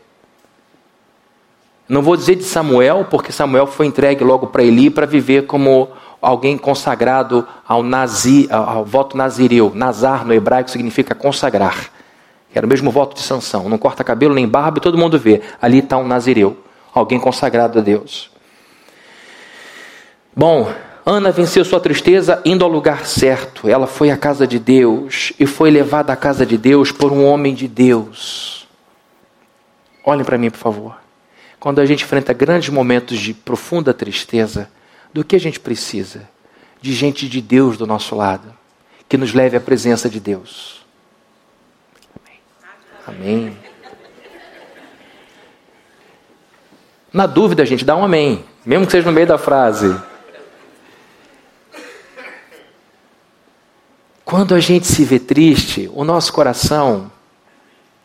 Não 1.88 2.02
vou 2.02 2.18
dizer 2.18 2.36
de 2.36 2.44
Samuel, 2.44 3.06
porque 3.12 3.32
Samuel 3.32 3.68
foi 3.68 3.86
entregue 3.86 4.24
logo 4.24 4.48
para 4.48 4.64
Eli 4.64 4.90
para 4.90 5.06
viver 5.06 5.46
como 5.46 5.90
alguém 6.20 6.58
consagrado 6.58 7.48
ao, 7.68 7.84
nazi, 7.84 8.48
ao 8.50 8.84
voto 8.84 9.16
nazireu. 9.16 9.72
Nazar 9.76 10.26
no 10.26 10.34
hebraico 10.34 10.72
significa 10.72 11.14
consagrar. 11.14 11.92
Era 12.58 12.66
o 12.66 12.70
mesmo 12.70 12.90
voto 12.90 13.16
de 13.16 13.22
Sansão. 13.22 13.68
Não 13.68 13.78
corta 13.78 14.04
cabelo 14.04 14.34
nem 14.34 14.48
barba 14.48 14.78
e 14.78 14.82
todo 14.82 14.98
mundo 14.98 15.20
vê. 15.20 15.42
Ali 15.62 15.80
está 15.80 15.98
um 15.98 16.08
nazireu, 16.08 16.58
alguém 16.94 17.20
consagrado 17.20 17.80
a 17.80 17.82
Deus. 17.82 18.32
Bom, 20.34 20.72
Ana 21.06 21.32
venceu 21.32 21.64
sua 21.64 21.80
tristeza 21.80 22.42
indo 22.46 22.64
ao 22.64 22.72
lugar 22.72 23.06
certo. 23.06 23.70
Ela 23.70 23.88
foi 23.88 24.10
à 24.10 24.18
casa 24.18 24.48
de 24.48 24.58
Deus 24.58 25.34
e 25.40 25.46
foi 25.46 25.70
levada 25.70 26.14
à 26.14 26.16
casa 26.16 26.46
de 26.46 26.58
Deus 26.58 26.92
por 26.92 27.12
um 27.12 27.26
homem 27.26 27.54
de 27.54 27.68
Deus. 27.68 28.68
Olhem 30.04 30.24
para 30.24 30.38
mim, 30.38 30.50
por 30.50 30.60
favor. 30.60 30.98
Quando 31.60 31.80
a 31.80 31.86
gente 31.86 32.04
enfrenta 32.04 32.32
grandes 32.32 32.70
momentos 32.70 33.20
de 33.20 33.34
profunda 33.34 33.94
tristeza, 33.94 34.70
do 35.12 35.24
que 35.24 35.36
a 35.36 35.40
gente 35.40 35.60
precisa? 35.60 36.30
De 36.82 36.94
gente 36.94 37.28
de 37.28 37.42
Deus 37.42 37.78
do 37.78 37.88
nosso 37.88 38.16
lado, 38.16 38.54
que 39.10 39.18
nos 39.18 39.34
leve 39.34 39.58
à 39.58 39.60
presença 39.60 40.10
de 40.10 40.20
Deus. 40.20 40.85
Amém. 43.08 43.56
Na 47.14 47.28
dúvida, 47.28 47.66
gente, 47.66 47.86
dá 47.86 47.96
um 47.96 48.04
amém, 48.04 48.44
mesmo 48.66 48.86
que 48.86 48.92
seja 48.92 49.06
no 49.06 49.14
meio 49.14 49.28
da 49.28 49.38
frase. 49.38 49.96
Quando 54.26 54.56
a 54.56 54.60
gente 54.60 54.88
se 54.88 55.06
vê 55.06 55.20
triste, 55.20 55.90
o 55.94 56.04
nosso 56.04 56.34
coração 56.34 57.12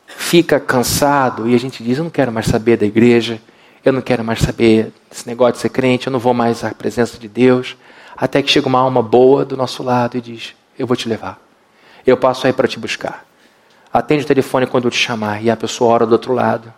fica 0.07 0.61
cansado 0.61 1.49
e 1.49 1.55
a 1.55 1.59
gente 1.59 1.83
diz: 1.83 1.97
Eu 1.97 2.05
não 2.05 2.11
quero 2.11 2.31
mais 2.31 2.47
saber 2.47 2.77
da 2.77 2.85
igreja, 2.85 3.41
eu 3.83 3.93
não 3.93 4.03
quero 4.03 4.23
mais 4.23 4.41
saber 4.41 4.93
desse 5.09 5.27
negócio 5.27 5.55
de 5.55 5.61
ser 5.61 5.71
crente, 5.71 6.07
eu 6.07 6.13
não 6.13 6.21
vou 6.21 6.35
mais 6.35 6.63
à 6.63 6.75
presença 6.75 7.19
de 7.19 7.27
Deus. 7.27 7.77
Até 8.15 8.43
que 8.43 8.51
chega 8.51 8.69
uma 8.69 8.79
alma 8.79 9.03
boa 9.03 9.47
do 9.47 9.57
nosso 9.57 9.83
lado 9.83 10.19
e 10.19 10.21
diz: 10.21 10.55
Eu 10.79 10.87
vou 10.87 10.95
te 10.95 11.09
levar. 11.09 11.41
Eu 12.07 12.19
passo 12.19 12.47
aí 12.47 12.53
para 12.53 12.69
te 12.69 12.79
buscar. 12.79 13.30
Atende 13.93 14.25
o 14.25 14.27
telefone 14.27 14.67
quando 14.67 14.85
eu 14.85 14.91
te 14.91 14.99
chamar 14.99 15.43
e 15.43 15.51
a 15.51 15.57
pessoa 15.57 15.93
ora 15.93 16.07
do 16.07 16.13
outro 16.13 16.33
lado 16.33 16.73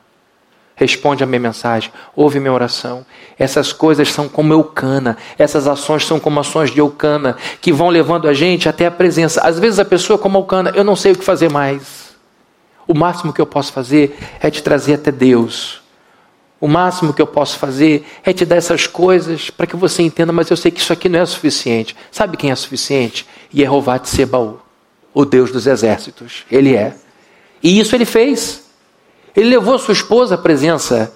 responde 0.75 1.23
a 1.23 1.27
minha 1.27 1.41
mensagem, 1.41 1.93
ouve 2.15 2.41
minha 2.41 2.53
oração. 2.53 3.05
Essas 3.39 3.73
coisas 3.73 4.11
são 4.11 4.29
como 4.29 4.53
Eucana, 4.53 5.17
essas 5.39 5.67
ações 5.67 6.07
são 6.07 6.19
como 6.19 6.41
ações 6.41 6.71
de 6.71 6.79
Eucana, 6.79 7.37
que 7.61 7.73
vão 7.73 7.89
levando 7.89 8.29
a 8.29 8.33
gente 8.33 8.69
até 8.69 8.87
a 8.87 8.91
presença. 8.91 9.41
Às 9.43 9.59
vezes 9.59 9.79
a 9.79 9.85
pessoa, 9.85 10.19
como 10.19 10.39
Eucana, 10.39 10.73
eu 10.75 10.85
não 10.85 10.97
sei 10.97 11.13
o 11.13 11.17
que 11.17 11.25
fazer 11.25 11.51
mais. 11.51 12.13
O 12.87 12.95
máximo 12.95 13.33
que 13.33 13.41
eu 13.41 13.47
posso 13.47 13.73
fazer 13.73 14.19
é 14.41 14.51
te 14.51 14.63
trazer 14.63 14.95
até 14.95 15.13
Deus. 15.13 15.81
O 16.61 16.69
máximo 16.69 17.13
que 17.13 17.23
eu 17.23 17.27
posso 17.27 17.59
fazer 17.59 18.07
é 18.25 18.33
te 18.33 18.45
dar 18.45 18.57
essas 18.57 18.87
coisas 18.87 19.51
para 19.51 19.67
que 19.67 19.77
você 19.77 20.03
entenda, 20.03 20.33
mas 20.33 20.51
eu 20.51 20.57
sei 20.57 20.71
que 20.71 20.81
isso 20.81 20.93
aqui 20.93 21.09
não 21.09 21.21
é 21.21 21.27
suficiente. 21.27 21.97
Sabe 22.11 22.37
quem 22.37 22.51
é 22.51 22.55
suficiente? 22.55 23.27
Jeová 23.53 23.99
de 23.99 24.09
Sebaú, 24.09 24.61
o 25.13 25.25
Deus 25.25 25.51
dos 25.51 25.67
exércitos. 25.67 26.45
Ele 26.51 26.75
é. 26.75 26.95
E 27.63 27.79
isso 27.79 27.95
ele 27.95 28.05
fez. 28.05 28.71
Ele 29.35 29.51
levou 29.51 29.79
sua 29.79 29.93
esposa 29.93 30.35
à 30.35 30.39
presença 30.39 31.15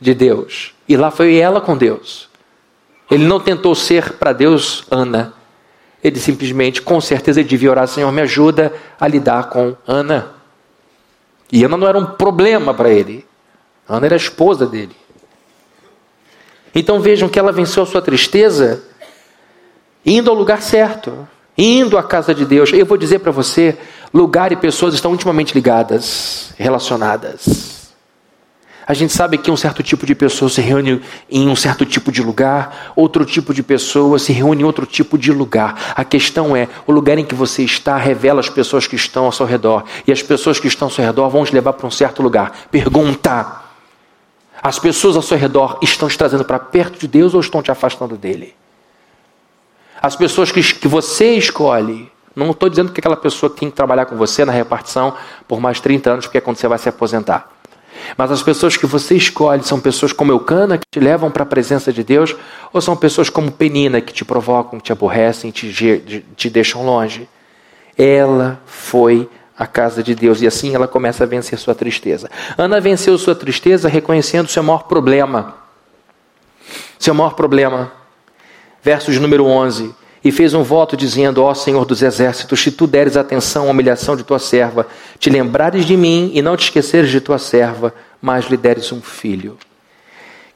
de 0.00 0.14
Deus. 0.14 0.74
E 0.88 0.96
lá 0.96 1.10
foi 1.10 1.36
ela 1.36 1.60
com 1.60 1.76
Deus. 1.76 2.28
Ele 3.10 3.24
não 3.24 3.38
tentou 3.38 3.74
ser 3.74 4.14
para 4.14 4.32
Deus 4.32 4.84
Ana. 4.90 5.34
Ele 6.02 6.18
simplesmente, 6.18 6.82
com 6.82 7.00
certeza, 7.00 7.42
devia 7.42 7.70
orar: 7.70 7.86
Senhor, 7.86 8.10
me 8.10 8.22
ajuda 8.22 8.72
a 8.98 9.06
lidar 9.06 9.48
com 9.48 9.76
Ana. 9.86 10.32
E 11.52 11.64
Ana 11.64 11.76
não 11.76 11.86
era 11.86 11.98
um 11.98 12.06
problema 12.06 12.74
para 12.74 12.90
ele. 12.90 13.24
Ana 13.88 14.06
era 14.06 14.14
a 14.14 14.16
esposa 14.16 14.66
dele. 14.66 14.96
Então 16.74 17.00
vejam 17.00 17.28
que 17.28 17.38
ela 17.38 17.52
venceu 17.52 17.82
a 17.82 17.86
sua 17.86 18.02
tristeza 18.02 18.82
indo 20.04 20.30
ao 20.30 20.36
lugar 20.36 20.60
certo, 20.62 21.26
indo 21.56 21.96
à 21.96 22.02
casa 22.02 22.34
de 22.34 22.44
Deus. 22.44 22.72
Eu 22.72 22.84
vou 22.84 22.96
dizer 22.96 23.20
para 23.20 23.32
você, 23.32 23.78
lugar 24.12 24.52
e 24.52 24.56
pessoas 24.56 24.94
estão 24.94 25.14
intimamente 25.14 25.54
ligadas, 25.54 26.52
relacionadas. 26.56 27.76
A 28.88 28.94
gente 28.94 29.12
sabe 29.12 29.36
que 29.36 29.50
um 29.50 29.56
certo 29.56 29.82
tipo 29.82 30.06
de 30.06 30.14
pessoa 30.14 30.48
se 30.48 30.60
reúne 30.60 31.02
em 31.28 31.48
um 31.48 31.56
certo 31.56 31.84
tipo 31.84 32.12
de 32.12 32.22
lugar, 32.22 32.92
outro 32.94 33.24
tipo 33.24 33.52
de 33.52 33.60
pessoa 33.60 34.16
se 34.16 34.32
reúne 34.32 34.62
em 34.62 34.64
outro 34.64 34.86
tipo 34.86 35.18
de 35.18 35.32
lugar. 35.32 35.92
A 35.96 36.04
questão 36.04 36.54
é: 36.54 36.68
o 36.86 36.92
lugar 36.92 37.18
em 37.18 37.24
que 37.24 37.34
você 37.34 37.64
está 37.64 37.96
revela 37.96 38.38
as 38.38 38.48
pessoas 38.48 38.86
que 38.86 38.94
estão 38.94 39.24
ao 39.24 39.32
seu 39.32 39.44
redor, 39.44 39.82
e 40.06 40.12
as 40.12 40.22
pessoas 40.22 40.60
que 40.60 40.68
estão 40.68 40.86
ao 40.86 40.92
seu 40.92 41.04
redor 41.04 41.28
vão 41.28 41.44
te 41.44 41.52
levar 41.52 41.72
para 41.72 41.86
um 41.86 41.90
certo 41.90 42.22
lugar. 42.22 42.68
Pergunta: 42.70 43.60
as 44.62 44.78
pessoas 44.78 45.16
ao 45.16 45.22
seu 45.22 45.36
redor 45.36 45.80
estão 45.82 46.08
te 46.08 46.16
trazendo 46.16 46.44
para 46.44 46.60
perto 46.60 46.96
de 46.96 47.08
Deus 47.08 47.34
ou 47.34 47.40
estão 47.40 47.60
te 47.60 47.72
afastando 47.72 48.16
dele? 48.16 48.54
As 50.00 50.14
pessoas 50.14 50.52
que, 50.52 50.62
que 50.62 50.86
você 50.86 51.32
escolhe 51.32 52.08
não 52.36 52.50
estou 52.50 52.68
dizendo 52.68 52.92
que 52.92 53.00
aquela 53.00 53.16
pessoa 53.16 53.48
tem 53.48 53.70
que 53.70 53.76
trabalhar 53.76 54.04
com 54.04 54.14
você 54.14 54.44
na 54.44 54.52
repartição 54.52 55.14
por 55.48 55.58
mais 55.58 55.80
30 55.80 56.10
anos, 56.10 56.26
porque 56.26 56.36
é 56.36 56.40
quando 56.40 56.58
você 56.58 56.68
vai 56.68 56.78
se 56.78 56.86
aposentar. 56.86 57.50
Mas 58.16 58.30
as 58.30 58.42
pessoas 58.42 58.76
que 58.76 58.84
você 58.84 59.14
escolhe 59.14 59.62
são 59.64 59.80
pessoas 59.80 60.12
como 60.12 60.30
Eucana, 60.30 60.76
que 60.76 60.84
te 60.90 61.00
levam 61.00 61.30
para 61.30 61.44
a 61.44 61.46
presença 61.46 61.90
de 61.90 62.04
Deus, 62.04 62.36
ou 62.74 62.80
são 62.82 62.94
pessoas 62.94 63.30
como 63.30 63.50
Penina, 63.50 64.02
que 64.02 64.12
te 64.12 64.22
provocam, 64.22 64.78
te 64.78 64.92
aborrecem, 64.92 65.50
te, 65.50 66.22
te 66.36 66.50
deixam 66.50 66.84
longe? 66.84 67.26
Ela 67.96 68.60
foi 68.66 69.28
à 69.58 69.66
casa 69.66 70.02
de 70.02 70.14
Deus 70.14 70.42
e 70.42 70.46
assim 70.46 70.74
ela 70.74 70.86
começa 70.86 71.24
a 71.24 71.26
vencer 71.26 71.58
sua 71.58 71.74
tristeza. 71.74 72.30
Ana 72.58 72.78
venceu 72.80 73.16
sua 73.16 73.34
tristeza 73.34 73.88
reconhecendo 73.88 74.48
seu 74.48 74.62
maior 74.62 74.82
problema. 74.84 75.54
Seu 76.98 77.14
maior 77.14 77.34
problema. 77.34 77.90
Versos 78.82 79.18
número 79.18 79.46
11 79.46 79.94
e 80.26 80.32
fez 80.32 80.54
um 80.54 80.62
voto 80.64 80.96
dizendo: 80.96 81.44
Ó 81.44 81.54
Senhor 81.54 81.84
dos 81.84 82.02
exércitos, 82.02 82.60
se 82.60 82.72
tu 82.72 82.84
deres 82.84 83.16
atenção 83.16 83.68
à 83.68 83.70
humilhação 83.70 84.16
de 84.16 84.24
tua 84.24 84.40
serva, 84.40 84.88
te 85.20 85.30
lembrares 85.30 85.84
de 85.84 85.96
mim 85.96 86.32
e 86.34 86.42
não 86.42 86.56
te 86.56 86.64
esqueceres 86.64 87.10
de 87.10 87.20
tua 87.20 87.38
serva, 87.38 87.94
mas 88.20 88.46
lhe 88.46 88.56
deres 88.56 88.90
um 88.90 89.00
filho. 89.00 89.56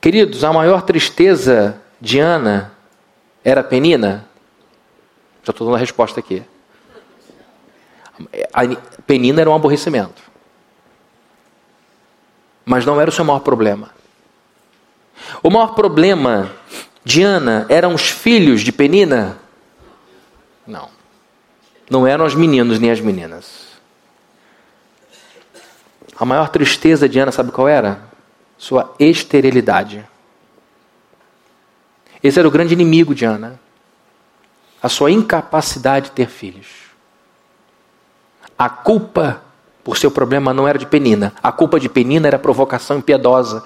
Queridos, 0.01 0.43
a 0.43 0.53
maior 0.53 0.83
tristeza 0.83 1.81
de 2.01 2.19
Ana 2.19 2.73
era 3.45 3.63
Penina? 3.63 4.27
Já 5.45 5.53
estou 5.53 5.65
dando 5.65 5.77
a 5.77 5.79
resposta 5.79 6.19
aqui. 6.19 6.43
A 8.53 8.63
Penina 9.07 9.41
era 9.41 9.51
um 9.51 9.55
aborrecimento. 9.55 10.21
Mas 12.65 12.85
não 12.85 13.01
era 13.01 13.09
o 13.09 13.13
seu 13.13 13.25
maior 13.25 13.41
problema. 13.41 13.91
O 15.45 15.49
maior 15.49 15.75
problema 15.75 16.51
de 17.05 17.23
Ana 17.23 17.67
eram 17.69 17.95
os 17.95 18.11
filhos 18.11 18.63
de 18.63 18.73
Penina? 18.73 19.39
Não. 20.71 20.89
Não 21.91 22.07
eram 22.07 22.25
os 22.25 22.35
meninos 22.35 22.79
nem 22.79 22.91
as 22.93 23.01
meninas. 23.01 23.71
A 26.17 26.25
maior 26.25 26.49
tristeza 26.49 27.09
de 27.09 27.19
Ana, 27.19 27.33
sabe 27.33 27.51
qual 27.51 27.67
era? 27.67 28.01
Sua 28.57 28.95
esterilidade. 28.99 30.07
Esse 32.23 32.39
era 32.39 32.47
o 32.47 32.51
grande 32.51 32.75
inimigo 32.75 33.15
de 33.15 33.25
Ana. 33.25 33.59
A 34.81 34.89
sua 34.89 35.11
incapacidade 35.11 36.07
de 36.07 36.13
ter 36.13 36.29
filhos. 36.29 36.69
A 38.57 38.69
culpa 38.69 39.43
por 39.83 39.97
seu 39.97 40.11
problema 40.11 40.55
não 40.55 40.69
era 40.69 40.79
de 40.79 40.87
Penina. 40.87 41.33
A 41.43 41.51
culpa 41.51 41.81
de 41.81 41.89
Penina 41.89 42.29
era 42.29 42.39
provocação 42.39 42.99
impiedosa 42.99 43.65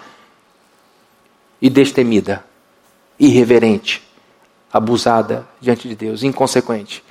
e 1.60 1.68
destemida, 1.68 2.44
irreverente 3.18 4.03
abusada 4.74 5.46
diante 5.60 5.88
de 5.88 5.94
Deus, 5.94 6.24
inconsequente. 6.24 7.04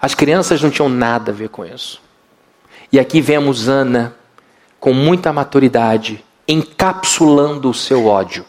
As 0.00 0.14
crianças 0.14 0.62
não 0.62 0.70
tinham 0.70 0.88
nada 0.88 1.32
a 1.32 1.34
ver 1.34 1.48
com 1.48 1.64
isso. 1.64 2.00
E 2.92 3.00
aqui 3.00 3.20
vemos 3.20 3.68
Ana, 3.68 4.14
com 4.78 4.92
muita 4.92 5.32
maturidade, 5.32 6.24
encapsulando 6.46 7.68
o 7.68 7.74
seu 7.74 8.06
ódio, 8.06 8.44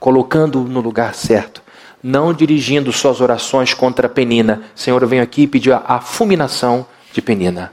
colocando-o 0.00 0.64
no 0.64 0.80
lugar 0.80 1.14
certo, 1.14 1.62
não 2.02 2.32
dirigindo 2.32 2.90
suas 2.90 3.20
orações 3.20 3.74
contra 3.74 4.08
Penina. 4.08 4.62
Senhor, 4.74 5.02
eu 5.02 5.08
venho 5.08 5.22
aqui 5.22 5.46
pedir 5.46 5.72
a 5.72 6.00
fulminação 6.00 6.86
de 7.12 7.20
Penina. 7.20 7.70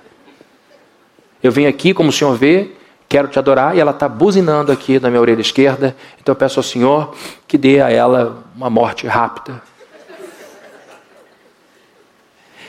Eu 1.41 1.53
venho 1.53 1.69
aqui, 1.69 1.93
como 1.93 2.09
o 2.09 2.13
Senhor 2.13 2.35
vê, 2.35 2.71
quero 3.13 3.27
te 3.27 3.37
adorar, 3.37 3.77
e 3.77 3.79
ela 3.79 3.91
está 3.91 4.09
buzinando 4.09 4.71
aqui 4.71 4.99
na 4.99 5.07
minha 5.07 5.21
orelha 5.21 5.39
esquerda, 5.39 5.95
então 6.19 6.33
eu 6.33 6.35
peço 6.35 6.59
ao 6.59 6.63
Senhor 6.63 7.13
que 7.47 7.59
dê 7.59 7.79
a 7.79 7.91
ela 7.91 8.43
uma 8.55 8.71
morte 8.71 9.05
rápida. 9.05 9.61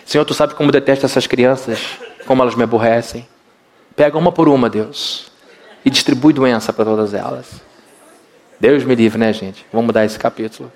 Senhor, 0.05 0.22
tu 0.26 0.34
sabe 0.34 0.53
como 0.53 0.70
detesto 0.70 1.07
essas 1.07 1.26
crianças, 1.26 1.99
como 2.26 2.42
elas 2.42 2.55
me 2.55 2.62
aborrecem. 2.62 3.26
Pega 3.97 4.18
uma 4.18 4.30
por 4.30 4.47
uma, 4.47 4.68
Deus, 4.68 5.32
e 5.82 5.88
distribui 5.88 6.34
doença 6.34 6.74
para 6.74 6.84
todas 6.84 7.14
elas. 7.14 7.62
Deus 8.61 8.84
me 8.84 8.95
livre, 8.95 9.18
né, 9.18 9.32
gente? 9.32 9.64
Vamos 9.72 9.86
mudar 9.86 10.05
esse 10.05 10.18
capítulo. 10.18 10.70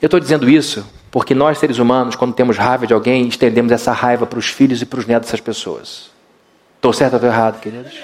Eu 0.00 0.06
estou 0.06 0.18
dizendo 0.18 0.50
isso 0.50 0.84
porque 1.12 1.32
nós, 1.32 1.58
seres 1.58 1.78
humanos, 1.78 2.16
quando 2.16 2.34
temos 2.34 2.58
raiva 2.58 2.88
de 2.88 2.92
alguém, 2.92 3.28
estendemos 3.28 3.70
essa 3.70 3.92
raiva 3.92 4.26
para 4.26 4.40
os 4.40 4.48
filhos 4.48 4.82
e 4.82 4.86
para 4.86 4.98
os 4.98 5.06
netos 5.06 5.28
dessas 5.28 5.40
pessoas. 5.40 6.11
Estou 6.82 6.92
certo 6.92 7.12
ou 7.12 7.18
estou 7.18 7.30
errado, 7.30 7.60
queridos? 7.60 7.94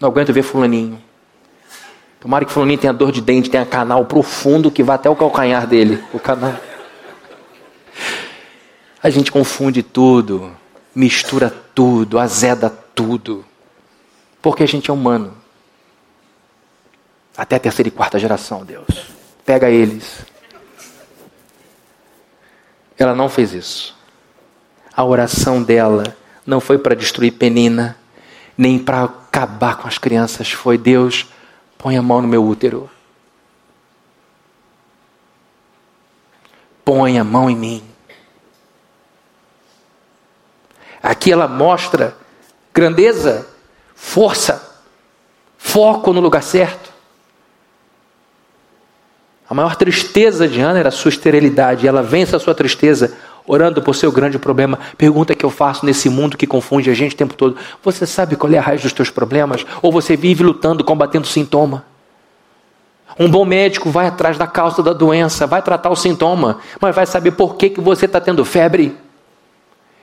Não 0.00 0.08
aguento 0.08 0.32
ver 0.32 0.42
fulaninho. 0.42 0.98
Tomara 2.18 2.46
que 2.46 2.50
fulaninho 2.50 2.78
tenha 2.78 2.94
dor 2.94 3.12
de 3.12 3.20
dente, 3.20 3.50
tenha 3.50 3.66
canal 3.66 4.06
profundo 4.06 4.70
que 4.70 4.82
vá 4.82 4.94
até 4.94 5.10
o 5.10 5.14
calcanhar 5.14 5.66
dele. 5.66 6.02
O 6.14 6.18
canal. 6.18 6.54
A 9.02 9.10
gente 9.10 9.30
confunde 9.30 9.82
tudo, 9.82 10.50
mistura 10.94 11.54
tudo, 11.74 12.18
azeda 12.18 12.70
tudo. 12.70 13.44
Porque 14.40 14.62
a 14.62 14.66
gente 14.66 14.90
é 14.90 14.94
humano. 14.94 15.36
Até 17.36 17.56
a 17.56 17.60
terceira 17.60 17.88
e 17.88 17.92
quarta 17.92 18.18
geração, 18.18 18.64
Deus. 18.64 18.88
pega 19.44 19.68
eles. 19.68 20.24
Ela 22.96 23.14
não 23.14 23.28
fez 23.28 23.52
isso. 23.52 23.94
A 24.96 25.04
oração 25.04 25.62
dela 25.62 26.16
não 26.46 26.60
foi 26.60 26.78
para 26.78 26.94
destruir 26.94 27.32
Penina, 27.32 27.96
nem 28.56 28.78
para 28.78 29.04
acabar 29.04 29.76
com 29.76 29.88
as 29.88 29.98
crianças. 29.98 30.50
Foi 30.50 30.76
Deus, 30.76 31.26
põe 31.78 31.96
a 31.96 32.02
mão 32.02 32.20
no 32.20 32.28
meu 32.28 32.44
útero. 32.44 32.90
Põe 36.84 37.18
a 37.18 37.24
mão 37.24 37.48
em 37.48 37.56
mim. 37.56 37.82
Aqui 41.02 41.32
ela 41.32 41.48
mostra 41.48 42.16
grandeza, 42.72 43.48
força, 43.94 44.82
foco 45.58 46.12
no 46.12 46.20
lugar 46.20 46.42
certo. 46.42 46.92
A 49.48 49.54
maior 49.54 49.76
tristeza 49.76 50.48
de 50.48 50.60
Ana 50.60 50.78
era 50.78 50.88
a 50.88 50.92
sua 50.92 51.10
esterilidade. 51.10 51.86
Ela 51.86 52.02
vence 52.02 52.34
a 52.34 52.38
sua 52.38 52.54
tristeza 52.54 53.16
orando 53.46 53.82
por 53.82 53.94
seu 53.94 54.12
grande 54.12 54.38
problema. 54.38 54.78
Pergunta 54.96 55.34
que 55.34 55.44
eu 55.44 55.50
faço 55.50 55.84
nesse 55.84 56.08
mundo 56.08 56.36
que 56.36 56.46
confunde 56.46 56.90
a 56.90 56.94
gente 56.94 57.14
o 57.14 57.18
tempo 57.18 57.34
todo. 57.34 57.56
Você 57.82 58.06
sabe 58.06 58.36
qual 58.36 58.52
é 58.52 58.58
a 58.58 58.62
raiz 58.62 58.82
dos 58.82 58.92
teus 58.92 59.10
problemas? 59.10 59.66
Ou 59.80 59.90
você 59.90 60.16
vive 60.16 60.42
lutando, 60.42 60.84
combatendo 60.84 61.26
sintoma? 61.26 61.84
Um 63.18 63.30
bom 63.30 63.44
médico 63.44 63.90
vai 63.90 64.06
atrás 64.06 64.38
da 64.38 64.46
causa 64.46 64.82
da 64.82 64.92
doença, 64.92 65.46
vai 65.46 65.60
tratar 65.60 65.90
o 65.90 65.96
sintoma, 65.96 66.58
mas 66.80 66.94
vai 66.94 67.04
saber 67.04 67.32
por 67.32 67.56
que, 67.56 67.68
que 67.68 67.80
você 67.80 68.06
está 68.06 68.20
tendo 68.20 68.44
febre. 68.44 68.96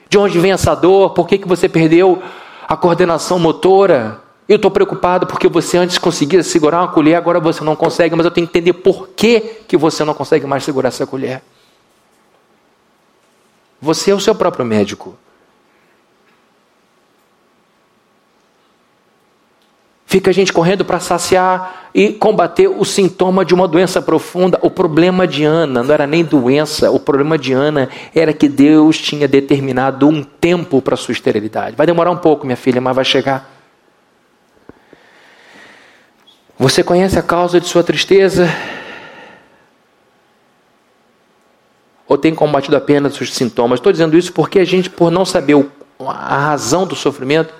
De 0.08 0.16
onde 0.18 0.38
vem 0.38 0.52
essa 0.52 0.74
dor? 0.74 1.10
Por 1.10 1.26
que, 1.26 1.38
que 1.38 1.48
você 1.48 1.68
perdeu 1.68 2.22
a 2.68 2.76
coordenação 2.76 3.38
motora? 3.38 4.20
Eu 4.48 4.56
estou 4.56 4.70
preocupado 4.70 5.26
porque 5.26 5.48
você 5.48 5.76
antes 5.76 5.98
conseguia 5.98 6.42
segurar 6.42 6.80
uma 6.80 6.88
colher, 6.88 7.14
agora 7.14 7.38
você 7.38 7.62
não 7.62 7.76
consegue, 7.76 8.14
mas 8.16 8.24
eu 8.24 8.30
tenho 8.30 8.46
que 8.46 8.58
entender 8.58 8.72
por 8.74 9.08
que, 9.08 9.40
que 9.66 9.76
você 9.76 10.04
não 10.04 10.14
consegue 10.14 10.46
mais 10.46 10.64
segurar 10.64 10.88
essa 10.88 11.06
colher. 11.06 11.42
Você 13.80 14.10
é 14.10 14.14
o 14.14 14.20
seu 14.20 14.34
próprio 14.34 14.64
médico. 14.64 15.16
Fica 20.10 20.30
a 20.30 20.34
gente 20.34 20.52
correndo 20.52 20.84
para 20.84 20.98
saciar 20.98 21.88
e 21.94 22.12
combater 22.12 22.66
o 22.66 22.84
sintoma 22.84 23.44
de 23.44 23.54
uma 23.54 23.68
doença 23.68 24.02
profunda. 24.02 24.58
O 24.60 24.68
problema 24.68 25.24
de 25.24 25.44
Ana 25.44 25.84
não 25.84 25.94
era 25.94 26.04
nem 26.04 26.24
doença, 26.24 26.90
o 26.90 26.98
problema 26.98 27.38
de 27.38 27.52
Ana 27.52 27.88
era 28.12 28.32
que 28.32 28.48
Deus 28.48 28.98
tinha 28.98 29.28
determinado 29.28 30.08
um 30.08 30.24
tempo 30.24 30.82
para 30.82 30.96
sua 30.96 31.12
esterilidade. 31.12 31.76
Vai 31.76 31.86
demorar 31.86 32.10
um 32.10 32.16
pouco, 32.16 32.44
minha 32.44 32.56
filha, 32.56 32.80
mas 32.80 32.96
vai 32.96 33.04
chegar. 33.04 33.48
Você 36.58 36.82
conhece 36.82 37.16
a 37.16 37.22
causa 37.22 37.60
de 37.60 37.68
sua 37.68 37.84
tristeza? 37.84 38.48
Ou 42.10 42.18
tem 42.18 42.34
combatido 42.34 42.76
apenas 42.76 43.20
os 43.20 43.32
sintomas? 43.32 43.78
Estou 43.78 43.92
dizendo 43.92 44.18
isso 44.18 44.32
porque 44.32 44.58
a 44.58 44.64
gente, 44.64 44.90
por 44.90 45.12
não 45.12 45.24
saber 45.24 45.64
a 46.00 46.38
razão 46.40 46.84
do 46.84 46.96
sofrimento, 46.96 47.54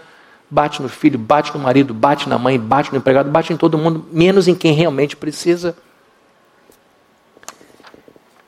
bate 0.51 0.83
no 0.83 0.89
filho, 0.89 1.17
bate 1.17 1.55
no 1.55 1.61
marido, 1.61 1.95
bate 1.95 2.29
na 2.29 2.37
mãe, 2.37 2.59
bate 2.59 2.91
no 2.91 2.99
empregado, 2.99 3.31
bate 3.31 3.53
em 3.53 3.57
todo 3.57 3.79
mundo, 3.79 4.05
menos 4.11 4.49
em 4.49 4.55
quem 4.57 4.73
realmente 4.73 5.17
precisa. 5.17 5.77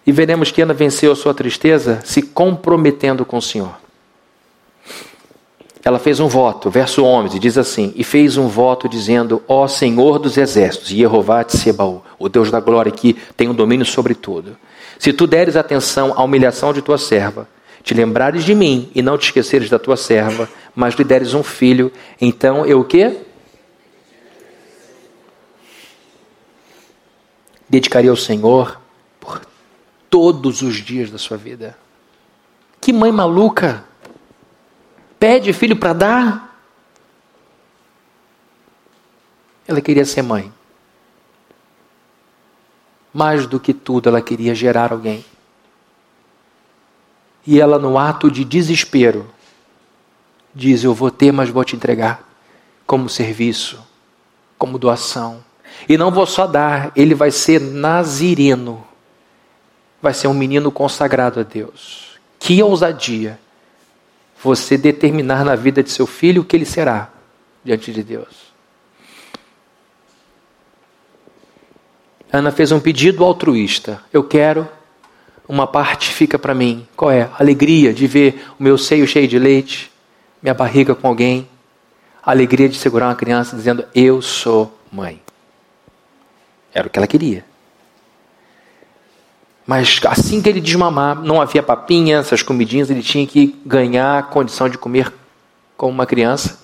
E 0.05 0.11
veremos 0.11 0.51
que 0.51 0.61
Ana 0.61 0.75
venceu 0.75 1.13
a 1.13 1.15
sua 1.15 1.33
tristeza 1.33 2.01
se 2.05 2.21
comprometendo 2.21 3.25
com 3.25 3.37
o 3.37 3.43
Senhor 3.43 3.77
ela 5.85 5.99
fez 5.99 6.21
um 6.21 6.29
voto, 6.29 6.71
verso 6.71 7.03
11, 7.03 7.39
diz 7.39 7.59
assim: 7.59 7.93
E 7.97 8.05
fez 8.05 8.37
um 8.37 8.47
voto 8.47 8.89
dizendo: 8.89 9.43
Ó 9.49 9.67
Senhor 9.67 10.19
dos 10.19 10.37
exércitos, 10.37 10.89
Jeová 10.89 11.43
de 11.43 11.57
Sebaú, 11.57 12.03
o 12.19 12.29
Deus 12.29 12.51
da 12.51 12.61
glória 12.61 12.93
que 12.93 13.15
tem 13.37 13.49
o 13.49 13.51
um 13.51 13.55
domínio 13.55 13.85
sobre 13.85 14.15
tudo. 14.15 14.57
Se 14.99 15.13
tu 15.13 15.27
deres 15.27 15.57
atenção 15.57 16.13
à 16.17 16.23
humilhação 16.23 16.73
de 16.73 16.83
tua 16.83 16.99
serva, 16.99 17.49
te 17.83 17.95
lembrares 17.95 18.45
de 18.45 18.55
mim 18.55 18.91
e 18.95 19.03
não 19.03 19.19
te 19.19 19.25
esqueceres 19.25 19.69
da 19.69 19.79
tua 19.79 19.97
serva, 19.97 20.49
mas 20.75 20.95
lhe 20.95 21.05
deres 21.05 21.35
um 21.35 21.43
filho, 21.43 21.93
então 22.21 22.65
eu 22.65 22.81
o 22.81 22.85
quê? 22.85 23.17
Dedicaria 27.69 28.11
ao 28.11 28.17
Senhor 28.17 28.81
por 29.19 29.41
todos 30.11 30.63
os 30.63 30.77
dias 30.77 31.11
da 31.11 31.19
sua 31.19 31.37
vida. 31.37 31.77
Que 32.81 32.93
mãe 32.93 33.11
maluca! 33.11 33.85
pede 35.23 35.53
filho 35.53 35.77
para 35.77 35.93
dar. 35.93 36.59
Ela 39.69 39.81
queria 39.81 40.05
ser 40.05 40.23
mãe. 40.23 40.53
Mais 43.13 43.47
do 43.47 43.61
que 43.61 43.75
tudo, 43.75 44.09
ela 44.09 44.23
queria 44.23 44.55
gerar 44.55 44.93
alguém. 44.93 45.25
E 47.47 47.61
ela, 47.61 47.79
no 47.79 47.99
ato 47.99 48.31
de 48.31 48.45
desespero, 48.45 49.27
diz: 50.55 50.85
Eu 50.85 50.95
vou 50.95 51.11
ter, 51.11 51.33
mas 51.33 51.49
vou 51.49 51.65
te 51.65 51.77
entregar 51.77 52.27
como 52.87 53.09
serviço, 53.09 53.83
como 54.57 54.79
doação. 54.79 55.45
E 55.89 55.97
não 55.97 56.11
vou 56.11 56.27
só 56.27 56.47
dar, 56.47 56.93
ele 56.95 57.15
vai 57.15 57.31
ser 57.31 57.61
nazireno. 57.61 58.85
Vai 60.01 60.15
ser 60.15 60.29
um 60.29 60.35
menino 60.35 60.71
consagrado 60.71 61.41
a 61.41 61.43
Deus. 61.43 62.19
Que 62.39 62.63
ousadia! 62.63 63.39
você 64.43 64.77
determinar 64.77 65.45
na 65.45 65.55
vida 65.55 65.83
de 65.83 65.91
seu 65.91 66.07
filho 66.07 66.43
o 66.43 66.45
que 66.45 66.57
ele 66.57 66.65
será 66.65 67.11
diante 67.65 67.93
de 67.93 68.03
Deus. 68.03 68.52
Ana 72.33 72.51
fez 72.51 72.73
um 72.73 72.81
pedido 72.81 73.23
altruísta. 73.23 74.01
Eu 74.11 74.25
quero, 74.25 74.67
uma 75.47 75.67
parte 75.67 76.11
fica 76.11 76.39
para 76.39 76.55
mim. 76.55 76.89
Qual 76.97 77.11
é? 77.11 77.29
Alegria 77.39 77.93
de 77.93 78.07
ver 78.07 78.43
o 78.59 78.63
meu 78.63 78.79
seio 78.79 79.07
cheio 79.07 79.29
de 79.29 79.39
leite, 79.39 79.93
minha 80.43 80.55
barriga 80.55 80.95
com 80.95 81.07
alguém. 81.07 81.47
alegria 82.25 82.69
de 82.71 82.79
segurar 82.79 83.09
uma 83.09 83.15
criança 83.15 83.55
dizendo: 83.55 83.85
Eu 83.95 84.23
sou 84.23 84.79
mãe. 84.91 85.21
Era 86.73 86.87
o 86.87 86.91
que 86.91 86.99
ela 86.99 87.07
queria. 87.07 87.45
Mas 89.67 90.01
assim 90.09 90.41
que 90.41 90.49
ele 90.49 90.61
desmamar, 90.61 91.21
não 91.21 91.41
havia 91.41 91.63
papinha, 91.63 92.19
essas 92.19 92.43
comidinhas, 92.43 92.91
ele 92.91 93.03
tinha 93.03 93.27
que 93.27 93.61
ganhar 93.65 94.31
condição 94.31 94.69
de 94.69 94.79
comer 94.79 95.13
como 95.77 95.93
uma 95.93 96.07
criança, 96.07 96.59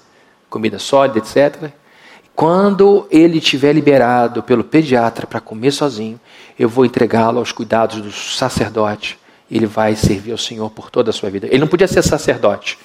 comida 0.49 0.79
sólida, 0.79 1.19
etc. 1.19 1.71
Quando 2.39 3.09
ele 3.11 3.41
tiver 3.41 3.73
liberado 3.73 4.45
pelo 4.45 4.63
pediatra 4.63 5.27
para 5.27 5.41
comer 5.41 5.73
sozinho, 5.73 6.21
eu 6.57 6.69
vou 6.69 6.87
entregá-lo 6.87 7.41
aos 7.41 7.51
cuidados 7.51 8.01
do 8.01 8.13
sacerdote. 8.13 9.19
Ele 9.51 9.67
vai 9.67 9.97
servir 9.97 10.31
ao 10.31 10.39
Senhor 10.39 10.71
por 10.71 10.89
toda 10.89 11.11
a 11.11 11.13
sua 11.13 11.31
vida. 11.31 11.49
Ele 11.49 11.59
não 11.59 11.67
podia 11.67 11.89
ser 11.89 12.01
sacerdote, 12.01 12.79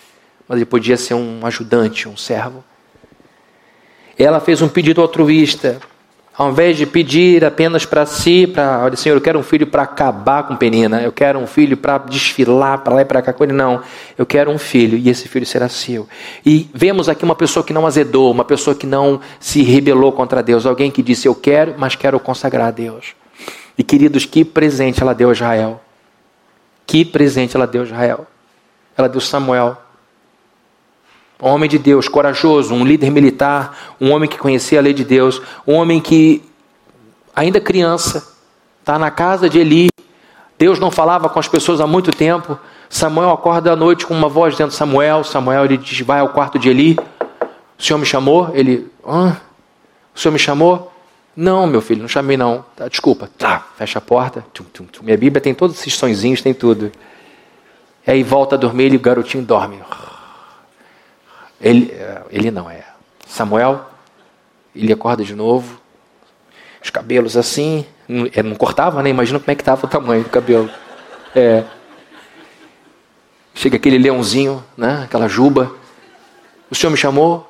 mas 0.47 0.57
ele 0.57 0.65
podia 0.65 0.97
ser 0.97 1.13
um 1.13 1.45
ajudante, 1.45 2.09
um 2.09 2.17
servo. 2.17 2.63
Ela 4.17 4.39
fez 4.39 4.59
um 4.59 4.67
pedido 4.67 4.99
altruísta 5.01 5.79
ao 6.35 6.49
invés 6.49 6.77
de 6.77 6.85
pedir 6.87 7.45
apenas 7.45 7.85
para 7.85 8.05
si, 8.07 8.47
para, 8.47 8.83
olha, 8.83 8.95
Senhor, 8.95 9.15
eu 9.15 9.21
quero 9.21 9.37
um 9.37 9.43
filho 9.43 9.67
para 9.67 9.83
acabar 9.83 10.47
com 10.47 10.55
Penina, 10.55 11.01
eu 11.01 11.11
quero 11.11 11.37
um 11.37 11.45
filho 11.45 11.77
para 11.77 11.99
desfilar 11.99 12.79
para 12.79 12.95
lá 12.95 13.01
e 13.01 13.05
para 13.05 13.21
cá 13.21 13.31
com 13.31 13.43
ele, 13.43 13.53
não. 13.53 13.81
Eu 14.17 14.25
quero 14.25 14.49
um 14.49 14.57
filho 14.57 14.97
e 14.97 15.09
esse 15.09 15.27
filho 15.27 15.45
será 15.45 15.69
seu. 15.69 16.07
E 16.43 16.69
vemos 16.73 17.07
aqui 17.07 17.23
uma 17.23 17.35
pessoa 17.35 17.63
que 17.63 17.71
não 17.71 17.85
azedou, 17.85 18.31
uma 18.31 18.43
pessoa 18.43 18.75
que 18.75 18.87
não 18.87 19.21
se 19.39 19.61
rebelou 19.61 20.11
contra 20.11 20.41
Deus, 20.41 20.65
alguém 20.65 20.89
que 20.89 21.03
disse: 21.03 21.27
Eu 21.27 21.35
quero, 21.35 21.75
mas 21.77 21.95
quero 21.95 22.19
consagrar 22.19 22.69
a 22.69 22.71
Deus. 22.71 23.13
E 23.77 23.83
queridos, 23.83 24.25
que 24.25 24.43
presente 24.43 25.01
ela 25.01 25.13
deu 25.13 25.29
a 25.29 25.33
Israel. 25.33 25.81
Que 26.87 27.05
presente 27.05 27.55
ela 27.55 27.67
deu 27.67 27.81
a 27.81 27.85
Israel. 27.85 28.27
Ela 28.97 29.07
deu 29.07 29.21
Samuel 29.21 29.77
um 31.43 31.53
homem 31.53 31.69
de 31.69 31.77
Deus, 31.77 32.07
corajoso, 32.07 32.73
um 32.73 32.85
líder 32.85 33.11
militar, 33.11 33.77
um 33.99 34.11
homem 34.11 34.29
que 34.29 34.37
conhecia 34.37 34.79
a 34.79 34.81
lei 34.81 34.93
de 34.93 35.03
Deus, 35.03 35.41
um 35.67 35.73
homem 35.73 35.99
que, 35.99 36.41
ainda 37.35 37.59
criança, 37.59 38.25
está 38.79 38.97
na 38.97 39.11
casa 39.11 39.49
de 39.49 39.59
Eli. 39.59 39.89
Deus 40.57 40.79
não 40.79 40.89
falava 40.89 41.27
com 41.27 41.39
as 41.39 41.47
pessoas 41.47 41.81
há 41.81 41.85
muito 41.85 42.11
tempo. 42.11 42.57
Samuel 42.89 43.31
acorda 43.31 43.73
à 43.73 43.75
noite 43.75 44.05
com 44.05 44.13
uma 44.13 44.29
voz 44.29 44.55
dentro 44.55 44.71
de 44.71 44.77
Samuel. 44.77 45.25
Samuel 45.25 45.65
ele 45.65 45.77
diz: 45.77 45.99
Vai 45.99 46.21
ao 46.21 46.29
quarto 46.29 46.57
de 46.57 46.69
Eli. 46.69 46.97
O 47.77 47.83
senhor 47.83 47.99
me 47.99 48.05
chamou? 48.05 48.49
Ele: 48.53 48.89
Hã? 49.05 49.35
O 50.15 50.19
senhor 50.19 50.31
me 50.31 50.39
chamou? 50.39 50.93
Não, 51.35 51.67
meu 51.67 51.81
filho, 51.81 52.01
não 52.01 52.07
chamei 52.07 52.37
não. 52.37 52.63
Tá, 52.75 52.87
desculpa. 52.87 53.29
Tá, 53.37 53.65
fecha 53.75 53.97
a 53.99 54.01
porta. 54.01 54.45
Tum, 54.53 54.63
tum, 54.65 54.85
tum. 54.85 55.03
Minha 55.03 55.17
Bíblia 55.17 55.41
tem 55.41 55.53
todos 55.53 55.77
esses 55.77 55.95
sonzinhos, 55.95 56.41
tem 56.41 56.53
tudo. 56.53 56.91
E 58.07 58.11
aí 58.11 58.23
volta 58.23 58.55
a 58.55 58.57
dormir 58.57 58.93
e 58.93 58.95
o 58.95 58.99
garotinho 58.99 59.43
dorme. 59.43 59.79
Ele, 61.63 61.93
ele 62.29 62.51
não 62.51 62.69
é. 62.69 62.83
Samuel, 63.25 63.89
ele 64.75 64.91
acorda 64.91 65.23
de 65.23 65.33
novo, 65.33 65.79
os 66.83 66.89
cabelos 66.89 67.37
assim, 67.37 67.85
não, 68.07 68.25
não 68.43 68.55
cortava, 68.55 69.01
né? 69.01 69.09
Imagina 69.09 69.39
como 69.39 69.49
é 69.49 69.55
que 69.55 69.61
estava 69.61 69.85
o 69.85 69.89
tamanho 69.89 70.23
do 70.23 70.29
cabelo. 70.29 70.69
É. 71.33 71.63
Chega 73.55 73.77
aquele 73.77 73.97
leãozinho, 73.97 74.61
né? 74.75 75.03
Aquela 75.05 75.29
juba. 75.29 75.73
O 76.69 76.75
senhor 76.75 76.91
me 76.91 76.97
chamou? 76.97 77.49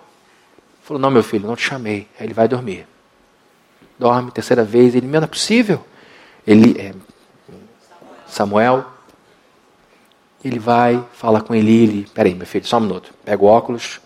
Falou, 0.83 1.01
não, 1.01 1.09
meu 1.09 1.23
filho, 1.23 1.47
não 1.47 1.55
te 1.55 1.63
chamei. 1.63 2.07
Aí 2.19 2.27
ele 2.27 2.33
vai 2.33 2.47
dormir. 2.47 2.85
Dorme, 3.97 4.29
terceira 4.31 4.63
vez. 4.63 4.93
Ele, 4.93 5.07
não 5.07 5.23
é 5.23 5.27
possível. 5.27 5.83
Eli, 6.45 6.79
é, 6.79 6.93
Samuel. 8.27 8.85
Ele 10.43 10.59
vai, 10.59 11.03
fala 11.13 11.41
com 11.41 11.55
Eli, 11.55 11.83
ele, 11.83 12.07
peraí, 12.13 12.35
meu 12.35 12.45
filho, 12.45 12.65
só 12.65 12.77
um 12.77 12.81
minuto. 12.81 13.13
Pega 13.23 13.43
o 13.43 13.47
óculos. 13.47 14.01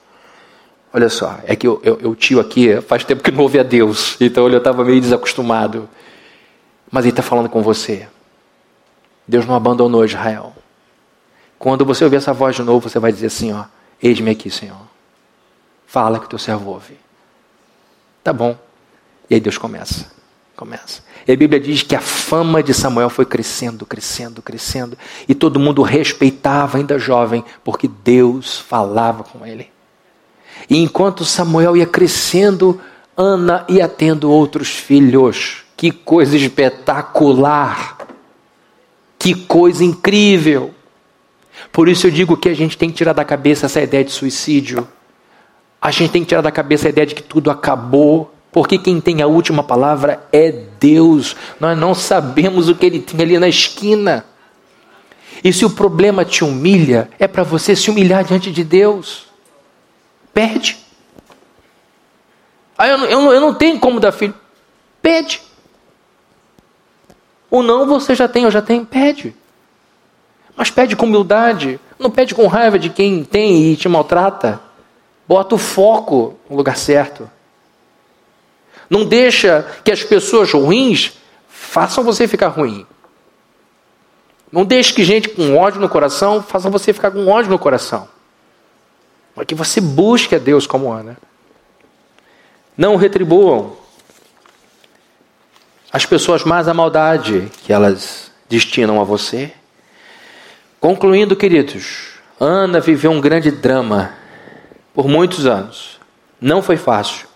Olha 0.94 1.10
só, 1.10 1.40
é 1.46 1.56
que 1.56 1.68
o 1.68 2.16
tio 2.16 2.40
aqui 2.40 2.80
faz 2.82 3.04
tempo 3.04 3.22
que 3.22 3.32
não 3.32 3.44
ouve 3.44 3.60
a 3.60 3.64
Deus, 3.64 4.16
então 4.22 4.48
eu 4.48 4.58
estava 4.58 4.84
meio 4.84 5.02
desacostumado. 5.02 5.90
Mas 6.90 7.04
ele 7.04 7.12
está 7.12 7.22
falando 7.22 7.50
com 7.50 7.62
você. 7.62 8.08
Deus 9.28 9.46
não 9.46 9.56
abandonou 9.56 10.06
Israel. 10.06 10.56
Quando 11.60 11.84
você 11.84 12.04
ouvir 12.04 12.18
essa 12.18 12.34
voz 12.34 12.56
de 12.56 12.64
novo, 12.64 12.90
você 12.90 13.00
vai 13.00 13.12
dizer 13.12 13.28
assim: 13.28 13.52
ó, 13.52 13.66
eis-me 14.02 14.32
aqui, 14.32 14.50
Senhor. 14.50 14.88
Fala 15.86 16.20
que 16.20 16.26
o 16.26 16.30
teu 16.30 16.40
servo 16.40 16.72
ouve. 16.72 16.98
Tá 18.24 18.32
bom. 18.32 18.58
E 19.30 19.36
aí 19.36 19.40
Deus 19.40 19.58
começa. 19.58 20.17
Começa. 20.58 21.04
E 21.28 21.32
a 21.32 21.36
Bíblia 21.36 21.60
diz 21.60 21.84
que 21.84 21.96
a 21.96 22.02
fama 22.02 22.64
de 22.64 22.74
Samuel 22.74 23.12
foi 23.12 23.26
crescendo, 23.26 23.86
crescendo, 23.86 24.42
crescendo. 24.42 24.98
E 25.30 25.36
todo 25.36 25.60
mundo 25.60 25.84
respeitava, 25.84 26.80
ainda 26.80 26.98
jovem, 26.98 27.46
porque 27.64 27.88
Deus 27.88 28.58
falava 28.58 29.24
com 29.24 29.46
ele. 29.46 29.70
E 30.68 30.82
enquanto 30.82 31.24
Samuel 31.24 31.78
ia 31.78 31.86
crescendo, 31.86 32.82
Ana 33.16 33.66
ia 33.70 33.88
tendo 33.88 34.32
outros 34.32 34.70
filhos. 34.70 35.64
Que 35.78 35.92
coisa 35.92 36.36
espetacular! 36.36 38.08
Que 39.20 39.36
coisa 39.36 39.84
incrível! 39.84 40.74
Por 41.72 41.88
isso 41.88 42.08
eu 42.08 42.12
digo 42.12 42.36
que 42.36 42.50
a 42.50 42.56
gente 42.56 42.76
tem 42.80 42.90
que 42.90 42.96
tirar 42.96 43.14
da 43.14 43.24
cabeça 43.24 43.68
essa 43.68 43.80
ideia 43.80 44.04
de 44.04 44.12
suicídio. 44.12 44.88
A 45.80 45.92
gente 45.92 46.12
tem 46.12 46.24
que 46.24 46.30
tirar 46.30 46.42
da 46.42 46.52
cabeça 46.52 46.88
a 46.88 46.90
ideia 46.90 47.06
de 47.06 47.14
que 47.14 47.22
tudo 47.22 47.52
acabou, 47.52 48.34
porque 48.58 48.80
quem 48.80 49.00
tem 49.00 49.22
a 49.22 49.28
última 49.28 49.62
palavra 49.62 50.28
é 50.34 50.52
Deus. 50.80 51.36
Nós 51.60 51.78
não 51.78 51.94
sabemos 51.94 52.68
o 52.68 52.74
que 52.74 52.88
ele 52.88 53.00
tem 53.00 53.22
ali 53.22 53.38
na 53.38 53.48
esquina. 53.48 54.26
E 55.44 55.54
se 55.54 55.64
o 55.64 55.70
problema 55.70 56.26
te 56.26 56.44
humilha, 56.44 57.08
é 57.20 57.28
para 57.28 57.44
você 57.44 57.76
se 57.76 57.92
humilhar 57.92 58.24
diante 58.24 58.52
de 58.52 58.64
Deus. 58.64 59.28
Pede. 60.34 60.76
Ah, 62.76 62.88
eu 62.88 62.98
não, 62.98 63.06
eu, 63.06 63.32
eu 63.34 63.40
não 63.40 63.54
tenho 63.54 63.80
como 63.80 64.00
dar 64.00 64.12
filho. 64.12 64.34
Pede. 65.04 65.40
O 67.52 67.62
não 67.62 67.86
você 67.86 68.16
já 68.16 68.28
tem, 68.28 68.46
eu 68.46 68.50
já 68.50 68.64
tenho. 68.64 68.84
Pede. 68.88 69.36
Mas 70.56 70.72
pede 70.72 70.96
com 70.96 71.06
humildade. 71.06 71.80
Não 72.00 72.10
pede 72.10 72.34
com 72.34 72.48
raiva 72.48 72.80
de 72.80 72.90
quem 72.90 73.24
tem 73.24 73.72
e 73.72 73.78
te 73.78 73.88
maltrata. 73.88 74.60
Bota 75.28 75.54
o 75.54 75.60
foco 75.60 76.40
no 76.50 76.58
lugar 76.58 76.76
certo. 76.76 77.37
Não 78.90 79.06
deixa 79.06 79.66
que 79.84 79.92
as 79.92 80.04
pessoas 80.04 80.52
ruins 80.52 81.14
façam 81.48 82.04
você 82.04 82.28
ficar 82.28 82.48
ruim. 82.48 82.86
Não 84.52 84.64
deixe 84.64 84.94
que 84.94 85.04
gente 85.04 85.30
com 85.30 85.58
ódio 85.58 85.82
no 85.82 85.90
coração 85.90 86.42
faça 86.42 86.70
você 86.70 86.94
ficar 86.94 87.12
com 87.12 87.28
ódio 87.28 87.52
no 87.52 87.60
coração. 87.60 88.08
Para 89.36 89.46
que 89.46 89.54
você 89.54 89.82
busque 89.82 90.36
a 90.36 90.40
Deus 90.40 90.66
como 90.66 90.92
Ana. 90.92 91.18
Não 92.78 92.96
retribuam 92.96 93.76
as 95.92 96.06
pessoas 96.06 96.44
mais 96.44 96.68
a 96.68 96.74
maldade 96.74 97.52
que 97.64 97.74
elas 97.74 98.32
destinam 98.48 99.02
a 99.02 99.04
você. 99.04 99.52
Concluindo, 100.80 101.36
queridos, 101.36 102.14
Ana 102.40 102.80
viveu 102.80 103.12
um 103.12 103.20
grande 103.20 103.52
drama 103.52 104.14
por 104.94 105.08
muitos 105.08 105.46
anos. 105.46 106.00
Não 106.40 106.62
foi 106.62 106.78
fácil, 106.78 107.27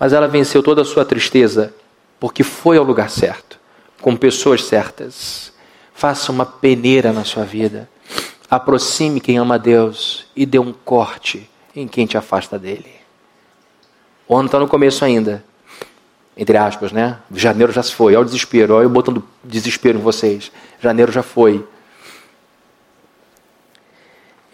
mas 0.00 0.14
ela 0.14 0.26
venceu 0.26 0.62
toda 0.62 0.80
a 0.80 0.84
sua 0.84 1.04
tristeza 1.04 1.74
porque 2.18 2.42
foi 2.42 2.78
ao 2.78 2.84
lugar 2.84 3.10
certo, 3.10 3.58
com 4.00 4.16
pessoas 4.16 4.64
certas. 4.64 5.52
Faça 5.94 6.32
uma 6.32 6.46
peneira 6.46 7.12
na 7.12 7.24
sua 7.24 7.44
vida. 7.44 7.88
Aproxime 8.50 9.20
quem 9.20 9.36
ama 9.36 9.58
Deus 9.58 10.26
e 10.34 10.46
dê 10.46 10.58
um 10.58 10.72
corte 10.72 11.48
em 11.76 11.86
quem 11.86 12.06
te 12.06 12.16
afasta 12.16 12.58
dele. 12.58 12.92
O 14.26 14.34
ano 14.34 14.46
está 14.46 14.58
no 14.58 14.66
começo 14.66 15.04
ainda. 15.04 15.44
Entre 16.36 16.56
aspas, 16.56 16.92
né? 16.92 17.18
Janeiro 17.34 17.70
já 17.70 17.82
se 17.82 17.94
foi. 17.94 18.14
Olha 18.14 18.22
o 18.22 18.24
desespero. 18.24 18.74
Olha 18.74 18.84
eu 18.84 18.90
botando 18.90 19.22
desespero 19.44 19.98
em 19.98 20.02
vocês. 20.02 20.50
Janeiro 20.80 21.12
já 21.12 21.22
foi. 21.22 21.66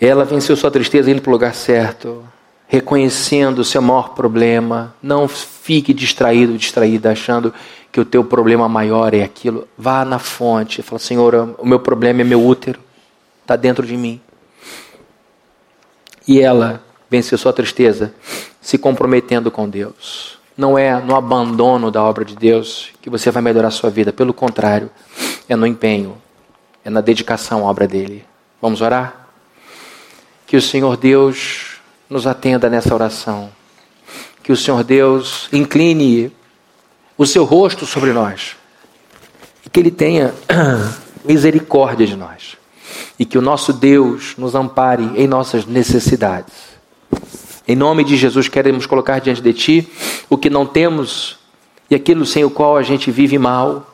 Ela 0.00 0.24
venceu 0.24 0.56
sua 0.56 0.70
tristeza 0.70 1.10
indo 1.10 1.22
para 1.22 1.30
o 1.30 1.32
lugar 1.32 1.54
certo, 1.54 2.26
reconhecendo 2.66 3.60
o 3.60 3.64
seu 3.64 3.80
maior 3.80 4.10
problema. 4.10 4.94
Não 5.02 5.28
fique 5.28 5.94
distraído, 5.94 6.58
distraída, 6.58 7.12
achando 7.12 7.52
que 7.92 8.00
o 8.00 8.04
teu 8.04 8.24
problema 8.24 8.68
maior 8.68 9.14
é 9.14 9.22
aquilo. 9.22 9.66
Vá 9.78 10.04
na 10.04 10.18
fonte 10.18 10.82
fala: 10.82 10.98
Senhor, 10.98 11.56
o 11.58 11.66
meu 11.66 11.80
problema 11.80 12.20
é 12.20 12.24
meu 12.24 12.44
útero, 12.44 12.80
está 13.42 13.56
dentro 13.56 13.86
de 13.86 13.96
mim. 13.96 14.20
E 16.26 16.40
ela 16.40 16.82
venceu 17.08 17.38
sua 17.38 17.52
tristeza 17.52 18.12
se 18.60 18.76
comprometendo 18.76 19.50
com 19.50 19.68
Deus. 19.68 20.38
Não 20.56 20.76
é 20.76 21.00
no 21.00 21.14
abandono 21.14 21.90
da 21.90 22.02
obra 22.02 22.24
de 22.24 22.34
Deus 22.34 22.90
que 23.00 23.08
você 23.08 23.30
vai 23.30 23.42
melhorar 23.42 23.70
sua 23.70 23.90
vida, 23.90 24.12
pelo 24.12 24.34
contrário, 24.34 24.90
é 25.48 25.54
no 25.54 25.66
empenho, 25.66 26.16
é 26.84 26.90
na 26.90 27.00
dedicação 27.00 27.66
à 27.66 27.70
obra 27.70 27.86
dele. 27.86 28.24
Vamos 28.60 28.80
orar? 28.80 29.28
Que 30.46 30.56
o 30.56 30.62
Senhor 30.62 30.96
Deus 30.96 31.75
nos 32.08 32.26
atenda 32.26 32.70
nessa 32.70 32.94
oração. 32.94 33.50
Que 34.42 34.52
o 34.52 34.56
Senhor 34.56 34.84
Deus 34.84 35.48
incline 35.52 36.32
o 37.18 37.26
seu 37.26 37.44
rosto 37.44 37.84
sobre 37.86 38.12
nós. 38.12 38.56
E 39.64 39.70
que 39.70 39.80
Ele 39.80 39.90
tenha 39.90 40.34
misericórdia 41.24 42.06
de 42.06 42.16
nós. 42.16 42.56
E 43.18 43.24
que 43.24 43.36
o 43.36 43.42
nosso 43.42 43.72
Deus 43.72 44.34
nos 44.36 44.54
ampare 44.54 45.10
em 45.16 45.26
nossas 45.26 45.66
necessidades. 45.66 46.54
Em 47.66 47.74
nome 47.74 48.04
de 48.04 48.16
Jesus, 48.16 48.46
queremos 48.48 48.86
colocar 48.86 49.18
diante 49.18 49.42
de 49.42 49.52
Ti 49.52 49.88
o 50.30 50.38
que 50.38 50.48
não 50.48 50.64
temos 50.64 51.36
e 51.90 51.94
aquilo 51.94 52.24
sem 52.24 52.44
o 52.44 52.50
qual 52.50 52.76
a 52.76 52.82
gente 52.82 53.10
vive 53.10 53.38
mal. 53.38 53.92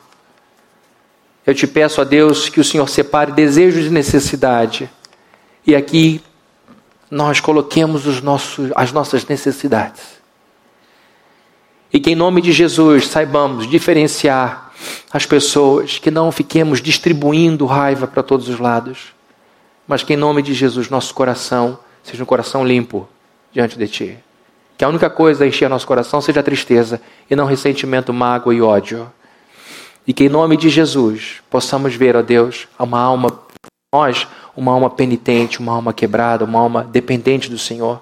Eu 1.45 1.55
te 1.55 1.65
peço 1.65 1.99
a 1.99 2.03
Deus 2.03 2.49
que 2.49 2.59
o 2.59 2.63
Senhor 2.63 2.87
separe 2.87 3.31
desejos 3.31 3.83
de 3.83 3.89
necessidade. 3.89 4.89
E 5.65 5.75
aqui 5.75 6.21
nós 7.13 7.39
coloquemos 7.39 8.07
os 8.07 8.21
nossos, 8.23 8.71
as 8.75 8.91
nossas 8.91 9.23
necessidades. 9.27 10.01
E 11.93 11.99
que 11.99 12.09
em 12.09 12.15
nome 12.15 12.41
de 12.41 12.51
Jesus 12.51 13.07
saibamos 13.07 13.69
diferenciar 13.69 14.71
as 15.11 15.23
pessoas, 15.23 15.99
que 15.99 16.09
não 16.09 16.31
fiquemos 16.31 16.81
distribuindo 16.81 17.67
raiva 17.67 18.07
para 18.07 18.23
todos 18.23 18.49
os 18.49 18.57
lados, 18.57 19.13
mas 19.87 20.01
que 20.01 20.13
em 20.13 20.17
nome 20.17 20.41
de 20.41 20.55
Jesus 20.55 20.89
nosso 20.89 21.13
coração 21.13 21.77
seja 22.01 22.23
um 22.23 22.25
coração 22.25 22.65
limpo 22.65 23.07
diante 23.51 23.77
de 23.77 23.87
Ti. 23.87 24.17
Que 24.75 24.83
a 24.83 24.89
única 24.89 25.07
coisa 25.07 25.43
a 25.43 25.47
encher 25.47 25.69
nosso 25.69 25.85
coração 25.85 26.19
seja 26.19 26.41
tristeza 26.41 26.99
e 27.29 27.35
não 27.35 27.45
ressentimento, 27.45 28.11
mágoa 28.11 28.55
e 28.55 28.61
ódio. 28.61 29.09
E 30.07 30.13
que 30.13 30.23
em 30.23 30.29
nome 30.29 30.57
de 30.57 30.67
Jesus 30.67 31.43
possamos 31.47 31.93
ver, 31.93 32.15
ó 32.15 32.23
Deus, 32.23 32.67
uma 32.79 32.99
alma, 32.99 33.39
nós, 33.93 34.27
uma 34.57 34.71
alma 34.71 34.89
penitente, 34.89 35.59
uma 35.59 35.73
alma 35.73 35.93
quebrada, 35.93 36.43
uma 36.43 36.59
alma 36.59 36.83
dependente 36.83 37.49
do 37.49 37.59
Senhor 37.59 38.01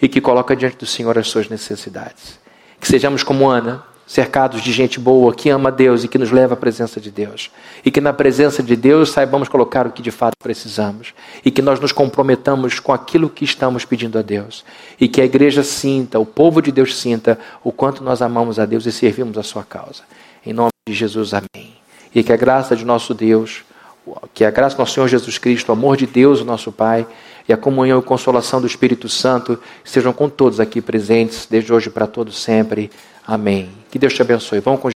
e 0.00 0.08
que 0.08 0.20
coloca 0.20 0.54
diante 0.54 0.76
do 0.76 0.86
Senhor 0.86 1.18
as 1.18 1.28
suas 1.28 1.48
necessidades. 1.48 2.38
Que 2.80 2.86
sejamos 2.86 3.24
como 3.24 3.48
Ana, 3.48 3.84
cercados 4.06 4.62
de 4.62 4.72
gente 4.72 5.00
boa, 5.00 5.34
que 5.34 5.48
ama 5.48 5.70
Deus 5.70 6.04
e 6.04 6.08
que 6.08 6.18
nos 6.18 6.30
leva 6.30 6.54
à 6.54 6.56
presença 6.56 7.00
de 7.00 7.10
Deus. 7.10 7.50
E 7.84 7.90
que 7.90 8.00
na 8.00 8.12
presença 8.12 8.62
de 8.62 8.76
Deus 8.76 9.10
saibamos 9.10 9.48
colocar 9.48 9.86
o 9.86 9.90
que 9.90 10.02
de 10.02 10.10
fato 10.10 10.34
precisamos. 10.42 11.14
E 11.44 11.50
que 11.50 11.62
nós 11.62 11.80
nos 11.80 11.92
comprometamos 11.92 12.78
com 12.78 12.92
aquilo 12.92 13.30
que 13.30 13.44
estamos 13.44 13.84
pedindo 13.84 14.18
a 14.18 14.22
Deus. 14.22 14.64
E 15.00 15.08
que 15.08 15.20
a 15.20 15.24
igreja 15.24 15.62
sinta, 15.62 16.18
o 16.18 16.26
povo 16.26 16.60
de 16.60 16.70
Deus 16.70 16.96
sinta, 16.96 17.38
o 17.64 17.72
quanto 17.72 18.04
nós 18.04 18.20
amamos 18.20 18.58
a 18.58 18.66
Deus 18.66 18.86
e 18.86 18.92
servimos 18.92 19.38
a 19.38 19.42
sua 19.42 19.62
causa. 19.64 20.02
Em 20.44 20.52
nome 20.52 20.70
de 20.86 20.94
Jesus, 20.94 21.32
amém. 21.32 21.72
E 22.14 22.22
que 22.22 22.32
a 22.32 22.36
graça 22.36 22.76
de 22.76 22.84
nosso 22.84 23.14
Deus 23.14 23.64
que 24.34 24.44
a 24.44 24.50
graça 24.50 24.76
do 24.76 24.80
nosso 24.80 24.94
Senhor 24.94 25.08
Jesus 25.08 25.38
Cristo, 25.38 25.68
o 25.68 25.72
amor 25.72 25.96
de 25.96 26.06
Deus, 26.06 26.40
o 26.40 26.44
nosso 26.44 26.72
Pai, 26.72 27.06
e 27.48 27.52
a 27.52 27.56
comunhão 27.56 27.98
e 27.98 28.02
consolação 28.02 28.60
do 28.60 28.66
Espírito 28.66 29.08
Santo 29.08 29.58
estejam 29.84 30.12
com 30.12 30.28
todos 30.28 30.60
aqui 30.60 30.80
presentes, 30.80 31.46
desde 31.50 31.72
hoje 31.72 31.90
para 31.90 32.06
todos 32.06 32.40
sempre. 32.40 32.90
Amém. 33.26 33.70
Que 33.90 33.98
Deus 33.98 34.14
te 34.14 34.22
abençoe. 34.22 34.60
Vamos 34.60 34.92